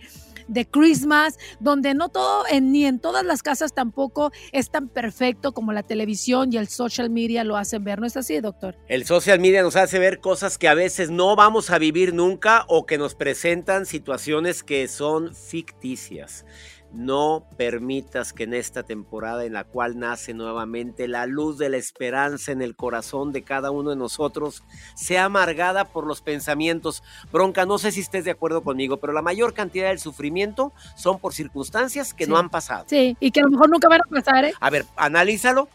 de 0.49 0.67
Christmas, 0.67 1.39
donde 1.61 1.93
no 1.93 2.09
todo, 2.09 2.45
ni 2.61 2.87
en 2.87 2.99
todas 2.99 3.25
las 3.25 3.43
casas 3.43 3.75
tampoco 3.75 4.33
es 4.53 4.71
tan 4.71 4.89
perfecto 4.89 5.53
como 5.53 5.73
la 5.73 5.83
televisión 5.83 6.51
y 6.55 6.57
el 6.57 6.69
social 6.69 7.11
media 7.11 7.45
lo 7.45 7.59
hacen 7.59 7.85
ver. 7.85 8.01
¿No 8.01 8.07
es 8.07 8.17
así, 8.17 8.41
doctor? 8.41 8.79
El 8.89 9.05
social 9.05 9.41
media 9.41 9.63
nos 9.63 9.77
hace 9.77 9.99
ver 9.99 10.21
cosas 10.21 10.57
que 10.57 10.69
a 10.69 10.75
veces 10.75 11.11
no 11.11 11.37
vamos 11.37 11.69
a 11.69 11.79
vivir 11.79 12.15
nunca 12.15 12.65
o 12.67 12.87
que 12.87 12.97
nos 12.97 13.15
presentan 13.15 13.85
situaciones 13.85 14.63
que 14.63 14.89
son 14.89 15.35
ficticias. 15.35 16.47
No 16.93 17.47
permitas 17.57 18.33
que 18.33 18.45
en 18.45 18.55
esta 18.55 18.83
temporada 18.83 19.45
en 19.45 19.53
la 19.53 19.65
cual 19.65 19.99
nace 19.99 20.35
nuevamente 20.35 21.07
la 21.07 21.27
luz 21.27 21.57
de 21.59 21.69
la 21.69 21.77
esperanza 21.77 22.53
en 22.53 22.63
el 22.63 22.75
corazón 22.75 23.33
de 23.33 23.43
cada 23.43 23.71
uno 23.71 23.91
de 23.91 23.97
nosotros 23.97 24.65
sea 24.95 25.27
amargada 25.27 25.85
por 25.85 26.07
los 26.07 26.21
pensamientos. 26.21 27.03
Bronca, 27.33 27.65
no 27.65 27.79
sé 27.79 27.93
si 27.93 28.01
estés 28.01 28.25
de 28.25 28.33
acuerdo 28.33 28.63
conmigo, 28.63 28.97
pero 28.97 29.13
la 29.13 29.23
mayor 29.23 29.55
cantidad 29.55 29.89
del 29.89 30.01
sufrimiento 30.01 30.73
son 30.97 31.21
por 31.21 31.33
circunstancias 31.33 32.13
que 32.13 32.27
no 32.27 32.37
han 32.37 32.51
pasado. 32.51 32.85
Sí, 32.89 33.17
y 33.21 33.31
que 33.31 33.41
a 33.41 33.45
lo 33.45 33.51
mejor 33.51 33.71
nunca 33.71 33.89
van 33.89 34.01
a 34.01 34.11
pasar, 34.11 34.45
¿eh? 34.45 34.53
A 34.61 34.71
ver, 34.71 34.85
analízalo 34.97 35.69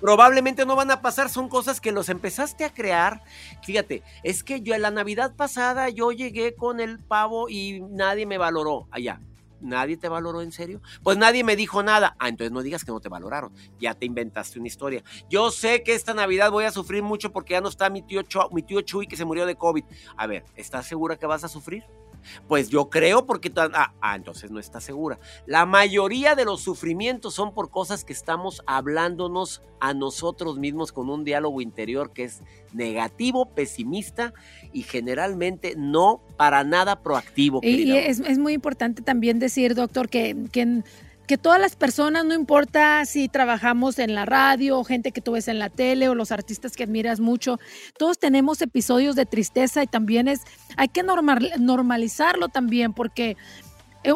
probablemente 0.00 0.64
no 0.64 0.76
van 0.76 0.90
a 0.90 1.00
pasar, 1.00 1.28
son 1.28 1.48
cosas 1.48 1.80
que 1.80 1.92
los 1.92 2.08
empezaste 2.08 2.64
a 2.64 2.72
crear. 2.72 3.22
Fíjate, 3.62 4.02
es 4.22 4.44
que 4.44 4.60
yo 4.60 4.74
en 4.74 4.82
la 4.82 4.90
Navidad 4.90 5.34
pasada 5.34 5.88
yo 5.88 6.12
llegué 6.12 6.54
con 6.54 6.80
el 6.80 6.98
pavo 6.98 7.48
y 7.48 7.80
nadie 7.80 8.26
me 8.26 8.38
valoró 8.38 8.86
allá. 8.90 9.20
¿Nadie 9.60 9.96
te 9.96 10.08
valoró 10.08 10.42
en 10.42 10.52
serio? 10.52 10.80
Pues 11.02 11.16
nadie 11.16 11.44
me 11.44 11.56
dijo 11.56 11.82
nada. 11.82 12.16
Ah, 12.18 12.28
entonces 12.28 12.52
no 12.52 12.62
digas 12.62 12.84
que 12.84 12.92
no 12.92 13.00
te 13.00 13.08
valoraron. 13.08 13.52
Ya 13.80 13.94
te 13.94 14.06
inventaste 14.06 14.58
una 14.58 14.68
historia. 14.68 15.02
Yo 15.28 15.50
sé 15.50 15.82
que 15.82 15.94
esta 15.94 16.14
Navidad 16.14 16.50
voy 16.50 16.64
a 16.64 16.70
sufrir 16.70 17.02
mucho 17.02 17.32
porque 17.32 17.52
ya 17.52 17.60
no 17.60 17.68
está 17.68 17.90
mi 17.90 18.02
tío, 18.02 18.22
mi 18.52 18.62
tío 18.62 18.80
Chuy 18.82 19.06
que 19.06 19.16
se 19.16 19.24
murió 19.24 19.46
de 19.46 19.56
COVID. 19.56 19.84
A 20.16 20.26
ver, 20.26 20.44
¿estás 20.54 20.86
segura 20.86 21.16
que 21.16 21.26
vas 21.26 21.44
a 21.44 21.48
sufrir? 21.48 21.84
Pues 22.46 22.68
yo 22.68 22.90
creo 22.90 23.26
porque... 23.26 23.52
Ah, 23.56 23.94
ah, 24.00 24.16
entonces 24.16 24.50
no 24.50 24.60
está 24.60 24.80
segura. 24.80 25.18
La 25.46 25.66
mayoría 25.66 26.34
de 26.34 26.44
los 26.44 26.60
sufrimientos 26.60 27.34
son 27.34 27.54
por 27.54 27.70
cosas 27.70 28.04
que 28.04 28.12
estamos 28.12 28.62
hablándonos 28.66 29.62
a 29.80 29.94
nosotros 29.94 30.58
mismos 30.58 30.92
con 30.92 31.08
un 31.08 31.24
diálogo 31.24 31.60
interior 31.60 32.12
que 32.12 32.24
es 32.24 32.42
negativo, 32.72 33.46
pesimista 33.54 34.34
y 34.72 34.82
generalmente 34.82 35.74
no 35.76 36.22
para 36.36 36.64
nada 36.64 37.02
proactivo. 37.02 37.60
Y, 37.62 37.90
es, 37.92 38.20
es, 38.20 38.38
muy 38.38 38.52
importante 38.52 39.02
también 39.02 39.38
decir, 39.38 39.74
doctor, 39.74 40.08
que, 40.08 40.36
que 40.52 40.82
que 41.28 41.36
todas 41.36 41.60
las 41.60 41.76
personas, 41.76 42.24
no 42.24 42.34
importa 42.34 43.04
si 43.04 43.28
trabajamos 43.28 43.98
en 43.98 44.14
la 44.14 44.24
radio, 44.24 44.78
o 44.78 44.84
gente 44.84 45.12
que 45.12 45.20
tú 45.20 45.32
ves 45.32 45.46
en 45.46 45.58
la 45.58 45.68
tele 45.68 46.08
o 46.08 46.14
los 46.14 46.32
artistas 46.32 46.74
que 46.74 46.84
admiras 46.84 47.20
mucho, 47.20 47.60
todos 47.98 48.18
tenemos 48.18 48.62
episodios 48.62 49.14
de 49.14 49.26
tristeza 49.26 49.82
y 49.82 49.86
también 49.86 50.26
es, 50.26 50.40
hay 50.78 50.88
que 50.88 51.02
normalizarlo 51.02 52.48
también 52.48 52.94
porque 52.94 53.36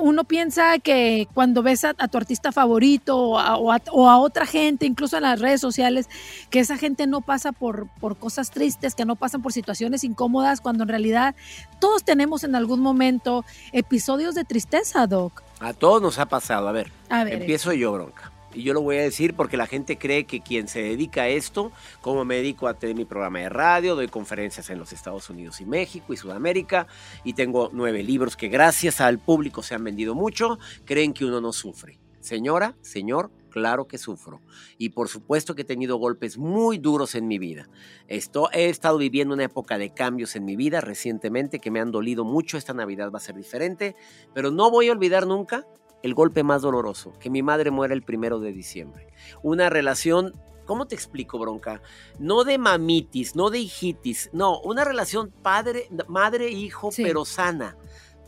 uno 0.01 0.24
piensa 0.24 0.78
que 0.78 1.28
cuando 1.35 1.62
ves 1.62 1.85
a, 1.85 1.95
tu 1.95 2.16
artista 2.16 2.53
favorito 2.53 3.18
o 3.18 3.72
a, 3.72 4.18
otra 4.18 4.47
gente, 4.47 4.87
incluso 4.87 5.16
en 5.16 5.22
las 5.22 5.41
redes 5.41 5.61
sociales, 5.61 6.09
que 6.51 6.61
esa 6.61 6.76
gente 6.76 7.07
no 7.07 7.20
pasa 7.20 7.53
por, 7.53 7.89
por 8.01 8.16
cosas 8.16 8.51
tristes, 8.51 8.95
que 8.95 9.05
no 9.05 9.16
pasan 9.16 9.43
por 9.43 9.53
situaciones 9.53 10.05
incómodas, 10.05 10.61
cuando 10.61 10.85
en 10.85 10.89
realidad 10.89 11.35
todos 11.80 12.05
tenemos 12.05 12.45
en 12.45 12.55
algún 12.55 12.80
momento 12.80 13.45
episodios 13.72 14.35
de 14.35 14.45
tristeza, 14.45 15.07
Doc. 15.07 15.43
A 15.61 15.72
todos 15.72 16.03
nos 16.03 16.18
ha 16.18 16.26
pasado. 16.26 16.68
A 16.68 16.72
ver, 16.72 16.91
empiezo 17.11 17.72
yo, 17.72 17.93
bronca. 17.93 18.32
Y 18.55 18.62
yo 18.62 18.74
lo 18.74 18.82
voy 18.82 18.96
a 18.98 19.03
decir 19.03 19.34
porque 19.34 19.57
la 19.57 19.66
gente 19.66 19.96
cree 19.96 20.24
que 20.24 20.42
quien 20.42 20.68
se 20.68 20.82
dedica 20.82 21.22
a 21.22 21.28
esto, 21.28 21.72
como 22.00 22.24
me 22.24 22.36
dedico 22.36 22.68
a 22.68 22.74
tener 22.74 22.94
mi 22.94 23.05
programa 23.05 23.38
de 23.38 23.48
radio, 23.48 23.94
doy 23.94 24.09
conferencias 24.09 24.68
en 24.70 24.78
los 24.78 24.92
Estados 24.92 25.30
Unidos 25.30 25.61
y 25.61 25.64
México 25.64 26.12
y 26.12 26.16
Sudamérica, 26.16 26.86
y 27.24 27.32
tengo 27.32 27.70
nueve 27.72 28.03
libros 28.03 28.36
que 28.36 28.48
gracias 28.48 29.00
al 29.00 29.18
público 29.18 29.62
se 29.62 29.74
han 29.74 29.84
vendido 29.84 30.14
mucho, 30.14 30.59
creen 30.84 31.14
que 31.14 31.24
uno 31.24 31.40
no 31.40 31.53
sufre. 31.53 31.98
Señora, 32.20 32.76
señor, 32.82 33.32
claro 33.50 33.88
que 33.88 33.98
sufro. 33.98 34.40
Y 34.78 34.90
por 34.90 35.09
supuesto 35.09 35.55
que 35.55 35.62
he 35.62 35.64
tenido 35.64 35.96
golpes 35.96 36.38
muy 36.38 36.78
duros 36.78 37.16
en 37.16 37.26
mi 37.26 37.38
vida. 37.38 37.68
Esto, 38.07 38.48
he 38.53 38.68
estado 38.68 38.98
viviendo 38.98 39.34
una 39.34 39.44
época 39.44 39.76
de 39.76 39.92
cambios 39.92 40.36
en 40.36 40.44
mi 40.44 40.55
vida 40.55 40.80
recientemente 40.80 41.59
que 41.59 41.70
me 41.72 41.80
han 41.80 41.90
dolido 41.90 42.24
mucho. 42.24 42.59
Esta 42.59 42.74
Navidad 42.74 43.11
va 43.11 43.16
a 43.16 43.20
ser 43.20 43.34
diferente, 43.34 43.96
pero 44.34 44.53
no 44.53 44.70
voy 44.70 44.88
a 44.88 44.92
olvidar 44.92 45.26
nunca 45.26 45.66
el 46.03 46.14
golpe 46.14 46.42
más 46.42 46.62
doloroso, 46.62 47.12
que 47.18 47.30
mi 47.30 47.42
madre 47.42 47.70
muera 47.70 47.94
el 47.94 48.03
primero 48.03 48.40
de 48.40 48.53
diciembre. 48.53 49.09
Una 49.42 49.70
relación 49.70 50.32
¿Cómo 50.64 50.86
te 50.86 50.94
explico, 50.94 51.40
bronca? 51.40 51.82
No 52.20 52.44
de 52.44 52.57
mamitis, 52.57 53.34
no 53.34 53.50
de 53.50 53.59
hijitis, 53.59 54.30
no, 54.32 54.61
una 54.61 54.84
relación 54.84 55.32
padre, 55.42 55.88
madre, 56.07 56.50
hijo, 56.50 56.90
pero 56.96 57.24
sana 57.24 57.76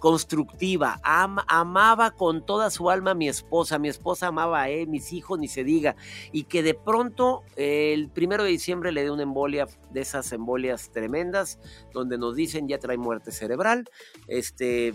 constructiva, 0.05 1.01
amaba 1.03 2.11
con 2.11 2.45
toda 2.45 2.69
su 2.69 2.91
alma 2.91 3.13
a 3.13 3.15
mi 3.15 3.27
esposa, 3.27 3.79
mi 3.79 3.89
esposa 3.89 4.27
amaba 4.27 4.61
a 4.61 4.69
él, 4.69 4.87
mis 4.87 5.15
hijos, 5.15 5.39
ni 5.39 5.49
se 5.49 5.65
diga, 5.65 5.97
y 6.31 6.45
que 6.45 6.63
de 6.63 6.75
pronto 6.75 7.43
el 7.57 8.11
primero 8.11 8.45
de 8.45 8.51
diciembre 8.51 8.93
le 8.93 9.01
dio 9.01 9.15
una 9.15 9.23
embolia, 9.23 9.67
de 9.93 10.03
esas 10.03 10.31
embolias 10.33 10.91
tremendas, 10.93 11.59
donde 11.95 12.19
nos 12.19 12.37
dicen 12.37 12.69
ya 12.69 12.79
trae 12.79 12.99
muerte 12.99 13.33
cerebral, 13.33 13.89
este, 14.29 14.93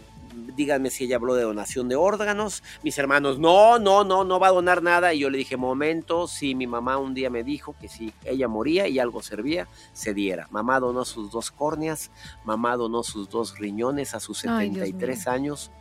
díganme 0.56 0.90
si 0.90 1.06
ella 1.06 1.18
habló 1.18 1.36
de 1.36 1.44
donación 1.44 1.90
de 1.90 1.96
órganos. 1.96 2.64
Mis 2.84 2.98
hermanos, 2.98 3.40
no, 3.40 3.80
no, 3.80 4.04
no, 4.04 4.24
no 4.24 4.40
va 4.40 4.48
a 4.48 4.52
donar 4.52 4.84
nada. 4.84 5.14
Y 5.14 5.20
yo 5.20 5.30
le 5.30 5.38
dije, 5.38 5.58
momento, 5.58 6.28
si 6.28 6.56
mi 6.56 6.68
mamá 6.68 6.98
un 6.98 7.14
día 7.14 7.30
me 7.30 7.44
dijo 7.44 7.76
que 7.80 7.88
si 7.88 8.14
ella 8.26 8.48
moría 8.48 8.88
y 8.88 9.00
algo 9.00 9.22
servía, 9.22 9.68
se 9.94 10.14
diera. 10.14 10.48
Mamá 10.52 10.80
donó 10.80 11.06
sus 11.06 11.32
dos 11.32 11.52
córneas, 11.52 12.12
mamá 12.44 12.76
donó 12.76 13.04
sus 13.04 13.30
dos 13.30 13.58
riñones 13.58 14.16
a 14.16 14.20
sus 14.20 14.40
73 14.40 15.28
años 15.28 15.72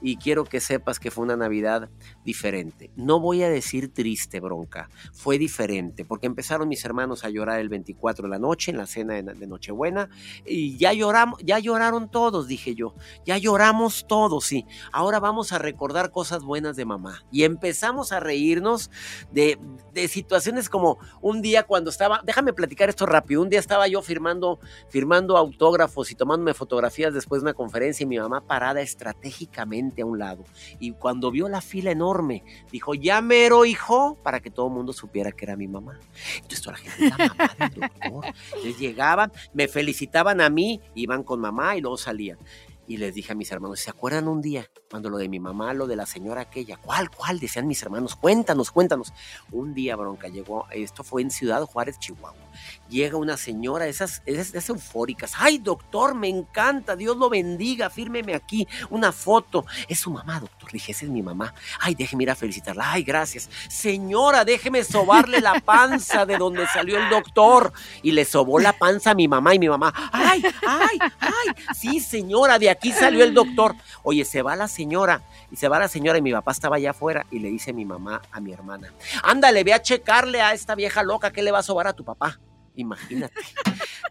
y 0.00 0.16
quiero 0.16 0.44
que 0.44 0.60
sepas 0.60 0.98
que 0.98 1.10
fue 1.10 1.24
una 1.24 1.36
Navidad 1.36 1.90
diferente. 2.24 2.90
No 2.96 3.20
voy 3.20 3.42
a 3.42 3.50
decir 3.50 3.92
triste, 3.92 4.40
bronca, 4.40 4.88
fue 5.12 5.38
diferente, 5.38 6.04
porque 6.04 6.26
empezaron 6.26 6.68
mis 6.68 6.84
hermanos 6.84 7.24
a 7.24 7.30
llorar 7.30 7.60
el 7.60 7.68
24 7.68 8.24
de 8.24 8.30
la 8.30 8.38
noche, 8.38 8.70
en 8.70 8.78
la 8.78 8.86
cena 8.86 9.14
de, 9.14 9.46
Nochebuena, 9.46 10.10
y 10.44 10.76
ya 10.76 10.92
lloramos, 10.92 11.40
ya 11.42 11.58
lloraron 11.58 12.10
todos, 12.10 12.46
dije 12.46 12.74
yo, 12.74 12.94
ya 13.24 13.38
lloramos 13.38 14.06
todos, 14.06 14.44
sí. 14.44 14.66
Ahora 14.92 15.20
vamos 15.20 15.52
a 15.52 15.58
recordar 15.58 16.10
cosas 16.10 16.42
buenas 16.42 16.76
de 16.76 16.84
mamá. 16.84 17.24
Y 17.32 17.44
empezamos 17.44 18.12
a 18.12 18.20
reírnos 18.20 18.90
de, 19.32 19.58
de 19.94 20.08
situaciones 20.08 20.68
como 20.68 20.98
un 21.20 21.40
día 21.40 21.62
cuando 21.62 21.90
estaba, 21.90 22.20
déjame 22.24 22.52
platicar 22.52 22.88
esto 22.88 23.06
rápido, 23.06 23.42
un 23.42 23.48
día 23.48 23.60
estaba 23.60 23.88
yo 23.88 24.02
firmando, 24.02 24.60
firmando 24.88 25.36
autógrafos 25.36 26.10
y 26.10 26.14
tomándome 26.14 26.54
fotografías 26.54 27.14
después 27.14 27.40
de 27.40 27.46
una 27.46 27.54
conferencia 27.54 28.04
y 28.04 28.06
mi 28.06 28.18
mamá 28.18 28.46
parada 28.46 28.80
estratégicamente 28.80 29.87
a 29.96 30.06
un 30.06 30.18
lado. 30.18 30.44
Y 30.78 30.92
cuando 30.92 31.30
vio 31.30 31.48
la 31.48 31.60
fila 31.60 31.90
enorme, 31.90 32.44
dijo, 32.70 32.94
ya 32.94 33.20
mero, 33.20 33.64
hijo, 33.64 34.16
para 34.22 34.40
que 34.40 34.50
todo 34.50 34.68
el 34.68 34.72
mundo 34.72 34.92
supiera 34.92 35.32
que 35.32 35.44
era 35.44 35.56
mi 35.56 35.68
mamá. 35.68 35.98
Entonces 36.36 36.62
toda 36.62 36.76
la 36.76 36.78
gente, 36.78 37.16
la 37.16 37.28
mamá 37.28 37.56
del 37.58 37.80
doctor. 37.80 38.34
Llegaban, 38.78 39.32
me 39.52 39.68
felicitaban 39.68 40.40
a 40.40 40.50
mí, 40.50 40.80
iban 40.94 41.22
con 41.22 41.40
mamá 41.40 41.76
y 41.76 41.80
luego 41.80 41.96
salían. 41.96 42.38
Y 42.86 42.96
les 42.96 43.14
dije 43.14 43.32
a 43.32 43.34
mis 43.34 43.52
hermanos, 43.52 43.80
¿se 43.80 43.90
acuerdan 43.90 44.28
un 44.28 44.40
día 44.40 44.70
cuando 44.90 45.10
lo 45.10 45.18
de 45.18 45.28
mi 45.28 45.38
mamá, 45.38 45.74
lo 45.74 45.86
de 45.86 45.96
la 45.96 46.06
señora 46.06 46.40
aquella? 46.40 46.78
¿Cuál, 46.78 47.10
cuál? 47.10 47.38
Decían 47.38 47.66
mis 47.66 47.82
hermanos, 47.82 48.16
cuéntanos, 48.16 48.70
cuéntanos. 48.70 49.12
Un 49.52 49.74
día, 49.74 49.94
bronca, 49.94 50.28
llegó, 50.28 50.66
esto 50.70 51.04
fue 51.04 51.20
en 51.20 51.30
Ciudad 51.30 51.62
Juárez, 51.66 51.98
Chihuahua 51.98 52.47
llega 52.88 53.16
una 53.16 53.36
señora, 53.36 53.86
esas, 53.86 54.22
esas, 54.26 54.68
eufóricas. 54.68 55.32
Ay, 55.38 55.58
doctor, 55.58 56.14
me 56.14 56.28
encanta, 56.28 56.96
Dios 56.96 57.16
lo 57.16 57.28
bendiga, 57.28 57.90
fírmeme 57.90 58.34
aquí 58.34 58.66
una 58.90 59.12
foto. 59.12 59.64
Es 59.88 60.00
su 60.00 60.10
mamá, 60.10 60.40
doctor. 60.40 60.70
Dije, 60.72 60.92
esa 60.92 61.04
es 61.04 61.10
mi 61.10 61.22
mamá. 61.22 61.54
Ay, 61.80 61.94
déjeme 61.94 62.24
ir 62.24 62.30
a 62.30 62.34
felicitarla. 62.34 62.92
Ay, 62.92 63.02
gracias. 63.02 63.48
Señora, 63.68 64.44
déjeme 64.44 64.84
sobarle 64.84 65.40
la 65.40 65.60
panza 65.60 66.26
de 66.26 66.36
donde 66.36 66.66
salió 66.66 66.98
el 66.98 67.08
doctor. 67.08 67.72
Y 68.02 68.12
le 68.12 68.24
sobó 68.24 68.58
la 68.58 68.72
panza 68.72 69.12
a 69.12 69.14
mi 69.14 69.28
mamá 69.28 69.54
y 69.54 69.58
mi 69.58 69.68
mamá. 69.68 69.92
Ay, 70.12 70.42
ay, 70.66 70.98
ay. 71.20 71.48
Sí, 71.74 72.00
señora, 72.00 72.58
de 72.58 72.70
aquí 72.70 72.92
salió 72.92 73.24
el 73.24 73.34
doctor. 73.34 73.74
Oye, 74.02 74.24
se 74.24 74.42
va 74.42 74.56
la 74.56 74.68
señora. 74.68 75.22
Y 75.50 75.56
se 75.56 75.68
va 75.68 75.78
la 75.78 75.88
señora 75.88 76.18
y 76.18 76.22
mi 76.22 76.32
papá 76.32 76.52
estaba 76.52 76.76
allá 76.76 76.90
afuera 76.90 77.26
y 77.30 77.38
le 77.38 77.48
dice 77.48 77.72
mi 77.72 77.84
mamá 77.84 78.20
a 78.30 78.40
mi 78.40 78.52
hermana. 78.52 78.92
Ándale, 79.22 79.64
ve 79.64 79.72
a 79.72 79.82
checarle 79.82 80.42
a 80.42 80.52
esta 80.52 80.74
vieja 80.74 81.02
loca 81.02 81.32
que 81.32 81.42
le 81.42 81.52
va 81.52 81.60
a 81.60 81.62
sobar 81.62 81.86
a 81.86 81.92
tu 81.92 82.04
papá. 82.04 82.38
Imagínate. 82.78 83.34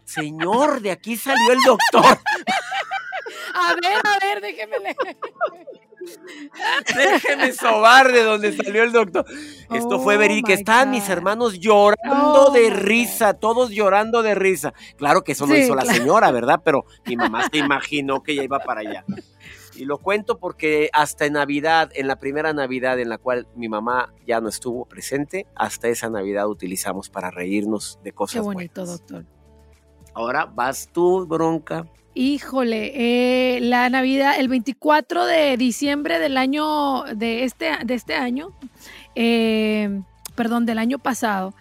Señor, 0.04 0.82
de 0.82 0.90
aquí 0.90 1.16
salió 1.16 1.52
el 1.52 1.60
doctor. 1.62 2.18
A 3.54 3.74
ver, 3.82 4.00
a 4.04 4.18
ver, 4.20 4.40
déjeme 4.42 4.94
Déjeme 6.94 7.52
sobar 7.52 8.12
de 8.12 8.22
donde 8.22 8.54
salió 8.54 8.82
el 8.82 8.92
doctor. 8.92 9.24
Esto 9.74 10.00
fue 10.00 10.16
fue 10.16 10.42
que 10.42 10.52
Estaban 10.52 10.90
mis 10.90 11.08
hermanos 11.08 11.58
llorando 11.58 12.50
de 12.50 12.68
risa, 12.68 13.34
todos 13.34 13.70
llorando 13.70 14.22
de 14.22 14.34
risa. 14.34 14.74
Claro 14.96 15.24
que 15.24 15.32
eso 15.32 15.46
no 15.46 15.56
hizo 15.56 15.74
la 15.74 15.86
señora, 15.86 16.30
¿verdad? 16.30 16.60
Pero 16.62 16.84
mi 17.06 17.16
mamá 17.16 17.48
se 17.50 17.58
imaginó 17.58 18.22
que 18.22 18.32
ella 18.32 18.44
iba 18.44 18.58
para 18.58 18.80
allá. 18.80 19.04
Y 19.78 19.84
lo 19.84 19.98
cuento 19.98 20.38
porque 20.38 20.90
hasta 20.92 21.24
en 21.26 21.34
Navidad, 21.34 21.90
en 21.94 22.08
la 22.08 22.16
primera 22.16 22.52
Navidad 22.52 22.98
en 22.98 23.08
la 23.08 23.16
cual 23.16 23.46
mi 23.54 23.68
mamá 23.68 24.12
ya 24.26 24.40
no 24.40 24.48
estuvo 24.48 24.86
presente, 24.86 25.46
hasta 25.54 25.86
esa 25.86 26.10
Navidad 26.10 26.48
utilizamos 26.48 27.08
para 27.08 27.30
reírnos 27.30 28.00
de 28.02 28.12
cosas 28.12 28.34
Qué 28.34 28.40
bonito, 28.40 28.84
doctor. 28.84 29.24
Ahora 30.14 30.46
vas 30.46 30.88
tú, 30.92 31.24
bronca. 31.26 31.86
Híjole, 32.14 32.90
eh, 33.56 33.60
la 33.60 33.88
Navidad, 33.88 34.40
el 34.40 34.48
24 34.48 35.26
de 35.26 35.56
diciembre 35.56 36.18
del 36.18 36.36
año, 36.36 37.04
de 37.14 37.44
este, 37.44 37.70
de 37.84 37.94
este 37.94 38.14
año, 38.14 38.50
eh, 39.14 40.02
perdón, 40.34 40.66
del 40.66 40.78
año 40.78 40.98
pasado, 40.98 41.54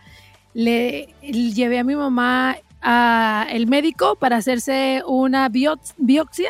le 0.55 1.13
llevé 1.21 1.77
a 1.77 1.83
mi 1.83 1.95
mamá 1.95 2.57
al 2.81 3.67
médico 3.67 4.15
para 4.15 4.37
hacerse 4.37 5.03
una 5.05 5.49
biopsia 5.49 6.49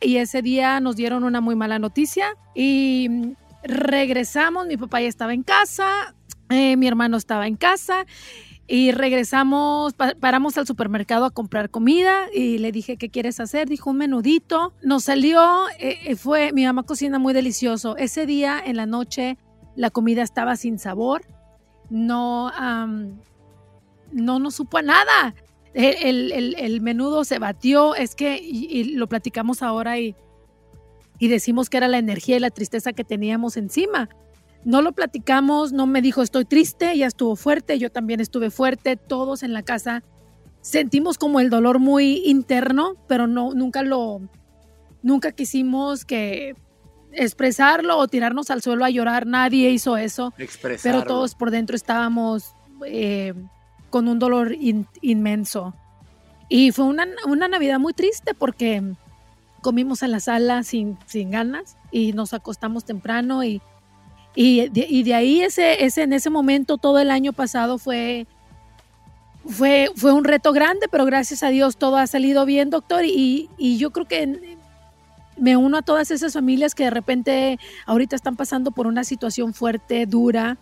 y 0.00 0.16
ese 0.18 0.42
día 0.42 0.80
nos 0.80 0.96
dieron 0.96 1.24
una 1.24 1.40
muy 1.40 1.56
mala 1.56 1.78
noticia 1.78 2.36
y 2.54 3.34
regresamos, 3.62 4.66
mi 4.66 4.76
papá 4.76 5.00
ya 5.00 5.08
estaba 5.08 5.34
en 5.34 5.42
casa, 5.42 6.14
eh, 6.50 6.76
mi 6.76 6.86
hermano 6.86 7.16
estaba 7.16 7.46
en 7.46 7.56
casa 7.56 8.06
y 8.68 8.92
regresamos, 8.92 9.94
paramos 9.94 10.58
al 10.58 10.66
supermercado 10.66 11.24
a 11.24 11.30
comprar 11.30 11.70
comida 11.70 12.26
y 12.34 12.58
le 12.58 12.72
dije, 12.72 12.96
¿qué 12.96 13.10
quieres 13.10 13.38
hacer? 13.38 13.68
Dijo 13.68 13.90
un 13.90 13.98
menudito. 13.98 14.72
Nos 14.82 15.04
salió, 15.04 15.68
eh, 15.78 15.98
eh, 16.04 16.16
fue, 16.16 16.52
mi 16.52 16.64
mamá 16.64 16.82
cocina 16.82 17.18
muy 17.18 17.32
delicioso. 17.32 17.96
Ese 17.96 18.26
día 18.26 18.60
en 18.64 18.76
la 18.76 18.86
noche 18.86 19.38
la 19.76 19.90
comida 19.90 20.22
estaba 20.22 20.56
sin 20.56 20.78
sabor, 20.78 21.22
no, 21.90 22.50
no 24.12 24.38
nos 24.38 24.54
supo 24.54 24.82
nada 24.82 25.34
el, 25.76 26.80
menudo 26.80 27.24
se 27.24 27.38
batió, 27.38 27.94
es 27.94 28.14
que, 28.14 28.38
y, 28.42 28.94
lo 28.94 29.08
platicamos 29.08 29.62
ahora 29.62 29.98
y 29.98 30.14
y 31.18 31.28
decimos 31.28 31.70
que 31.70 31.78
era 31.78 31.88
la 31.88 31.98
energía 31.98 32.36
y 32.36 32.40
la 32.40 32.50
tristeza 32.50 32.92
que 32.92 33.04
teníamos 33.04 33.56
encima. 33.56 34.08
No 34.64 34.82
lo 34.82 34.92
platicamos, 34.92 35.72
no 35.72 35.86
me 35.86 36.02
dijo 36.02 36.22
estoy 36.22 36.44
triste, 36.44 36.92
ella 36.92 37.06
estuvo 37.06 37.36
fuerte, 37.36 37.78
yo 37.78 37.90
también 37.90 38.20
estuve 38.20 38.50
fuerte, 38.50 38.96
todos 38.96 39.42
en 39.42 39.52
la 39.52 39.62
casa 39.62 40.02
sentimos 40.60 41.16
como 41.16 41.38
el 41.38 41.48
dolor 41.48 41.78
muy 41.78 42.22
interno, 42.26 42.96
pero 43.06 43.28
no 43.28 43.54
nunca 43.54 43.82
lo 43.82 44.20
nunca 45.02 45.30
quisimos 45.30 46.04
que 46.04 46.56
expresarlo 47.12 47.96
o 47.98 48.08
tirarnos 48.08 48.50
al 48.50 48.60
suelo 48.62 48.84
a 48.84 48.90
llorar, 48.90 49.26
nadie 49.26 49.70
hizo 49.70 49.96
eso. 49.96 50.34
Pero 50.82 51.04
todos 51.04 51.36
por 51.36 51.52
dentro 51.52 51.76
estábamos 51.76 52.56
eh, 52.84 53.32
con 53.96 54.08
un 54.08 54.18
dolor 54.18 54.54
inmenso. 55.00 55.72
Y 56.50 56.70
fue 56.70 56.84
una, 56.84 57.06
una, 57.26 57.48
Navidad 57.48 57.78
muy 57.78 57.94
triste 57.94 58.34
porque 58.34 58.82
comimos 59.62 60.02
en 60.02 60.10
la 60.10 60.20
sala 60.20 60.64
sin, 60.64 60.98
sin 61.06 61.30
ganas 61.30 61.78
y 61.90 62.12
nos 62.12 62.34
acostamos 62.34 62.84
temprano 62.84 63.42
y, 63.42 63.62
y, 64.34 64.68
de, 64.68 64.86
y 64.86 65.02
de 65.02 65.14
ahí 65.14 65.40
ese, 65.40 65.82
ese, 65.82 66.02
en 66.02 66.12
ese 66.12 66.28
momento 66.28 66.76
todo 66.76 66.98
el 66.98 67.10
año 67.10 67.32
pasado 67.32 67.78
fue, 67.78 68.26
fue, 69.46 69.88
fue 69.96 70.12
un 70.12 70.24
reto 70.24 70.52
grande, 70.52 70.88
pero 70.90 71.06
gracias 71.06 71.42
a 71.42 71.48
Dios 71.48 71.78
todo 71.78 71.96
ha 71.96 72.06
salido 72.06 72.44
bien, 72.44 72.68
doctor. 72.68 73.06
Y, 73.06 73.48
y 73.56 73.78
yo 73.78 73.92
creo 73.92 74.04
que 74.04 74.58
me 75.38 75.56
uno 75.56 75.78
a 75.78 75.82
todas 75.82 76.10
esas 76.10 76.34
familias 76.34 76.74
que 76.74 76.84
de 76.84 76.90
repente 76.90 77.58
ahorita 77.86 78.14
están 78.14 78.36
pasando 78.36 78.72
por 78.72 78.86
una 78.86 79.04
situación 79.04 79.54
fuerte, 79.54 80.04
dura, 80.04 80.58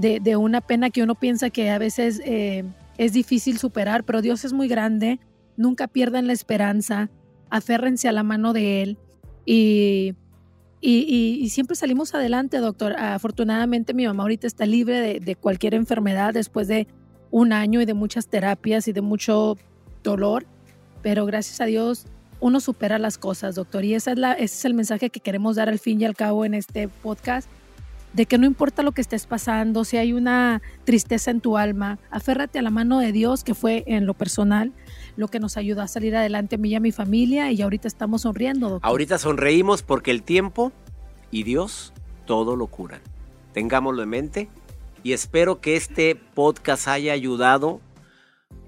de, 0.00 0.18
de 0.18 0.36
una 0.36 0.62
pena 0.62 0.88
que 0.88 1.02
uno 1.02 1.14
piensa 1.14 1.50
que 1.50 1.68
a 1.68 1.78
veces 1.78 2.22
eh, 2.24 2.64
es 2.96 3.12
difícil 3.12 3.58
superar, 3.58 4.04
pero 4.04 4.22
Dios 4.22 4.44
es 4.46 4.54
muy 4.54 4.66
grande, 4.66 5.20
nunca 5.58 5.88
pierdan 5.88 6.26
la 6.26 6.32
esperanza, 6.32 7.10
aférrense 7.50 8.08
a 8.08 8.12
la 8.12 8.22
mano 8.22 8.54
de 8.54 8.82
Él. 8.82 8.98
Y, 9.44 10.14
y, 10.80 11.48
siempre 11.50 11.76
salimos 11.76 12.14
adelante, 12.14 12.58
doctor. 12.58 12.94
Afortunadamente 12.98 13.92
mi 13.92 14.06
mamá 14.06 14.22
ahorita 14.22 14.46
está 14.46 14.64
libre 14.64 15.00
de, 15.00 15.20
de, 15.20 15.36
cualquier 15.36 15.74
enfermedad 15.74 16.32
después 16.32 16.66
de 16.68 16.86
un 17.30 17.52
año 17.52 17.82
y 17.82 17.84
de 17.84 17.94
muchas 17.94 18.28
terapias 18.28 18.88
y 18.88 18.92
de 18.92 19.02
mucho 19.02 19.58
dolor, 20.02 20.46
pero 21.02 21.26
gracias 21.26 21.60
a 21.60 21.66
Dios 21.66 22.06
uno 22.40 22.60
supera 22.60 22.98
las 22.98 23.18
cosas, 23.18 23.54
doctor. 23.54 23.84
Y 23.84 23.94
esa 23.94 24.12
es 24.12 24.18
la, 24.18 24.32
ese 24.32 24.56
es 24.56 24.64
el 24.64 24.72
mensaje 24.72 25.10
que 25.10 25.20
queremos 25.20 25.56
dar 25.56 25.68
al 25.68 25.78
fin 25.78 26.00
y 26.00 26.06
al 26.06 26.16
cabo 26.16 26.46
en 26.46 26.54
este 26.54 26.88
podcast 26.88 27.50
de 28.12 28.26
que 28.26 28.38
no 28.38 28.46
importa 28.46 28.82
lo 28.82 28.92
que 28.92 29.00
estés 29.00 29.26
pasando, 29.26 29.84
si 29.84 29.96
hay 29.96 30.12
una 30.12 30.62
tristeza 30.84 31.30
en 31.30 31.40
tu 31.40 31.56
alma, 31.56 31.98
aférrate 32.10 32.58
a 32.58 32.62
la 32.62 32.70
mano 32.70 32.98
de 32.98 33.12
Dios, 33.12 33.44
que 33.44 33.54
fue 33.54 33.84
en 33.86 34.06
lo 34.06 34.14
personal 34.14 34.72
lo 35.16 35.28
que 35.28 35.40
nos 35.40 35.56
ayudó 35.56 35.82
a 35.82 35.88
salir 35.88 36.16
adelante 36.16 36.56
a 36.56 36.58
mí 36.58 36.70
y 36.70 36.74
a 36.74 36.80
mi 36.80 36.92
familia, 36.92 37.52
y 37.52 37.62
ahorita 37.62 37.86
estamos 37.88 38.22
sonriendo. 38.22 38.68
Doctor. 38.68 38.88
Ahorita 38.88 39.18
sonreímos 39.18 39.82
porque 39.82 40.10
el 40.10 40.22
tiempo 40.22 40.72
y 41.30 41.44
Dios 41.44 41.92
todo 42.26 42.56
lo 42.56 42.66
curan. 42.66 43.00
Tengámoslo 43.52 44.02
en 44.02 44.08
mente 44.08 44.48
y 45.02 45.12
espero 45.12 45.60
que 45.60 45.76
este 45.76 46.14
podcast 46.14 46.88
haya 46.88 47.12
ayudado 47.12 47.80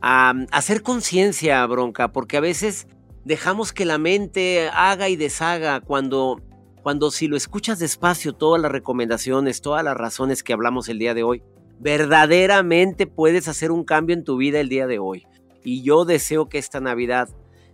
a 0.01 0.35
hacer 0.51 0.83
conciencia, 0.83 1.65
bronca, 1.67 2.09
porque 2.13 2.37
a 2.37 2.41
veces 2.41 2.87
dejamos 3.25 3.73
que 3.73 3.85
la 3.85 3.99
mente 3.99 4.69
haga 4.73 5.09
y 5.09 5.17
deshaga 5.17 5.81
cuando 5.81 6.41
cuando 6.83 7.13
si 7.13 7.29
lo 7.29 7.37
escuchas 7.37 7.79
despacio, 7.79 8.33
todas 8.33 8.61
las 8.61 8.73
recomendaciones, 8.73 9.61
todas 9.61 9.85
las 9.85 9.97
razones 9.97 10.43
que 10.43 10.53
hablamos 10.53 10.89
el 10.89 10.99
día 10.99 11.15
de 11.15 11.23
hoy, 11.23 11.43
verdaderamente 11.79 13.07
puedes 13.07 13.47
hacer 13.47 13.71
un 13.71 13.85
cambio 13.85 14.15
en 14.15 14.25
tu 14.25 14.37
vida 14.37 14.59
el 14.59 14.69
día 14.69 14.89
de 14.89 14.99
hoy. 14.99 15.27
Y 15.63 15.83
yo 15.83 16.05
deseo 16.05 16.49
que 16.49 16.59
esta 16.59 16.81
Navidad, 16.81 17.29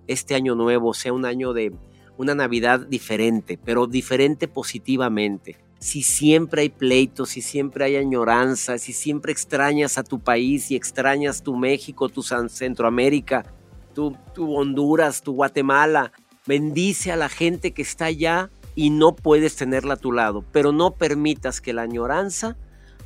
este 0.06 0.34
año 0.34 0.54
nuevo, 0.54 0.92
sea 0.92 1.14
un 1.14 1.24
año 1.24 1.54
de 1.54 1.72
una 2.18 2.34
Navidad 2.34 2.80
diferente, 2.80 3.58
pero 3.62 3.86
diferente 3.86 4.46
positivamente. 4.46 5.56
Si 5.78 6.02
siempre 6.02 6.62
hay 6.62 6.68
pleitos, 6.68 7.30
si 7.30 7.40
siempre 7.40 7.84
hay 7.84 7.96
añoranza, 7.96 8.76
si 8.76 8.92
siempre 8.92 9.32
extrañas 9.32 9.96
a 9.96 10.04
tu 10.04 10.18
país 10.18 10.70
y 10.70 10.76
extrañas 10.76 11.42
tu 11.42 11.56
México, 11.56 12.10
tu 12.10 12.22
Centroamérica, 12.22 13.46
tu, 13.94 14.14
tu 14.34 14.54
Honduras, 14.54 15.22
tu 15.22 15.32
Guatemala, 15.32 16.12
bendice 16.46 17.10
a 17.10 17.16
la 17.16 17.28
gente 17.28 17.72
que 17.72 17.82
está 17.82 18.06
allá 18.06 18.50
y 18.78 18.90
no 18.90 19.16
puedes 19.16 19.56
tenerla 19.56 19.94
a 19.94 19.96
tu 19.96 20.12
lado, 20.12 20.44
pero 20.52 20.70
no 20.70 20.92
permitas 20.92 21.60
que 21.60 21.72
la 21.72 21.82
añoranza 21.82 22.56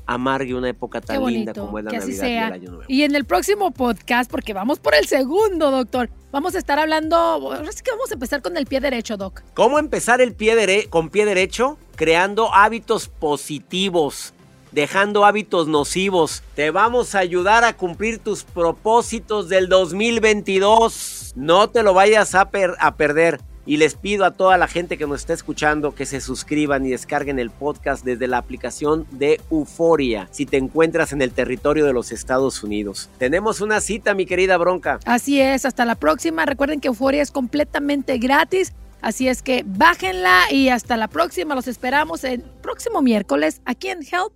amargue 0.04 0.52
una 0.52 0.68
época 0.68 1.00
tan 1.00 1.24
linda 1.24 1.54
como 1.54 1.78
es 1.78 1.84
la 1.86 1.92
Navidad 1.92 2.26
y 2.26 2.30
el 2.30 2.52
Año 2.52 2.70
Nuevo. 2.72 2.84
Y 2.88 3.04
en 3.04 3.14
el 3.14 3.24
próximo 3.24 3.70
podcast, 3.70 4.30
porque 4.30 4.52
vamos 4.52 4.80
por 4.80 4.94
el 4.94 5.06
segundo, 5.06 5.70
doctor, 5.70 6.10
vamos 6.30 6.54
a 6.56 6.58
estar 6.58 6.78
hablando, 6.78 7.16
ahora 7.16 7.70
que 7.82 7.90
vamos 7.90 8.10
a 8.10 8.14
empezar 8.14 8.42
con 8.42 8.58
el 8.58 8.66
pie 8.66 8.80
derecho, 8.80 9.16
doc. 9.16 9.40
¿Cómo 9.54 9.78
empezar 9.78 10.20
el 10.20 10.34
pie 10.34 10.88
con 10.90 11.08
pie 11.08 11.24
derecho? 11.24 11.78
Creando 11.96 12.54
hábitos 12.54 13.08
positivos 13.08 14.34
dejando 14.72 15.24
hábitos 15.24 15.68
nocivos. 15.68 16.42
Te 16.54 16.70
vamos 16.70 17.14
a 17.14 17.20
ayudar 17.20 17.64
a 17.64 17.74
cumplir 17.74 18.18
tus 18.18 18.42
propósitos 18.42 19.48
del 19.48 19.68
2022. 19.70 21.32
No 21.36 21.70
te 21.70 21.82
lo 21.82 21.94
vayas 21.94 22.34
a, 22.34 22.50
a 22.78 22.96
perder. 22.96 23.40
Y 23.64 23.76
les 23.76 23.94
pido 23.94 24.24
a 24.24 24.32
toda 24.32 24.58
la 24.58 24.66
gente 24.66 24.98
que 24.98 25.06
nos 25.06 25.20
está 25.20 25.32
escuchando 25.32 25.94
que 25.94 26.06
se 26.06 26.20
suscriban 26.20 26.84
y 26.84 26.90
descarguen 26.90 27.38
el 27.38 27.50
podcast 27.50 28.04
desde 28.04 28.26
la 28.26 28.38
aplicación 28.38 29.06
de 29.12 29.40
Euforia 29.50 30.28
si 30.32 30.46
te 30.46 30.56
encuentras 30.56 31.12
en 31.12 31.22
el 31.22 31.30
territorio 31.32 31.84
de 31.84 31.92
los 31.92 32.10
Estados 32.12 32.62
Unidos. 32.62 33.08
Tenemos 33.18 33.60
una 33.60 33.80
cita, 33.80 34.14
mi 34.14 34.26
querida 34.26 34.56
Bronca. 34.56 34.98
Así 35.04 35.40
es, 35.40 35.64
hasta 35.64 35.84
la 35.84 35.94
próxima. 35.94 36.44
Recuerden 36.44 36.80
que 36.80 36.88
Euforia 36.88 37.22
es 37.22 37.30
completamente 37.30 38.18
gratis. 38.18 38.72
Así 39.00 39.28
es 39.28 39.42
que 39.42 39.64
bájenla 39.66 40.50
y 40.50 40.68
hasta 40.68 40.96
la 40.96 41.08
próxima. 41.08 41.54
Los 41.54 41.68
esperamos 41.68 42.24
el 42.24 42.42
próximo 42.62 43.02
miércoles 43.02 43.60
aquí 43.64 43.88
en 43.88 44.00
Help. 44.00 44.32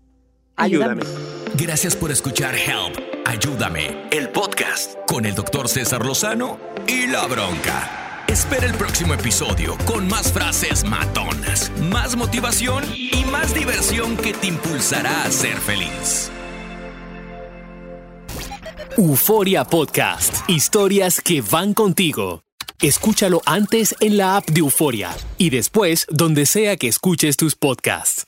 Ayúdame. 0.56 1.02
Gracias 1.54 1.94
por 1.94 2.10
escuchar 2.10 2.54
Help. 2.54 2.98
Ayúdame. 3.26 4.08
El 4.10 4.28
podcast 4.30 4.96
con 5.06 5.26
el 5.26 5.34
doctor 5.34 5.68
César 5.68 6.04
Lozano 6.04 6.58
y 6.86 7.06
la 7.06 7.26
bronca. 7.26 8.05
Espera 8.36 8.66
el 8.66 8.74
próximo 8.74 9.14
episodio 9.14 9.78
con 9.86 10.06
más 10.08 10.30
frases 10.30 10.84
matonas, 10.84 11.72
más 11.90 12.16
motivación 12.16 12.84
y 12.94 13.24
más 13.24 13.54
diversión 13.54 14.14
que 14.18 14.34
te 14.34 14.48
impulsará 14.48 15.24
a 15.24 15.30
ser 15.30 15.56
feliz. 15.56 16.30
Euforia 18.98 19.64
Podcast. 19.64 20.46
Historias 20.50 21.22
que 21.22 21.40
van 21.40 21.72
contigo. 21.72 22.42
Escúchalo 22.82 23.40
antes 23.46 23.96
en 24.00 24.18
la 24.18 24.36
app 24.36 24.46
de 24.50 24.60
Euforia 24.60 25.16
y 25.38 25.48
después 25.48 26.06
donde 26.10 26.44
sea 26.44 26.76
que 26.76 26.88
escuches 26.88 27.38
tus 27.38 27.54
podcasts. 27.56 28.26